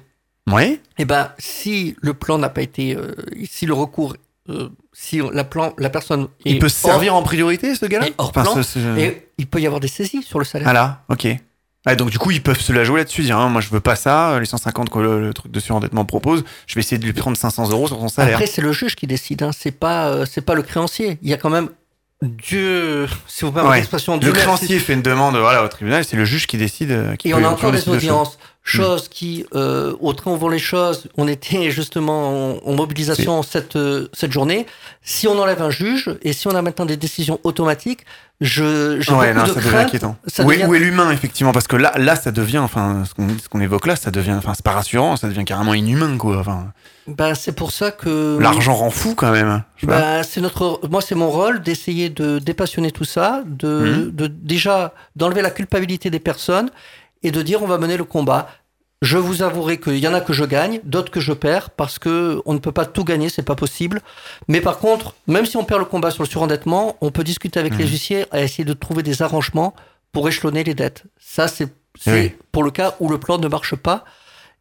[0.49, 3.13] Oui, eh ben, si le plan n'a pas été, euh,
[3.49, 4.15] si le recours,
[4.49, 8.07] euh, si la plan, la personne est il peut hors- servir en priorité, ce gars-là?
[8.07, 10.45] et hors Enfin, plan, ce- ce- et il peut y avoir des saisies sur le
[10.45, 10.67] salaire.
[10.69, 11.27] Ah là, ok.
[11.85, 13.79] Ah, donc du coup, ils peuvent se la jouer là-dessus, dire, hein, moi je veux
[13.79, 17.05] pas ça, les 150 que le, le truc de surendettement propose, je vais essayer de
[17.05, 18.35] lui prendre 500 euros sur son salaire.
[18.35, 19.49] Après, c'est le juge qui décide, hein.
[19.57, 21.17] c'est pas, euh, c'est pas le créancier.
[21.23, 21.69] Il y a quand même
[22.23, 23.77] Dieu, si vous permettez Ouais.
[23.77, 26.91] l'expression, le créancier fait une demande voilà, au tribunal, c'est le juge qui décide.
[26.91, 30.31] euh, Qui Et peut- on a encore des de audiences, chose qui, euh, au train
[30.31, 34.67] où vont les choses, on était justement en, en mobilisation cette, euh, cette journée.
[35.01, 38.05] Si on enlève un juge et si on a maintenant des décisions automatiques,
[38.39, 40.15] je, j'ai Ouais, non, de ça devient inquiétant.
[40.27, 41.51] Ça où, est, devient- où est l'humain, effectivement?
[41.51, 44.33] Parce que là, là, ça devient, enfin, ce qu'on ce qu'on évoque là, ça devient,
[44.37, 46.37] enfin, c'est pas rassurant, ça devient carrément inhumain, quoi.
[46.39, 46.71] Enfin,
[47.07, 49.63] Ben, c'est pour ça que l'argent rend fou quand même.
[49.77, 49.99] Je sais pas.
[49.99, 54.11] Ben, c'est notre, moi, c'est mon rôle d'essayer de dépassionner tout ça, de, Mhm.
[54.11, 56.69] de déjà d'enlever la culpabilité des personnes
[57.23, 58.49] et de dire on va mener le combat.
[59.01, 61.97] Je vous avouerai qu'il y en a que je gagne, d'autres que je perds parce
[61.97, 63.99] que on ne peut pas tout gagner, c'est pas possible.
[64.47, 67.59] Mais par contre, même si on perd le combat sur le surendettement, on peut discuter
[67.59, 67.79] avec Mhm.
[67.79, 69.73] les huissiers et essayer de trouver des arrangements
[70.11, 71.03] pour échelonner les dettes.
[71.19, 71.67] Ça, c'est
[71.99, 72.31] c'est Oui.
[72.53, 74.05] pour le cas où le plan ne marche pas.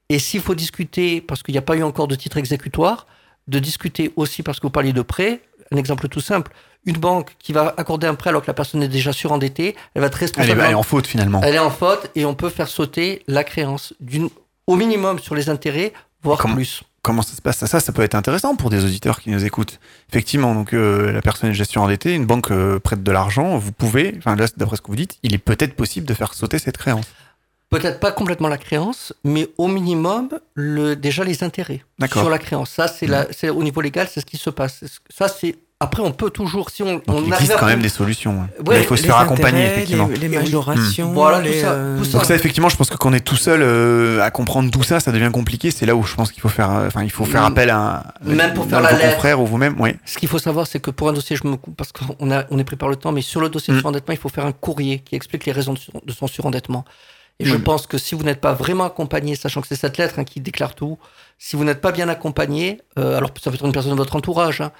[0.08, 3.06] Et s'il faut discuter, parce qu'il n'y a pas eu encore de titre exécutoire,
[3.46, 5.40] de discuter aussi parce que vous parliez de prêt.
[5.70, 6.50] Un exemple tout simple.
[6.86, 10.00] Une banque qui va accorder un prêt alors que la personne est déjà surendettée, elle
[10.00, 10.60] va être Elle est, responsable.
[10.62, 11.40] elle est en faute finalement.
[11.44, 14.30] Elle est en faute et on peut faire sauter la créance d'une,
[14.66, 15.92] au minimum sur les intérêts,
[16.22, 16.82] voire Comment- plus.
[17.02, 17.64] Comment ça se passe?
[17.64, 19.80] Ça, ça peut être intéressant pour des auditeurs qui nous écoutent.
[20.10, 23.72] Effectivement, donc euh, la personne est gestion endettée, une banque euh, prête de l'argent, vous
[23.72, 26.58] pouvez, enfin là, d'après ce que vous dites, il est peut-être possible de faire sauter
[26.58, 27.06] cette créance.
[27.70, 32.68] Peut-être pas complètement la créance, mais au minimum, le, déjà les intérêts sur la créance.
[32.70, 34.84] Ça, c'est au niveau légal, c'est ce qui se passe.
[35.08, 38.32] Ça, c'est après, on peut toujours, si on, on il existe quand même des solutions.
[38.32, 38.68] ouais.
[38.68, 40.08] Ouais, Mais il faut se faire accompagner, intérêts, effectivement.
[40.08, 41.12] Les, les majorations.
[41.12, 42.12] Voilà, tout les, ça, euh, tout ça.
[42.18, 44.82] Donc ça, effectivement, je pense que quand on est tout seul euh, à comprendre tout
[44.82, 45.70] ça, ça devient compliqué.
[45.70, 47.46] C'est là où je pense qu'il faut faire, euh, enfin, il faut faire Mm.
[47.52, 49.14] appel à Même pour à faire la vos lettre.
[49.14, 49.74] confrères ou vous-même.
[49.78, 49.96] Oui.
[50.04, 52.44] Ce qu'il faut savoir, c'est que pour un dossier, je me coupe parce qu'on a,
[52.50, 53.76] on est pris par le temps, mais sur le dossier Mm.
[53.76, 56.26] de surendettement, il faut faire un courrier qui explique les raisons de, sur- de son
[56.26, 56.84] surendettement.
[57.38, 57.62] Et je Mm.
[57.62, 60.40] pense que si vous n'êtes pas vraiment accompagné, sachant que c'est cette lettre hein, qui
[60.42, 60.98] déclare tout,
[61.38, 64.14] si vous n'êtes pas bien accompagné, euh, alors ça peut être une personne de votre
[64.14, 64.72] entourage, hein,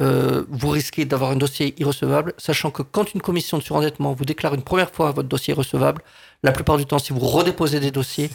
[0.00, 4.24] euh, vous risquez d'avoir un dossier irrecevable, sachant que quand une commission de surendettement vous
[4.24, 6.02] déclare une première fois votre dossier irrecevable,
[6.42, 8.30] la plupart du temps, si vous redéposez des dossiers,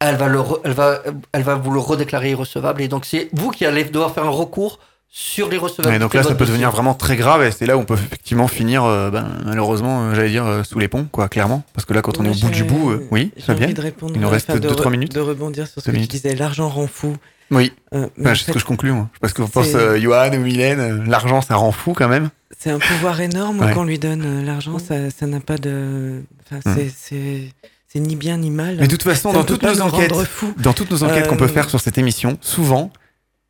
[0.00, 1.00] elle va, le re- elle, va,
[1.32, 2.80] elle va vous le redéclarer irrecevable.
[2.82, 4.78] Et donc, c'est vous qui allez devoir faire un recours
[5.10, 5.90] sur l'irrecevabilité.
[5.94, 6.52] Ouais, donc là, ça peut dossier.
[6.52, 10.02] devenir vraiment très grave et c'est là où on peut effectivement finir, euh, ben, malheureusement,
[10.02, 11.62] euh, j'allais dire, euh, sous les ponts, quoi, clairement.
[11.74, 13.64] Parce que là, quand on est au bout du bout, euh, oui, ça vient.
[13.66, 14.12] envie de répondre.
[14.14, 15.14] Il nous reste enfin, de deux, re- trois minutes.
[15.14, 16.10] De rebondir sur ce Deux que minutes.
[16.10, 16.34] tu disais.
[16.34, 17.16] L'argent rend fou.
[17.50, 19.08] Oui, Euh, Enfin, c'est ce que je conclus, moi.
[19.12, 20.80] Je sais pas ce que vous pensez, euh, Johan ou Mylène.
[20.80, 22.28] euh, L'argent, ça rend fou quand même.
[22.58, 23.72] C'est un pouvoir énorme Ouais.
[23.72, 24.22] qu'on lui donne.
[24.24, 26.22] euh, L'argent, ça n'a pas de.
[26.50, 26.76] Enfin, Hmm.
[26.96, 27.54] c'est-
[28.00, 28.76] ni bien ni mal.
[28.78, 30.12] Mais de toute façon, dans toutes nos enquêtes,
[30.58, 32.92] dans toutes nos enquêtes qu'on Euh, peut faire sur cette émission, souvent,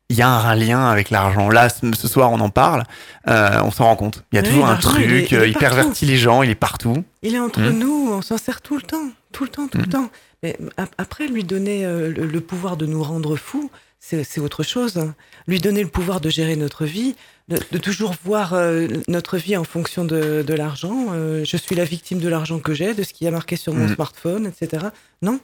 [0.09, 1.49] il y a un lien avec l'argent.
[1.49, 2.83] Là, ce soir, on en parle,
[3.27, 4.23] euh, on s'en rend compte.
[4.31, 5.59] Il y a Oui, toujours un il truc, est- il est euh, il partout.
[5.59, 7.03] pervertit les gens, il est partout.
[7.21, 7.77] Il est entre Hmm.
[7.77, 9.81] nous, on s'en sert tout le temps, tout le temps, tout Hmm.
[9.81, 10.09] le temps.
[10.41, 13.69] Mais ap- après, lui donner euh, le, le pouvoir de nous rendre fous,
[13.99, 14.97] c'est autre chose.
[14.97, 15.13] hein.
[15.47, 17.15] Lui donner le pouvoir de gérer notre vie,
[17.47, 21.07] de, de toujours voir euh, notre vie en fonction de, de l'argent.
[21.11, 23.73] euh, je suis la victime de l'argent que j'ai, de ce qui a marqué sur
[23.73, 23.95] mon Hmm.
[23.95, 24.85] smartphone, etc.
[25.21, 25.39] Non,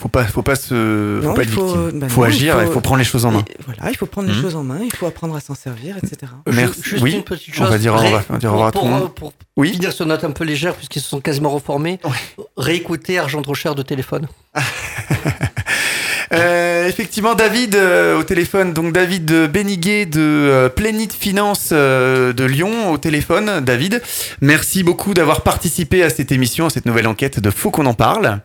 [0.00, 1.98] Faut pas, faut pas se, faut Non, pas il être faut- victime.
[2.00, 3.44] bah faut non, il agir, il faut- faut, prendre les choses en main.
[3.66, 4.40] Voilà, il faut prendre les Hmm.
[4.42, 6.32] choses en main, il faut apprendre à s'en servir, etc.
[6.46, 6.80] Ju- Merci.
[6.84, 7.70] Juste Oui, une petite on chose.
[7.70, 9.02] va dire- on va dire au revoir à pour, tout le monde.
[9.04, 9.72] euh, Pour Oui.
[9.72, 11.98] finir sur une note un peu légère, puisqu'ils se sont quasiment reformés,
[12.56, 14.28] réécouter Argent trop cher de téléphone.
[16.32, 18.72] Euh, effectivement, David euh, au téléphone.
[18.72, 23.60] Donc David Béniguet de euh, Plénite Finance euh, de Lyon au téléphone.
[23.60, 24.02] David,
[24.40, 27.94] merci beaucoup d'avoir participé à cette émission, à cette nouvelle enquête de Faut qu'on en
[27.94, 28.40] parle.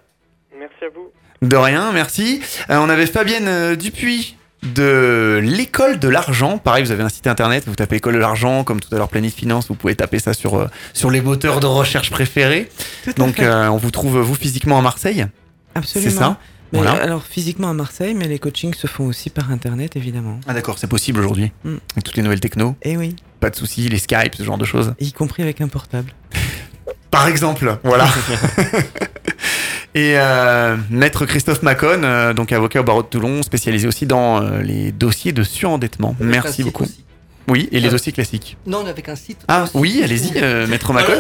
[0.58, 1.12] Merci à vous.
[1.48, 2.42] De rien, merci.
[2.70, 6.58] Euh, on avait Fabienne euh, Dupuis de l'école de l'argent.
[6.58, 9.10] Pareil, vous avez un site internet, vous tapez école de l'argent, comme tout à l'heure
[9.10, 12.70] Planète Finance, vous pouvez taper ça sur, euh, sur les moteurs de recherche préférés.
[13.18, 15.28] Donc euh, on vous trouve, vous, physiquement à Marseille.
[15.76, 16.12] Absolument.
[16.12, 16.38] C'est ça?
[16.76, 17.02] Mais, Voilà.
[17.04, 20.40] Alors physiquement à Marseille, mais les coachings se font aussi par internet évidemment.
[20.48, 21.52] Ah d'accord, c'est possible aujourd'hui.
[21.64, 21.76] Mm.
[21.94, 24.66] Avec toutes les nouvelles techno, Et oui, pas de soucis, les Skype, ce genre de
[24.66, 24.94] choses.
[25.00, 26.14] y compris avec un portable.
[27.12, 28.08] Par exemple, voilà.
[29.96, 34.42] Et euh, maître Christophe Macon, euh, donc avocat au barreau de Toulon, spécialisé aussi dans
[34.42, 36.16] euh, les dossiers de surendettement.
[36.20, 36.84] Avec Merci beaucoup.
[36.84, 37.06] aussi.
[37.48, 38.58] Oui, et les dossiers classiques.
[38.66, 39.40] Non, avec un site.
[39.48, 39.72] Ah aussi.
[39.78, 41.14] oui, allez-y, euh, maître Macon.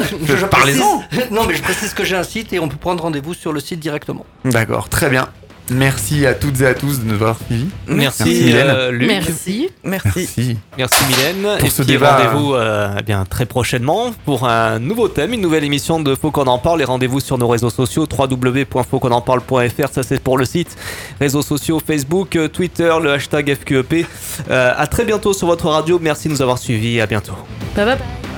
[0.51, 1.03] Parlez-en.
[1.31, 3.61] Non, mais je précise que j'ai un site et on peut prendre rendez-vous sur le
[3.61, 4.25] site directement.
[4.43, 5.29] D'accord, très bien.
[5.71, 7.67] Merci à toutes et à tous de nous avoir suivis.
[7.87, 8.67] Merci, Merci, Mylène.
[8.69, 9.07] euh, Luc.
[9.07, 9.69] Merci.
[9.83, 10.09] Merci.
[10.15, 10.57] Merci.
[10.77, 11.57] Merci Mylène.
[11.57, 12.17] Pour et ce puis débat.
[12.17, 16.29] rendez-vous euh, eh bien, très prochainement pour un nouveau thème, une nouvelle émission de Faut
[16.29, 16.81] qu'on en parle.
[16.81, 19.89] Et rendez-vous sur nos réseaux sociaux www.fautquonenparle.fr.
[19.91, 20.75] Ça c'est pour le site.
[21.19, 24.05] Réseaux sociaux Facebook, euh, Twitter, le hashtag FQEP.
[24.51, 25.97] Euh, à très bientôt sur votre radio.
[26.01, 27.01] Merci de nous avoir suivis.
[27.01, 27.33] À bientôt.
[27.75, 27.85] Bye.
[27.85, 28.34] bye.